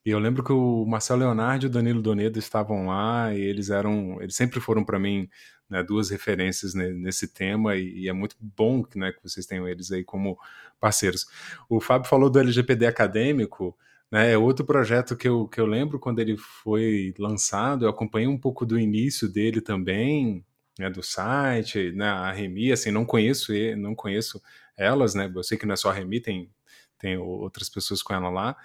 E 0.04 0.10
eu 0.10 0.18
lembro 0.18 0.42
que 0.42 0.52
o 0.52 0.86
Marcelo 0.86 1.20
Leonardo 1.20 1.66
e 1.66 1.68
o 1.68 1.70
Danilo 1.70 2.00
Donedo 2.00 2.38
estavam 2.38 2.86
lá 2.86 3.34
e 3.34 3.40
eles 3.40 3.68
eram, 3.68 4.20
eles 4.22 4.34
sempre 4.34 4.58
foram 4.58 4.82
para 4.82 4.98
mim 4.98 5.28
né, 5.68 5.82
duas 5.82 6.08
referências 6.08 6.72
nesse 6.74 7.28
tema 7.28 7.76
e, 7.76 8.04
e, 8.04 8.08
é 8.08 8.12
muito 8.12 8.34
bom 8.40 8.82
né, 8.96 9.12
que 9.12 9.22
vocês 9.22 9.44
tenham 9.44 9.68
eles 9.68 9.92
aí 9.92 10.02
como 10.02 10.38
parceiros. 10.80 11.26
O 11.68 11.80
Fábio 11.80 12.08
falou 12.08 12.30
do 12.30 12.38
LGPD 12.38 12.86
acadêmico, 12.86 13.76
né, 14.10 14.32
é 14.32 14.38
outro 14.38 14.64
projeto 14.64 15.16
que 15.16 15.28
eu, 15.28 15.46
que 15.48 15.60
eu 15.60 15.66
lembro 15.66 15.98
quando 15.98 16.18
ele 16.20 16.36
foi 16.36 17.14
lançado, 17.18 17.84
eu 17.84 17.90
acompanhei 17.90 18.28
um 18.28 18.38
pouco 18.38 18.66
do 18.66 18.78
início 18.78 19.28
dele 19.28 19.60
também, 19.60 20.44
né, 20.78 20.90
do 20.90 21.02
site, 21.02 21.92
né, 21.92 22.06
a 22.08 22.32
Remi, 22.32 22.72
assim, 22.72 22.90
não 22.90 23.04
conheço 23.04 23.52
não 23.76 23.94
conheço 23.94 24.42
elas, 24.76 25.14
né, 25.14 25.30
eu 25.34 25.42
sei 25.42 25.58
que 25.58 25.66
não 25.66 25.74
é 25.74 25.76
só 25.76 25.90
a 25.90 25.92
Remi, 25.92 26.20
tem, 26.20 26.50
tem 26.98 27.16
outras 27.18 27.68
pessoas 27.68 28.02
com 28.02 28.14
ela 28.14 28.30
lá, 28.30 28.56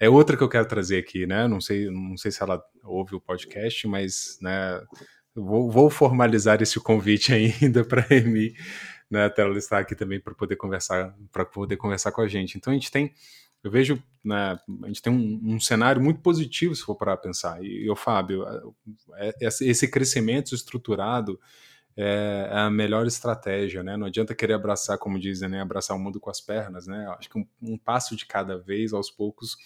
é 0.00 0.08
outra 0.08 0.36
que 0.36 0.42
eu 0.42 0.48
quero 0.48 0.66
trazer 0.66 0.98
aqui, 0.98 1.26
né? 1.26 1.46
Não 1.46 1.60
sei, 1.60 1.90
não 1.90 2.16
sei 2.16 2.30
se 2.32 2.42
ela 2.42 2.64
ouve 2.82 3.14
o 3.14 3.20
podcast, 3.20 3.86
mas 3.86 4.38
né, 4.40 4.82
vou, 5.34 5.70
vou 5.70 5.90
formalizar 5.90 6.62
esse 6.62 6.80
convite 6.80 7.32
ainda 7.34 7.84
para 7.84 8.06
a 8.08 8.14
Emi, 8.14 8.54
né, 9.10 9.26
até 9.26 9.42
ela 9.42 9.56
estar 9.58 9.78
aqui 9.78 9.94
também 9.94 10.18
para 10.18 10.34
poder 10.34 10.56
conversar, 10.56 11.14
para 11.30 11.44
poder 11.44 11.76
conversar 11.76 12.12
com 12.12 12.22
a 12.22 12.28
gente. 12.28 12.56
Então 12.56 12.72
a 12.72 12.74
gente 12.74 12.90
tem, 12.90 13.12
eu 13.62 13.70
vejo, 13.70 14.02
né, 14.24 14.58
a 14.82 14.86
gente 14.86 15.02
tem 15.02 15.12
um, 15.12 15.54
um 15.54 15.60
cenário 15.60 16.02
muito 16.02 16.20
positivo 16.20 16.74
se 16.74 16.82
for 16.82 16.94
para 16.94 17.16
pensar. 17.16 17.62
E, 17.62 17.88
o 17.90 17.96
Fábio, 17.96 18.44
é, 19.14 19.34
esse 19.40 19.88
crescimento 19.88 20.54
estruturado 20.54 21.38
é, 21.96 22.48
é, 22.50 22.58
a 22.58 22.70
melhor 22.70 23.06
estratégia, 23.06 23.82
né? 23.82 23.96
Não 23.96 24.06
adianta 24.06 24.34
querer 24.34 24.54
abraçar, 24.54 24.96
como 24.96 25.18
dizem, 25.18 25.48
né? 25.48 25.60
Abraçar 25.60 25.96
o 25.96 26.00
mundo 26.00 26.20
com 26.20 26.30
as 26.30 26.40
pernas, 26.40 26.86
né? 26.86 27.06
Acho 27.18 27.28
que 27.28 27.38
um, 27.38 27.46
um 27.60 27.76
passo 27.76 28.16
de 28.16 28.24
cada 28.26 28.56
vez, 28.56 28.92
aos 28.92 29.10
poucos, 29.10 29.56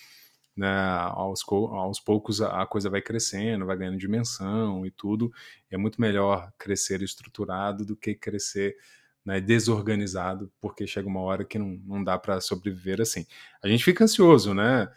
né, 0.57 0.69
aos, 1.13 1.45
aos 1.49 2.01
poucos 2.01 2.41
a 2.41 2.65
coisa 2.67 2.89
vai 2.89 3.03
crescendo, 3.03 3.67
vai 3.67 3.77
ganhando 3.77 3.99
dimensão 3.99 4.87
e 4.87 4.91
tudo. 4.91 5.33
É 5.71 5.77
muito 5.77 6.01
melhor 6.01 6.53
crescer 6.59 7.03
estruturado 7.03 7.85
do 7.85 7.97
que 7.97 8.15
crescer 8.15 8.77
né, 9.25 9.41
desorganizado, 9.41 10.53
porque 10.61 10.87
chega 10.87 11.09
uma 11.09 11.21
hora 11.21 11.45
que 11.45 11.59
não, 11.59 11.81
não 11.87 12.05
dá 12.05 12.19
para 12.19 12.41
sobreviver 12.41 13.01
assim. 13.01 13.27
A 13.63 13.69
gente 13.69 13.85
fica 13.85 14.05
ansioso, 14.05 14.53
né? 14.53 14.89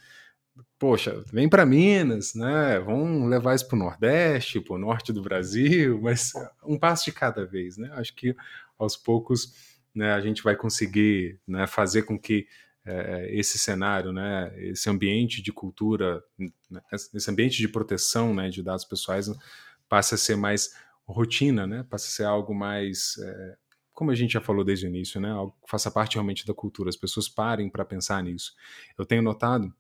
Poxa, 0.80 1.24
vem 1.32 1.48
para 1.48 1.66
Minas, 1.66 2.36
né? 2.36 2.80
Vamos 2.80 3.30
levar 3.30 3.56
isso 3.56 3.68
para 3.68 3.76
o 3.76 3.80
Nordeste, 3.80 4.60
para 4.60 4.76
o 4.76 4.80
Norte 4.80 5.14
do 5.14 5.22
Brasil, 5.22 6.00
mas 6.04 6.34
um 6.64 6.78
passo 6.78 7.06
de 7.06 7.12
cada 7.12 7.46
vez, 7.46 7.78
né? 7.78 7.90
Acho 7.94 8.14
que 8.14 8.36
aos 8.78 8.96
poucos 8.96 9.54
né, 9.94 10.14
a 10.14 10.22
gente 10.22 10.44
vai 10.44 10.56
conseguir 10.56 11.40
né, 11.48 11.66
fazer 11.66 12.04
com 12.04 12.20
que 12.20 12.48
é, 12.86 13.28
esse 13.32 13.58
cenário, 13.60 14.14
né, 14.14 14.54
esse 14.58 14.90
ambiente 14.90 15.42
de 15.42 15.52
cultura, 15.52 16.24
né, 16.70 16.82
esse 16.92 17.30
ambiente 17.30 17.58
de 17.58 17.68
proteção 17.68 18.34
né, 18.34 18.50
de 18.50 18.64
dados 18.64 18.86
pessoais 18.86 19.30
passa 19.90 20.16
a 20.16 20.18
ser 20.18 20.38
mais 20.38 20.74
rotina, 21.06 21.66
né, 21.68 21.86
passa 21.90 22.08
a 22.08 22.12
ser 22.12 22.24
algo 22.24 22.54
mais, 22.54 23.18
é, 23.18 23.58
como 23.98 24.12
a 24.12 24.16
gente 24.16 24.34
já 24.34 24.40
falou 24.40 24.64
desde 24.64 24.86
o 24.86 24.90
início, 24.90 25.20
né, 25.20 25.32
algo 25.32 25.58
que 25.60 25.72
faça 25.72 25.90
parte 25.90 26.14
realmente 26.14 26.46
da 26.46 26.54
cultura, 26.54 26.88
as 26.88 26.96
pessoas 26.96 27.28
parem 27.28 27.68
para 27.68 27.84
pensar 27.84 28.22
nisso. 28.22 28.54
Eu 28.96 29.08
tenho 29.08 29.24
notado, 29.24 29.74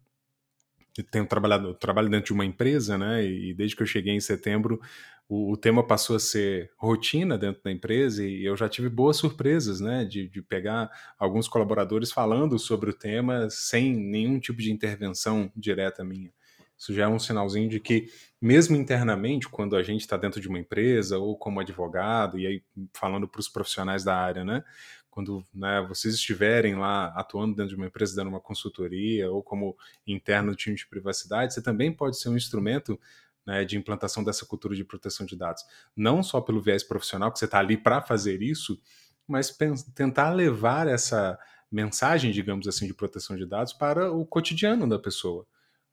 eu 0.97 1.03
tenho 1.03 1.28
trabalhado, 1.28 1.68
eu 1.68 1.74
trabalho 1.76 2.09
dentro 2.09 2.26
de 2.26 2.34
uma 2.34 2.43
empresa, 2.43 2.97
né, 2.97 3.24
e 3.24 3.53
desde 3.53 3.76
que 3.76 3.84
eu 3.84 3.86
cheguei 3.86 4.15
em 4.15 4.20
setembro, 4.20 4.82
o, 5.30 5.51
o, 5.51 5.55
tema 5.55 5.86
passou 5.86 6.15
a 6.15 6.20
ser 6.20 6.72
rotina 6.78 7.38
dentro 7.38 7.61
da 7.61 7.72
empresa 7.72 8.26
e 8.26 8.43
eu 8.43 8.57
já 8.57 8.68
tive 8.68 8.89
boas 8.89 9.18
surpresas, 9.18 9.80
né, 9.80 10.03
de, 10.03 10.28
de 10.28 10.41
pegar 10.41 10.89
alguns 11.20 11.47
colaboradores 11.47 12.11
falando 12.11 12.57
sobre 12.57 12.89
o 12.89 12.93
tema 12.93 13.51
sem 13.51 13.95
nenhum 13.95 14.39
tipo 14.39 14.59
de 14.59 14.72
intervenção 14.72 15.51
direta 15.55 16.03
minha. 16.03 16.32
Isso 16.78 16.94
já 16.94 17.06
é 17.06 17.08
um 17.08 17.18
sinalzinho 17.18 17.70
de 17.70 17.80
que, 17.80 18.12
mesmo 18.40 18.76
internamente, 18.76 19.50
quando 19.50 19.76
a 19.76 19.82
gente 19.82 20.02
está 20.02 20.16
dentro 20.16 20.40
de 20.40 20.48
uma 20.48 20.60
empresa 20.60 21.18
ou 21.18 21.36
como 21.36 21.60
advogado, 21.60 22.38
e 22.38 22.46
aí 22.46 22.64
falando 22.94 23.28
para 23.28 23.40
os 23.40 23.50
profissionais 23.50 24.04
da 24.04 24.16
área, 24.16 24.44
né? 24.46 24.64
Quando 25.10 25.44
né, 25.52 25.84
vocês 25.90 26.14
estiverem 26.14 26.76
lá 26.76 27.08
atuando 27.16 27.56
dentro 27.56 27.70
de 27.70 27.76
uma 27.76 27.88
empresa, 27.88 28.16
dando 28.16 28.28
uma 28.28 28.40
consultoria 28.40 29.32
ou 29.32 29.42
como 29.42 29.76
interno 30.06 30.52
do 30.52 30.56
time 30.56 30.76
de 30.76 30.88
privacidade, 30.88 31.56
você 31.56 31.62
também 31.62 31.92
pode 31.92 32.20
ser 32.20 32.30
um 32.30 32.38
instrumento 32.38 33.00
né, 33.44 33.66
de 33.66 33.76
implantação 33.76 34.24
dessa 34.24 34.46
cultura 34.46 34.76
de 34.76 34.84
proteção 34.84 35.26
de 35.26 35.36
dados. 35.36 35.64
Não 35.96 36.22
só 36.22 36.40
pelo 36.40 36.62
viés 36.62 36.84
profissional, 36.84 37.32
que 37.32 37.40
você 37.40 37.46
está 37.46 37.58
ali 37.58 37.76
para 37.76 38.00
fazer 38.00 38.44
isso, 38.44 38.80
mas 39.28 39.58
tentar 39.96 40.30
levar 40.30 40.88
essa 40.88 41.40
mensagem, 41.72 42.32
digamos 42.32 42.68
assim, 42.68 42.86
de 42.86 42.94
proteção 42.94 43.36
de 43.36 43.46
dados 43.46 43.74
para 43.74 44.12
o 44.12 44.24
cotidiano 44.24 44.88
da 44.88 45.00
pessoa 45.00 45.48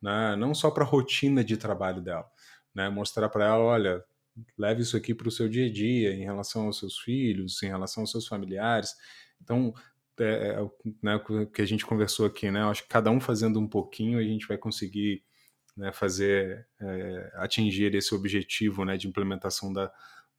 né? 0.05 0.37
não 0.37 0.55
só 0.55 0.71
para 0.71 0.85
a 0.85 0.87
rotina 0.87 1.43
de 1.43 1.57
trabalho 1.57 2.03
dela. 2.03 2.31
Né? 2.75 2.91
Mostrar 2.91 3.31
para 3.31 3.47
ela, 3.47 3.59
olha, 3.59 4.05
leve 4.59 4.83
isso 4.83 4.97
aqui 4.97 5.15
para 5.15 5.29
o 5.29 5.31
seu 5.31 5.49
dia 5.49 5.67
a 5.67 5.73
dia, 5.73 6.13
em 6.13 6.25
relação 6.25 6.67
aos 6.67 6.79
seus 6.79 6.99
filhos, 6.99 7.63
em 7.63 7.69
relação 7.69 8.03
aos 8.03 8.11
seus 8.11 8.27
familiares. 8.27 8.95
Então, 9.43 9.73
é, 10.21 10.25
é, 10.25 10.71
né, 11.03 11.17
o 11.17 11.47
que 11.47 11.63
a 11.63 11.67
gente 11.67 11.87
conversou 11.87 12.27
aqui, 12.27 12.51
né? 12.51 12.63
Acho 12.65 12.83
que 12.83 12.89
cada 12.89 13.11
um 13.11 13.19
fazendo 13.19 13.59
um 13.59 13.67
pouquinho, 13.67 14.19
a 14.19 14.23
gente 14.23 14.47
vai 14.47 14.59
conseguir 14.59 15.25
né, 15.75 15.91
fazer, 15.91 16.69
é, 16.81 17.33
atingir 17.37 17.95
esse 17.95 18.15
objetivo 18.15 18.85
né, 18.85 18.99
de 18.99 19.09
implementação 19.09 19.73
da, 19.73 19.91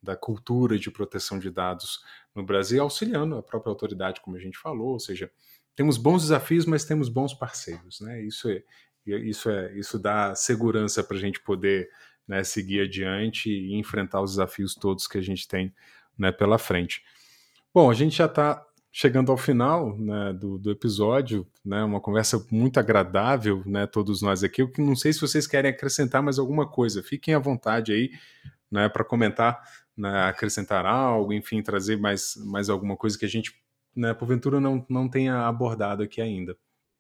da 0.01 0.16
cultura 0.16 0.78
de 0.78 0.91
proteção 0.91 1.39
de 1.39 1.49
dados 1.49 2.01
no 2.36 2.45
Brasil, 2.45 2.84
auxiliando 2.84 3.36
a 3.36 3.43
própria 3.43 3.72
autoridade, 3.72 4.22
como 4.22 4.38
a 4.38 4.39
gente 4.39 4.57
falou, 4.57 4.89
ou 4.89 4.99
seja, 4.99 5.30
temos 5.76 5.97
bons 5.97 6.22
desafios, 6.22 6.66
mas 6.66 6.86
temos 6.86 7.09
bons 7.09 7.34
parceiros, 7.34 7.99
né? 7.99 8.22
Isso 8.22 8.47
é, 8.49 8.63
isso, 9.06 9.49
é, 9.49 9.74
isso 9.78 9.99
dá 9.99 10.34
segurança 10.36 11.03
para 11.03 11.18
a 11.18 11.20
gente 11.20 11.39
poder 11.39 11.89
né, 12.28 12.43
seguir 12.43 12.82
adiante 12.82 13.49
e 13.49 13.76
enfrentar 13.76 14.22
os 14.22 14.32
desafios 14.32 14.74
todos 14.74 15.08
que 15.08 15.18
a 15.18 15.22
gente 15.22 15.47
tem 15.47 15.74
né, 16.18 16.32
pela 16.32 16.58
frente. 16.58 17.03
Bom, 17.74 17.89
a 17.89 17.93
gente 17.93 18.18
já 18.18 18.26
está 18.26 18.66
chegando 18.91 19.30
ao 19.30 19.38
final 19.38 19.97
né, 19.97 20.32
do, 20.32 20.58
do, 20.58 20.72
episódio, 20.72 21.45
né, 21.66 21.84
uma 21.84 21.99
conversa 21.99 22.45
muito 22.49 22.80
agradável, 22.80 23.62
né, 23.66 23.86
todos 23.86 24.22
nós 24.22 24.41
aqui. 24.43 24.62
Eu 24.62 24.72
não 24.78 24.95
sei 24.95 25.12
se 25.12 25.20
vocês 25.20 25.45
querem 25.45 25.70
acrescentar 25.70 26.24
mais 26.24 26.39
alguma 26.39 26.66
coisa, 26.66 27.03
fiquem 27.03 27.34
à 27.34 27.39
vontade 27.39 27.91
aí 27.91 28.12
né, 28.72 28.88
para 28.88 29.03
comentar, 29.03 29.62
né, 29.97 30.24
acrescentar 30.24 30.86
algo, 30.86 31.34
enfim, 31.34 31.62
trazer 31.62 31.97
mais, 31.97 32.36
mais 32.45 32.70
alguma 32.70 32.95
coisa 32.95 33.20
que 33.20 33.26
a 33.26 33.30
gente, 33.30 33.53
né, 33.93 34.14
porventura, 34.14 34.62
não, 34.62 34.86
não 34.89 35.10
tenha 35.10 35.45
abordado 35.45 36.01
aqui 36.01 36.22
ainda. 36.22 36.56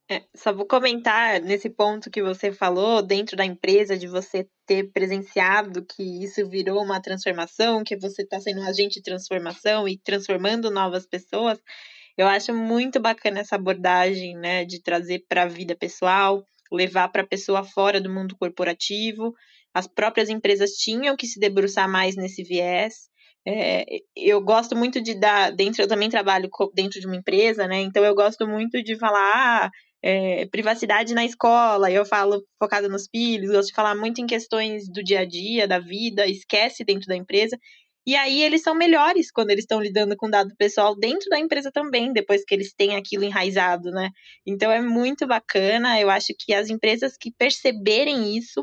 É, 0.09 0.23
só 0.35 0.53
vou 0.53 0.67
comentar 0.67 1.41
nesse 1.41 1.67
ponto 1.67 2.11
que 2.11 2.21
você 2.21 2.51
falou, 2.51 3.01
dentro 3.01 3.35
da 3.35 3.43
empresa, 3.43 3.97
de 3.97 4.07
você 4.07 4.47
ter 4.67 4.91
presenciado 4.91 5.83
que 5.83 6.23
isso 6.23 6.47
virou 6.47 6.83
uma 6.83 7.01
transformação, 7.01 7.83
que 7.83 7.97
você 7.97 8.21
está 8.21 8.39
sendo 8.39 8.61
um 8.61 8.67
agente 8.67 8.99
de 8.99 9.03
transformação 9.03 9.87
e 9.87 9.97
transformando 9.97 10.69
novas 10.69 11.07
pessoas. 11.07 11.59
Eu 12.15 12.27
acho 12.27 12.53
muito 12.53 12.99
bacana 12.99 13.39
essa 13.39 13.55
abordagem, 13.55 14.37
né, 14.37 14.63
de 14.63 14.79
trazer 14.79 15.25
para 15.27 15.43
a 15.43 15.47
vida 15.47 15.75
pessoal, 15.75 16.45
levar 16.71 17.09
para 17.09 17.23
a 17.23 17.27
pessoa 17.27 17.63
fora 17.63 17.99
do 17.99 18.13
mundo 18.13 18.35
corporativo. 18.37 19.33
As 19.73 19.87
próprias 19.87 20.29
empresas 20.29 20.71
tinham 20.73 21.17
que 21.17 21.25
se 21.25 21.39
debruçar 21.39 21.89
mais 21.89 22.15
nesse 22.15 22.43
viés. 22.43 23.09
É, 23.47 23.85
eu 24.15 24.41
gosto 24.41 24.75
muito 24.75 25.01
de 25.01 25.13
dar, 25.13 25.51
dentro, 25.51 25.81
eu 25.81 25.87
também 25.87 26.09
trabalho 26.09 26.49
dentro 26.73 26.99
de 26.99 27.05
uma 27.05 27.15
empresa, 27.15 27.67
né? 27.67 27.81
Então 27.81 28.03
eu 28.03 28.15
gosto 28.15 28.47
muito 28.47 28.81
de 28.81 28.97
falar, 28.97 29.65
ah, 29.65 29.71
é, 30.07 30.45
privacidade 30.45 31.15
na 31.15 31.25
escola, 31.25 31.89
eu 31.89 32.05
falo 32.05 32.45
focada 32.59 32.87
nos 32.87 33.07
filhos, 33.09 33.49
gosto 33.49 33.69
de 33.69 33.73
falar 33.73 33.95
muito 33.95 34.21
em 34.21 34.27
questões 34.27 34.87
do 34.87 35.03
dia 35.03 35.21
a 35.21 35.25
dia, 35.25 35.67
da 35.67 35.79
vida, 35.79 36.27
esquece 36.27 36.83
dentro 36.85 37.07
da 37.07 37.15
empresa. 37.15 37.57
E 38.05 38.15
aí 38.15 38.43
eles 38.43 38.61
são 38.61 38.75
melhores 38.75 39.31
quando 39.31 39.49
eles 39.49 39.63
estão 39.63 39.81
lidando 39.81 40.15
com 40.15 40.29
dado 40.29 40.55
pessoal 40.57 40.95
dentro 40.95 41.27
da 41.27 41.39
empresa 41.39 41.71
também, 41.71 42.13
depois 42.13 42.45
que 42.45 42.53
eles 42.53 42.71
têm 42.71 42.95
aquilo 42.95 43.23
enraizado, 43.23 43.89
né? 43.89 44.11
Então 44.45 44.71
é 44.71 44.79
muito 44.79 45.25
bacana, 45.25 45.99
eu 45.99 46.11
acho 46.11 46.35
que 46.37 46.53
as 46.53 46.69
empresas 46.69 47.17
que 47.19 47.31
perceberem 47.31 48.37
isso 48.37 48.61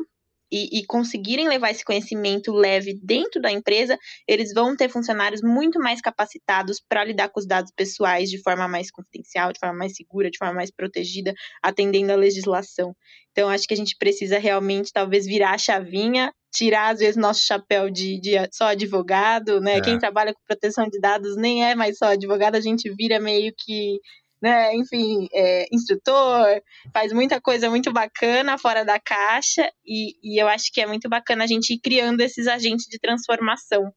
e, 0.53 0.79
e, 0.79 0.85
conseguirem 0.85 1.47
levar 1.47 1.71
esse 1.71 1.83
conhecimento 1.83 2.53
leve 2.53 2.93
dentro 3.01 3.41
da 3.41 3.51
empresa, 3.51 3.97
eles 4.27 4.53
vão 4.53 4.75
ter 4.77 4.87
funcionários 4.87 5.41
muito 5.41 5.79
mais 5.79 5.99
capacitados 5.99 6.79
para 6.79 7.03
lidar 7.03 7.29
com 7.29 7.39
os 7.39 7.47
dados 7.47 7.71
pessoais 7.75 8.29
de 8.29 8.39
forma 8.39 8.67
mais 8.67 8.91
confidencial, 8.91 9.51
de 9.51 9.59
forma 9.59 9.75
mais 9.75 9.95
segura, 9.95 10.29
de 10.29 10.37
forma 10.37 10.53
mais 10.53 10.69
protegida, 10.69 11.33
atendendo 11.59 12.11
à 12.13 12.15
legislação. 12.15 12.95
Então, 13.31 13.49
acho 13.49 13.67
que 13.67 13.73
a 13.73 13.77
gente 13.77 13.95
precisa 13.97 14.37
realmente, 14.37 14.93
talvez, 14.93 15.25
virar 15.25 15.55
a 15.55 15.57
chavinha, 15.57 16.31
tirar, 16.53 16.93
às 16.93 16.99
vezes, 16.99 17.17
nosso 17.17 17.41
chapéu 17.41 17.89
de, 17.89 18.21
de 18.21 18.33
só 18.51 18.65
advogado, 18.65 19.59
né? 19.59 19.77
É. 19.77 19.81
Quem 19.81 19.97
trabalha 19.97 20.35
com 20.35 20.39
proteção 20.47 20.87
de 20.87 20.99
dados 20.99 21.35
nem 21.35 21.65
é 21.65 21.73
mais 21.73 21.97
só 21.97 22.05
advogado, 22.05 22.55
a 22.55 22.61
gente 22.61 22.93
vira 22.93 23.19
meio 23.19 23.51
que 23.57 23.97
né? 24.43 24.75
Enfim, 24.75 25.29
é, 25.31 25.67
instrutor, 25.71 26.61
faz 26.93 27.13
muita 27.13 27.39
coisa 27.39 27.69
muito 27.69 27.93
bacana 27.93 28.57
fora 28.57 28.83
da 28.83 28.99
caixa 28.99 29.71
e, 29.85 30.17
e 30.21 30.37
eu 30.37 30.49
acho 30.49 30.65
que 30.73 30.81
é 30.81 30.85
muito 30.85 31.07
bacana 31.07 31.45
a 31.45 31.47
gente 31.47 31.73
ir 31.73 31.79
criando 31.79 32.19
esses 32.19 32.45
agentes 32.45 32.85
de 32.87 32.99
transformação. 32.99 33.89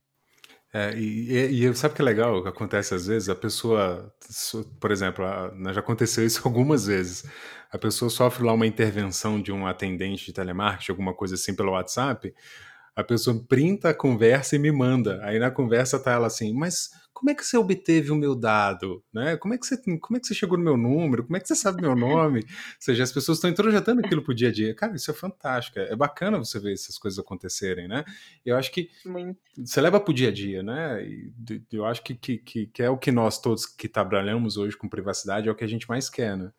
É, 0.73 0.97
e, 0.97 1.65
e, 1.65 1.75
sabe 1.75 1.95
o 1.95 1.97
que 1.97 2.03
é 2.03 2.05
legal? 2.05 2.43
que 2.45 2.49
acontece 2.49 2.95
às 2.95 3.09
vezes? 3.09 3.29
A 3.29 3.35
pessoa, 3.35 4.15
por 4.79 4.93
exemplo, 4.93 5.25
né, 5.57 5.73
já 5.73 5.81
aconteceu 5.81 6.25
isso 6.25 6.43
algumas 6.47 6.87
vezes. 6.87 7.29
A 7.73 7.77
pessoa 7.77 8.09
sofre 8.09 8.45
lá 8.45 8.53
uma 8.53 8.69
intervenção 8.69 9.43
de 9.43 9.51
um 9.51 9.67
atendente 9.67 10.27
de 10.27 10.33
telemarketing, 10.33 10.93
alguma 10.93 11.13
coisa 11.13 11.35
assim 11.35 11.57
pelo 11.57 11.73
WhatsApp. 11.73 12.33
A 12.97 13.05
pessoa 13.05 13.45
printa 13.47 13.91
a 13.91 13.95
conversa 13.95 14.57
e 14.57 14.59
me 14.59 14.73
manda. 14.73 15.21
Aí 15.23 15.39
na 15.39 15.51
conversa 15.51 16.03
tá 16.03 16.13
ela 16.13 16.27
assim, 16.27 16.55
mas 16.55 16.89
como 17.17 17.31
é 17.31 17.35
que 17.35 17.45
você 17.45 17.57
obteve 17.57 18.11
o 18.11 18.15
meu 18.15 18.35
dado? 18.35 19.03
Né? 19.13 19.39
Como, 19.39 19.55
é 19.55 19.59
que 19.59 19.67
você, 19.67 19.77
como 19.77 20.17
é 20.17 20.21
que 20.21 20.27
você 20.27 20.35
chegou 20.35 20.59
no 20.59 20.65
meu 20.65 20.77
número? 20.77 21.25
Como 21.25 21.35
é 21.35 21.41
que 21.41 21.49
você 21.49 21.55
sabe 21.55 21.81
meu 21.81 21.97
nome? 21.97 22.41
Ou 22.45 22.47
seja, 22.79 23.03
as 23.03 23.11
pessoas 23.11 23.39
estão 23.39 23.49
introjetando 23.49 24.01
aquilo 24.05 24.23
pro 24.23 24.35
dia 24.35 24.51
a 24.51 24.53
dia. 24.53 24.75
Cara, 24.75 24.95
isso 24.95 25.11
é 25.11 25.15
fantástico. 25.15 25.79
É 25.79 25.97
bacana 25.97 26.39
você 26.39 26.61
ver 26.61 26.75
essas 26.75 26.99
coisas 26.99 27.19
acontecerem, 27.19 27.89
né? 27.89 28.05
Eu 28.45 28.55
acho 28.57 28.71
que 28.71 28.91
Muito. 29.05 29.39
você 29.57 29.81
leva 29.81 29.99
pro 29.99 30.13
dia 30.13 30.29
a 30.29 30.33
dia, 30.33 30.63
né? 30.63 31.07
E 31.07 31.33
eu 31.73 31.87
acho 31.87 32.03
que, 32.03 32.15
que, 32.15 32.37
que, 32.37 32.67
que 32.67 32.83
é 32.83 32.91
o 32.91 32.99
que 32.99 33.11
nós 33.11 33.39
todos 33.41 33.65
que 33.65 33.89
trabalhamos 33.89 34.59
hoje 34.59 34.77
com 34.77 34.87
privacidade 34.87 35.49
é 35.49 35.53
o 35.53 35.55
que 35.55 35.65
a 35.65 35.69
gente 35.69 35.89
mais 35.89 36.11
quer, 36.11 36.37
né? 36.37 36.51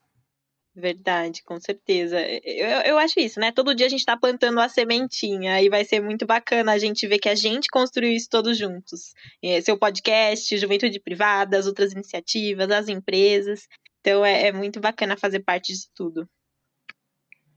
Verdade, 0.80 1.42
com 1.44 1.60
certeza. 1.60 2.22
Eu, 2.22 2.68
eu 2.82 2.98
acho 3.00 3.20
isso, 3.20 3.40
né? 3.40 3.52
Todo 3.52 3.74
dia 3.74 3.88
a 3.88 3.90
gente 3.90 4.02
está 4.02 4.16
plantando 4.16 4.60
a 4.60 4.70
sementinha 4.70 5.60
e 5.60 5.70
vai 5.70 5.84
ser 5.84 6.00
muito 6.00 6.24
bacana 6.24 6.72
a 6.72 6.78
gente 6.78 7.08
ver 7.08 7.18
que 7.18 7.28
a 7.28 7.34
gente 7.34 7.68
construiu 7.68 8.12
isso 8.12 8.30
todos 8.30 8.56
juntos. 8.56 9.16
É, 9.44 9.60
seu 9.60 9.76
podcast, 9.76 10.56
Juventude 10.56 11.00
Privada, 11.00 11.58
as 11.58 11.66
outras 11.66 11.94
iniciativas, 11.94 12.70
as 12.70 12.90
empresas. 12.90 13.68
Então 14.02 14.24
é, 14.24 14.50
é 14.50 14.52
muito 14.52 14.80
bacana 14.80 15.18
fazer 15.18 15.40
parte 15.40 15.74
disso 15.74 15.90
tudo. 15.96 16.30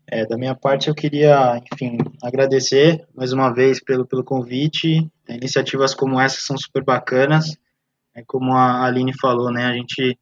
É, 0.07 0.25
da 0.25 0.39
minha 0.39 0.55
parte, 0.55 0.89
eu 0.89 0.95
queria, 0.95 1.63
enfim, 1.75 1.99
agradecer 2.23 3.07
mais 3.15 3.35
uma 3.35 3.53
vez 3.53 3.85
pelo, 3.85 4.07
pelo 4.07 4.25
convite. 4.25 5.07
Iniciativas 5.29 5.95
como 5.95 6.19
essa 6.19 6.41
são 6.41 6.57
super 6.57 6.83
bacanas. 6.83 7.55
É, 8.15 8.25
como 8.27 8.55
a 8.55 8.87
Aline 8.87 9.13
falou, 9.21 9.53
né? 9.53 9.67
A 9.67 9.75
gente 9.75 10.19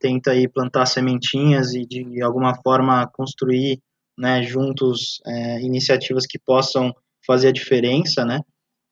tenta 0.00 0.32
aí 0.32 0.48
plantar 0.48 0.86
sementinhas 0.86 1.74
e 1.74 1.86
de 1.86 2.22
alguma 2.22 2.54
forma 2.62 3.08
construir, 3.12 3.80
né, 4.18 4.42
juntos 4.42 5.20
é, 5.26 5.60
iniciativas 5.60 6.26
que 6.26 6.38
possam 6.38 6.94
fazer 7.26 7.48
a 7.48 7.52
diferença, 7.52 8.24
né? 8.24 8.40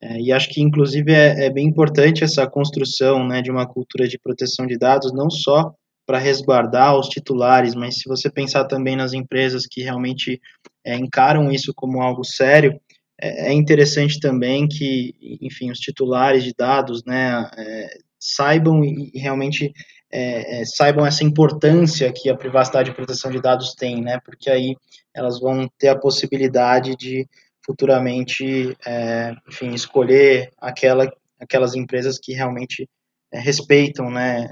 É, 0.03 0.21
e 0.21 0.33
acho 0.33 0.51
que 0.51 0.61
inclusive 0.61 1.13
é, 1.13 1.47
é, 1.47 1.51
bem 1.51 1.67
importante 1.67 2.25
essa 2.25 2.47
construção, 2.47 3.27
né, 3.27 3.41
de 3.41 3.51
uma 3.51 3.67
cultura 3.67 4.07
de 4.07 4.19
proteção 4.19 4.67
de 4.67 4.77
dados, 4.77 5.13
não 5.15 5.31
só 5.31 5.73
para 6.07 6.19
resguardar 6.19 6.99
os 6.99 7.09
titulares, 7.09 7.75
mas 7.75 7.97
se 7.97 8.09
você 8.09 8.31
pensar 8.31 8.65
também 8.65 8.97
nas 8.97 9.15
empresas 9.15 9.67
que 9.67 9.83
realmente 9.83 10.41
é, 10.85 10.97
encaram 10.97 11.51
isso 11.51 11.73
como 11.75 12.03
algo 12.03 12.23
sério, 12.23 12.79
é, 13.19 13.49
é 13.49 13.53
interessante 13.53 14.21
também 14.21 14.69
que, 14.69 15.15
enfim, 15.41 15.71
os 15.71 15.79
titulares 15.79 16.45
de 16.45 16.53
dados, 16.53 17.03
né, 17.07 17.51
é, 17.57 17.89
saibam 18.19 18.85
e 18.85 19.11
realmente 19.15 19.73
é, 20.17 20.61
é, 20.61 20.65
saibam 20.65 21.05
essa 21.05 21.25
importância 21.25 22.13
que 22.13 22.31
a 22.31 22.37
privacidade 22.37 22.89
e 22.89 22.95
proteção 22.95 23.33
de 23.33 23.43
dados 23.43 23.75
tem, 23.75 24.01
né? 24.01 24.21
Porque 24.25 24.49
aí 24.49 24.77
elas 25.13 25.41
vão 25.41 25.69
ter 25.77 25.89
a 25.89 25.99
possibilidade 25.99 26.95
de 26.95 27.29
futuramente, 27.67 28.77
é, 28.87 29.35
enfim, 29.49 29.75
escolher 29.75 30.53
aquela, 30.61 31.13
aquelas 31.41 31.75
empresas 31.75 32.17
que 32.21 32.33
realmente 32.33 32.89
é, 33.33 33.41
respeitam, 33.41 34.09
né, 34.09 34.49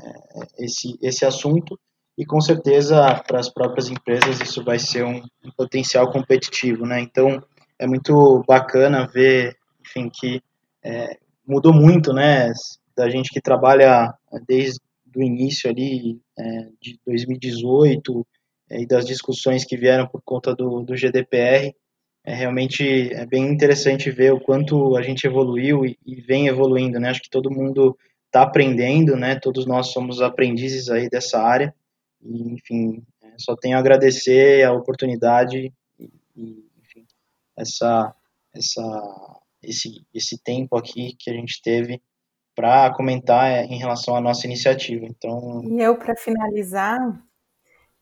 esse, 0.58 0.98
esse 1.00 1.24
assunto 1.24 1.78
e 2.18 2.26
com 2.26 2.40
certeza 2.40 3.22
para 3.24 3.38
as 3.38 3.48
próprias 3.48 3.88
empresas 3.88 4.40
isso 4.40 4.64
vai 4.64 4.80
ser 4.80 5.04
um, 5.04 5.22
um, 5.44 5.50
potencial 5.56 6.10
competitivo, 6.10 6.84
né? 6.84 7.00
Então 7.00 7.40
é 7.78 7.86
muito 7.86 8.42
bacana 8.48 9.06
ver, 9.06 9.56
enfim, 9.80 10.10
que 10.12 10.42
é, 10.82 11.18
mudou 11.46 11.72
muito, 11.72 12.12
né, 12.12 12.50
da 12.96 13.08
gente 13.08 13.30
que 13.30 13.40
trabalha 13.40 14.12
desde 14.44 14.80
o 15.16 15.22
início 15.22 15.70
ali 15.70 16.20
é, 16.38 16.68
de 16.80 16.98
2018 17.06 18.26
é, 18.70 18.82
e 18.82 18.86
das 18.86 19.06
discussões 19.06 19.64
que 19.64 19.76
vieram 19.76 20.06
por 20.06 20.22
conta 20.22 20.54
do, 20.54 20.82
do 20.82 20.96
GDPR, 20.96 21.74
é 22.24 22.34
realmente 22.34 23.12
é 23.12 23.26
bem 23.26 23.48
interessante 23.48 24.10
ver 24.10 24.32
o 24.32 24.40
quanto 24.40 24.96
a 24.96 25.02
gente 25.02 25.26
evoluiu 25.26 25.84
e, 25.84 25.98
e 26.06 26.20
vem 26.20 26.46
evoluindo, 26.46 27.00
né? 27.00 27.10
Acho 27.10 27.22
que 27.22 27.30
todo 27.30 27.50
mundo 27.50 27.96
está 28.26 28.42
aprendendo, 28.42 29.16
né? 29.16 29.38
Todos 29.38 29.66
nós 29.66 29.88
somos 29.88 30.20
aprendizes 30.20 30.88
aí 30.88 31.08
dessa 31.08 31.40
área 31.42 31.74
e, 32.22 32.52
enfim, 32.52 33.02
é, 33.22 33.34
só 33.38 33.56
tenho 33.56 33.76
a 33.76 33.80
agradecer 33.80 34.64
a 34.64 34.72
oportunidade 34.72 35.72
e, 35.98 36.10
e 36.36 36.64
enfim, 36.80 37.04
essa, 37.56 38.14
essa, 38.54 39.40
esse, 39.62 40.06
esse 40.14 40.38
tempo 40.38 40.76
aqui 40.76 41.16
que 41.18 41.28
a 41.28 41.34
gente 41.34 41.60
teve 41.60 42.00
para 42.54 42.92
comentar 42.94 43.50
é, 43.50 43.64
em 43.64 43.78
relação 43.78 44.14
à 44.14 44.20
nossa 44.20 44.46
iniciativa. 44.46 45.06
Então, 45.06 45.62
e 45.64 45.80
eu 45.80 45.96
para 45.96 46.14
finalizar 46.16 46.98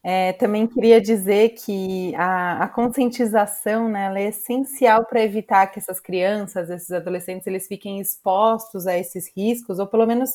é, 0.03 0.33
também 0.33 0.67
queria 0.67 1.01
dizer 1.01 1.51
que 1.51 2.15
a, 2.17 2.65
a 2.65 2.69
conscientização 2.69 3.89
né, 3.89 4.11
é 4.23 4.29
essencial 4.29 5.05
para 5.05 5.23
evitar 5.23 5.67
que 5.67 5.79
essas 5.79 6.01
crianças, 6.01 6.71
esses 6.71 6.91
adolescentes, 6.91 7.47
eles 7.47 7.67
fiquem 7.67 8.01
expostos 8.01 8.87
a 8.87 8.97
esses 8.97 9.31
riscos, 9.37 9.79
ou 9.79 9.87
pelo 9.87 10.07
menos 10.07 10.31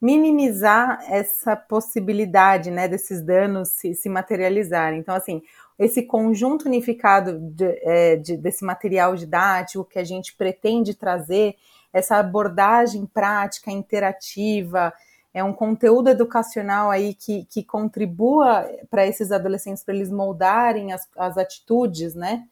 minimizar 0.00 1.00
essa 1.08 1.56
possibilidade 1.56 2.70
né, 2.70 2.88
desses 2.88 3.22
danos 3.22 3.70
se, 3.70 3.94
se 3.94 4.08
materializarem. 4.08 4.98
Então, 4.98 5.14
assim, 5.14 5.40
esse 5.78 6.02
conjunto 6.02 6.66
unificado 6.66 7.38
de, 7.38 7.78
é, 7.82 8.16
de, 8.16 8.36
desse 8.36 8.64
material 8.64 9.14
didático 9.14 9.84
que 9.84 10.00
a 10.00 10.04
gente 10.04 10.34
pretende 10.34 10.94
trazer, 10.94 11.54
essa 11.92 12.16
abordagem 12.16 13.06
prática, 13.06 13.70
interativa, 13.70 14.92
é 15.36 15.44
um 15.44 15.52
conteúdo 15.52 16.08
educacional 16.08 16.90
aí 16.90 17.12
que, 17.12 17.44
que 17.44 17.62
contribua 17.62 18.66
para 18.88 19.06
esses 19.06 19.30
adolescentes, 19.30 19.84
para 19.84 19.94
eles 19.94 20.10
moldarem 20.10 20.92
as, 20.92 21.06
as 21.14 21.36
atitudes, 21.36 22.14
né? 22.14 22.44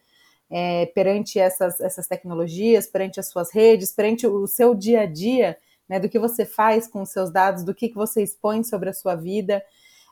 É, 0.50 0.86
perante 0.94 1.38
essas, 1.38 1.80
essas 1.80 2.06
tecnologias, 2.06 2.86
perante 2.86 3.18
as 3.18 3.28
suas 3.28 3.50
redes, 3.50 3.90
perante 3.90 4.26
o 4.26 4.46
seu 4.46 4.74
dia 4.74 5.00
a 5.00 5.06
dia, 5.06 5.56
né, 5.88 5.98
do 5.98 6.08
que 6.08 6.18
você 6.18 6.44
faz 6.44 6.86
com 6.86 7.02
os 7.02 7.08
seus 7.08 7.30
dados, 7.30 7.64
do 7.64 7.74
que, 7.74 7.88
que 7.88 7.94
você 7.94 8.22
expõe 8.22 8.62
sobre 8.62 8.90
a 8.90 8.92
sua 8.92 9.14
vida, 9.14 9.64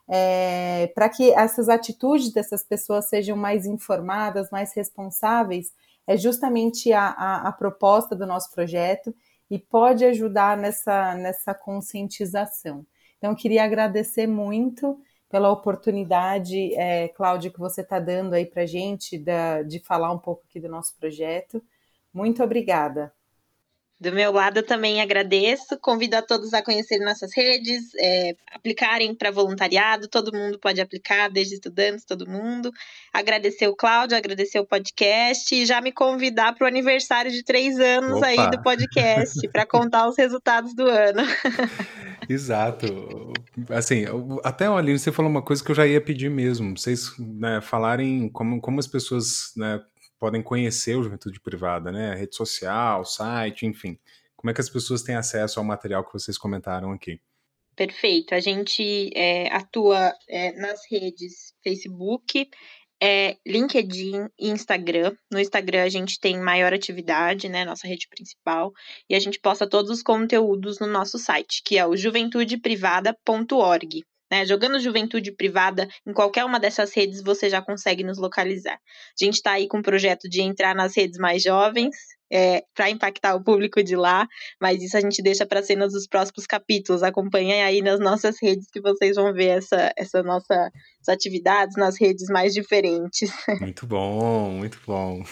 é, 0.09 0.91
para 0.95 1.09
que 1.11 1.31
essas 1.33 1.69
atitudes 1.69 2.33
dessas 2.33 2.65
pessoas 2.65 3.09
sejam 3.09 3.37
mais 3.37 3.67
informadas, 3.67 4.51
mais 4.51 4.75
responsáveis, 4.75 5.73
é 6.07 6.17
justamente 6.17 6.93
a, 6.93 7.09
a, 7.09 7.49
a 7.49 7.53
proposta 7.53 8.15
do 8.17 8.27
nosso 8.27 8.51
projeto 8.53 9.15
e 9.51 9.59
pode 9.59 10.05
ajudar 10.05 10.57
nessa, 10.57 11.15
nessa 11.15 11.55
conscientização. 11.55 12.87
Então, 13.19 13.35
queria 13.35 13.65
agradecer 13.65 14.27
muito 14.27 14.99
pela 15.29 15.51
oportunidade, 15.51 16.75
é, 16.75 17.09
Cláudia, 17.09 17.51
que 17.51 17.59
você 17.59 17.81
está 17.81 17.99
dando 17.99 18.35
aí 18.35 18.45
para 18.47 18.63
a 18.63 18.67
gente 18.67 19.19
da, 19.19 19.63
de 19.63 19.79
falar 19.81 20.13
um 20.13 20.19
pouco 20.19 20.43
aqui 20.49 20.61
do 20.61 20.69
nosso 20.69 20.95
projeto. 20.99 21.63
Muito 22.13 22.43
obrigada. 22.43 23.13
Do 24.03 24.11
meu 24.11 24.33
lado, 24.33 24.59
eu 24.59 24.67
também 24.67 25.01
agradeço. 25.01 25.79
Convido 25.81 26.17
a 26.17 26.23
todos 26.23 26.53
a 26.53 26.61
conhecerem 26.61 27.07
nossas 27.07 27.33
redes, 27.33 27.95
é, 27.97 28.35
aplicarem 28.53 29.15
para 29.15 29.31
voluntariado. 29.31 30.09
Todo 30.09 30.37
mundo 30.37 30.59
pode 30.59 30.81
aplicar, 30.81 31.31
desde 31.31 31.55
estudantes, 31.55 32.05
todo 32.05 32.29
mundo. 32.29 32.73
Agradecer 33.13 33.69
o 33.69 33.77
Cláudio, 33.77 34.17
agradecer 34.17 34.59
o 34.59 34.67
podcast 34.67 35.55
e 35.55 35.65
já 35.65 35.81
me 35.81 35.93
convidar 35.93 36.53
para 36.53 36.65
o 36.65 36.69
aniversário 36.69 37.31
de 37.31 37.45
três 37.45 37.79
anos 37.79 38.17
Opa. 38.17 38.27
aí 38.27 38.51
do 38.51 38.61
podcast, 38.61 39.39
para 39.53 39.65
contar 39.65 40.09
os 40.09 40.19
resultados 40.19 40.75
do 40.75 40.89
ano. 40.89 41.23
Exato. 42.29 43.33
Assim, 43.71 44.05
até, 44.43 44.67
Aline, 44.67 44.99
você 44.99 45.13
falou 45.13 45.31
uma 45.31 45.43
coisa 45.43 45.63
que 45.63 45.71
eu 45.71 45.77
já 45.77 45.87
ia 45.87 46.01
pedir 46.01 46.29
mesmo. 46.29 46.77
Vocês 46.77 47.13
né, 47.21 47.61
falarem 47.61 48.29
como, 48.31 48.61
como 48.61 48.81
as 48.81 48.89
pessoas 48.89 49.53
né, 49.57 49.81
podem 50.23 50.41
conhecer 50.41 50.95
o 50.95 51.03
Juventude 51.03 51.41
Privada, 51.41 51.91
né? 51.91 52.15
Rede 52.15 52.37
social, 52.37 53.05
site, 53.05 53.67
enfim. 53.67 53.99
Como 54.37 54.53
é 54.53 54.55
que 54.55 54.61
as 54.61 54.71
pessoas 54.71 55.03
têm 55.03 55.17
acesso 55.17 55.59
ao 55.59 55.65
material 55.65 56.05
que 56.05 56.13
vocês 56.13 56.39
comentaram 56.39 56.93
aqui? 56.93 57.21
Perfeito. 57.75 58.33
A 58.33 58.39
gente 58.39 59.11
é, 59.17 59.53
atua 59.53 60.15
é, 60.29 60.53
nas 60.53 60.83
redes 60.89 61.53
Facebook, 61.65 62.49
é, 63.03 63.37
LinkedIn 63.45 64.29
e 64.39 64.51
Instagram. 64.51 65.17
No 65.29 65.41
Instagram 65.41 65.83
a 65.83 65.89
gente 65.89 66.21
tem 66.21 66.39
maior 66.39 66.73
atividade, 66.73 67.49
né? 67.49 67.65
Nossa 67.65 67.89
rede 67.89 68.07
principal. 68.09 68.73
E 69.11 69.17
a 69.17 69.19
gente 69.19 69.41
posta 69.41 69.69
todos 69.69 69.91
os 69.91 70.05
conteúdos 70.05 70.79
no 70.79 70.87
nosso 70.87 71.19
site, 71.19 71.63
que 71.65 71.77
é 71.77 71.85
o 71.85 71.97
juventudeprivada.org. 71.97 74.05
Né? 74.33 74.47
Jogando 74.47 74.81
juventude 74.81 75.31
privada 75.31 75.87
em 76.07 76.13
qualquer 76.15 76.47
uma 76.47 76.59
dessas 76.59 76.95
redes, 76.97 77.23
você 77.23 77.51
já 77.51 77.61
consegue 77.61 78.03
nos 78.03 78.17
localizar. 78.17 78.77
A 78.77 79.25
gente 79.25 79.35
está 79.35 79.53
aí 79.53 79.69
com 79.69 79.81
o 79.81 79.83
projeto 79.83 80.27
de 80.27 80.41
entrar 80.41 80.75
nas 80.75 80.97
redes 80.97 81.19
mais 81.19 81.43
jovens, 81.43 81.95
é, 82.33 82.65
para 82.75 82.89
impactar 82.89 83.35
o 83.35 83.45
público 83.45 83.83
de 83.83 83.95
lá, 83.95 84.27
mas 84.59 84.83
isso 84.83 84.97
a 84.97 85.01
gente 85.01 85.23
deixa 85.23 85.45
para 85.45 85.63
cenas 85.63 85.93
dos 85.93 86.07
próximos 86.07 86.47
capítulos. 86.47 87.03
Acompanhem 87.03 87.63
aí 87.63 87.83
nas 87.83 88.01
nossas 88.01 88.37
redes 88.43 88.69
que 88.73 88.81
vocês 88.81 89.17
vão 89.17 89.35
ver 89.35 89.59
essa, 89.59 89.93
essa 89.97 90.23
nossa 90.23 90.71
atividades 91.09 91.77
nas 91.77 92.01
redes 92.01 92.29
mais 92.29 92.55
diferentes. 92.55 93.31
Muito 93.61 93.87
bom, 93.87 94.51
muito 94.53 94.79
bom. 94.87 95.23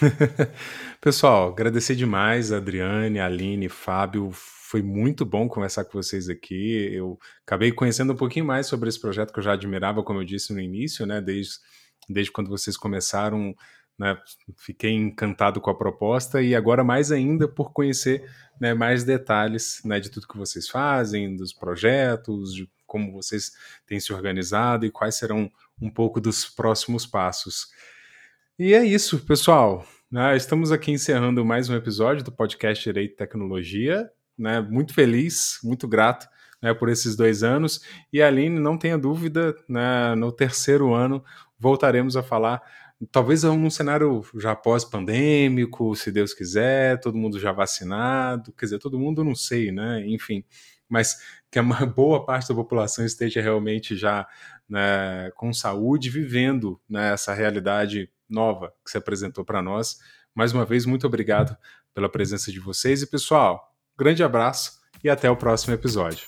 Pessoal, 1.01 1.51
agradecer 1.51 1.95
demais 1.95 2.51
a 2.51 2.57
Adriane, 2.57 3.21
a 3.21 3.27
Aline, 3.27 3.69
Fábio, 3.69 4.31
foi 4.33 4.83
muito 4.83 5.25
bom 5.25 5.49
conversar 5.49 5.85
com 5.85 5.93
vocês 5.93 6.29
aqui. 6.29 6.91
Eu 6.93 7.19
acabei 7.47 7.73
conhecendo 7.73 8.13
um 8.13 8.17
pouquinho 8.17 8.45
mais 8.45 8.67
sobre 8.67 8.89
esse 8.89 9.01
projeto 9.01 9.33
que 9.33 9.39
eu 9.39 9.43
já 9.43 9.53
admirava, 9.53 10.03
como 10.03 10.21
eu 10.21 10.25
disse 10.25 10.53
no 10.53 10.61
início, 10.61 11.07
né? 11.07 11.21
Desde, 11.21 11.55
desde 12.09 12.31
quando 12.33 12.51
vocês 12.51 12.77
começaram, 12.77 13.55
né? 14.01 14.19
Fiquei 14.57 14.93
encantado 14.93 15.61
com 15.61 15.69
a 15.69 15.75
proposta 15.75 16.41
e 16.41 16.55
agora 16.55 16.83
mais 16.83 17.13
ainda 17.13 17.47
por 17.47 17.73
conhecer 17.73 18.25
né, 18.59 18.73
mais 18.73 19.05
detalhes 19.05 19.83
né, 19.85 20.01
de 20.01 20.11
tudo 20.11 20.27
que 20.27 20.39
vocês 20.39 20.67
fazem, 20.67 21.37
dos 21.37 21.53
projetos, 21.53 22.55
de 22.55 22.67
como 22.87 23.13
vocês 23.13 23.53
têm 23.87 24.01
se 24.01 24.13
organizado 24.13 24.87
e 24.87 24.91
quais 24.91 25.17
serão 25.17 25.51
um 25.81 25.91
pouco 25.91 26.21
dos 26.21 26.47
próximos 26.47 27.07
passos. 27.07 27.69
E 28.59 28.73
é 28.73 28.83
isso, 28.83 29.19
pessoal. 29.27 29.87
Né, 30.11 30.35
estamos 30.35 30.73
aqui 30.73 30.91
encerrando 30.91 31.45
mais 31.45 31.69
um 31.69 31.77
episódio 31.77 32.25
do 32.25 32.33
podcast 32.33 32.83
Direito 32.83 33.13
e 33.13 33.17
Tecnologia 33.17 34.11
né? 34.41 34.61
Muito 34.61 34.95
feliz, 34.95 35.59
muito 35.63 35.87
grato 35.87 36.27
né, 36.63 36.73
por 36.73 36.89
esses 36.89 37.15
dois 37.15 37.43
anos. 37.43 37.83
E 38.11 38.23
Aline, 38.23 38.59
não 38.59 38.79
tenha 38.79 38.97
dúvida, 38.97 39.55
né, 39.69 40.15
no 40.15 40.33
terceiro 40.33 40.95
ano 40.95 41.23
voltaremos 41.59 42.17
a 42.17 42.23
falar, 42.23 42.63
talvez 43.11 43.43
num 43.43 43.71
cenário 43.71 44.23
já 44.37 44.55
pós-pandêmico, 44.55 45.95
se 45.95 46.13
Deus 46.13 46.35
quiser, 46.35 47.01
todo 47.01 47.19
mundo 47.19 47.39
já 47.39 47.53
vacinado, 47.53 48.53
quer 48.53 48.67
dizer, 48.67 48.79
todo 48.79 48.99
mundo 48.99 49.25
não 49.25 49.35
sei, 49.35 49.73
né? 49.73 50.05
Enfim, 50.07 50.45
mas 50.89 51.19
que 51.51 51.59
uma 51.61 51.85
boa 51.87 52.25
parte 52.25 52.49
da 52.49 52.55
população 52.55 53.05
esteja 53.05 53.41
realmente 53.41 53.97
já 53.97 54.27
né, 54.69 55.31
com 55.37 55.53
saúde, 55.53 56.11
vivendo 56.11 56.81
né, 56.89 57.13
essa 57.13 57.35
realidade 57.35 58.11
nova 58.29 58.73
que 58.85 58.91
se 58.91 58.99
apresentou 58.99 59.45
para 59.45 59.63
nós. 59.63 59.99
Mais 60.35 60.53
uma 60.53 60.65
vez, 60.65 60.87
muito 60.87 61.07
obrigado 61.07 61.57
pela 61.93 62.09
presença 62.09 62.53
de 62.53 62.61
vocês 62.61 63.03
e 63.03 63.07
pessoal, 63.07 63.71
Grande 64.01 64.25
abraço 64.25 64.81
e 65.05 65.11
até 65.11 65.31
o 65.31 65.37
próximo 65.37 65.75
episódio. 65.75 66.27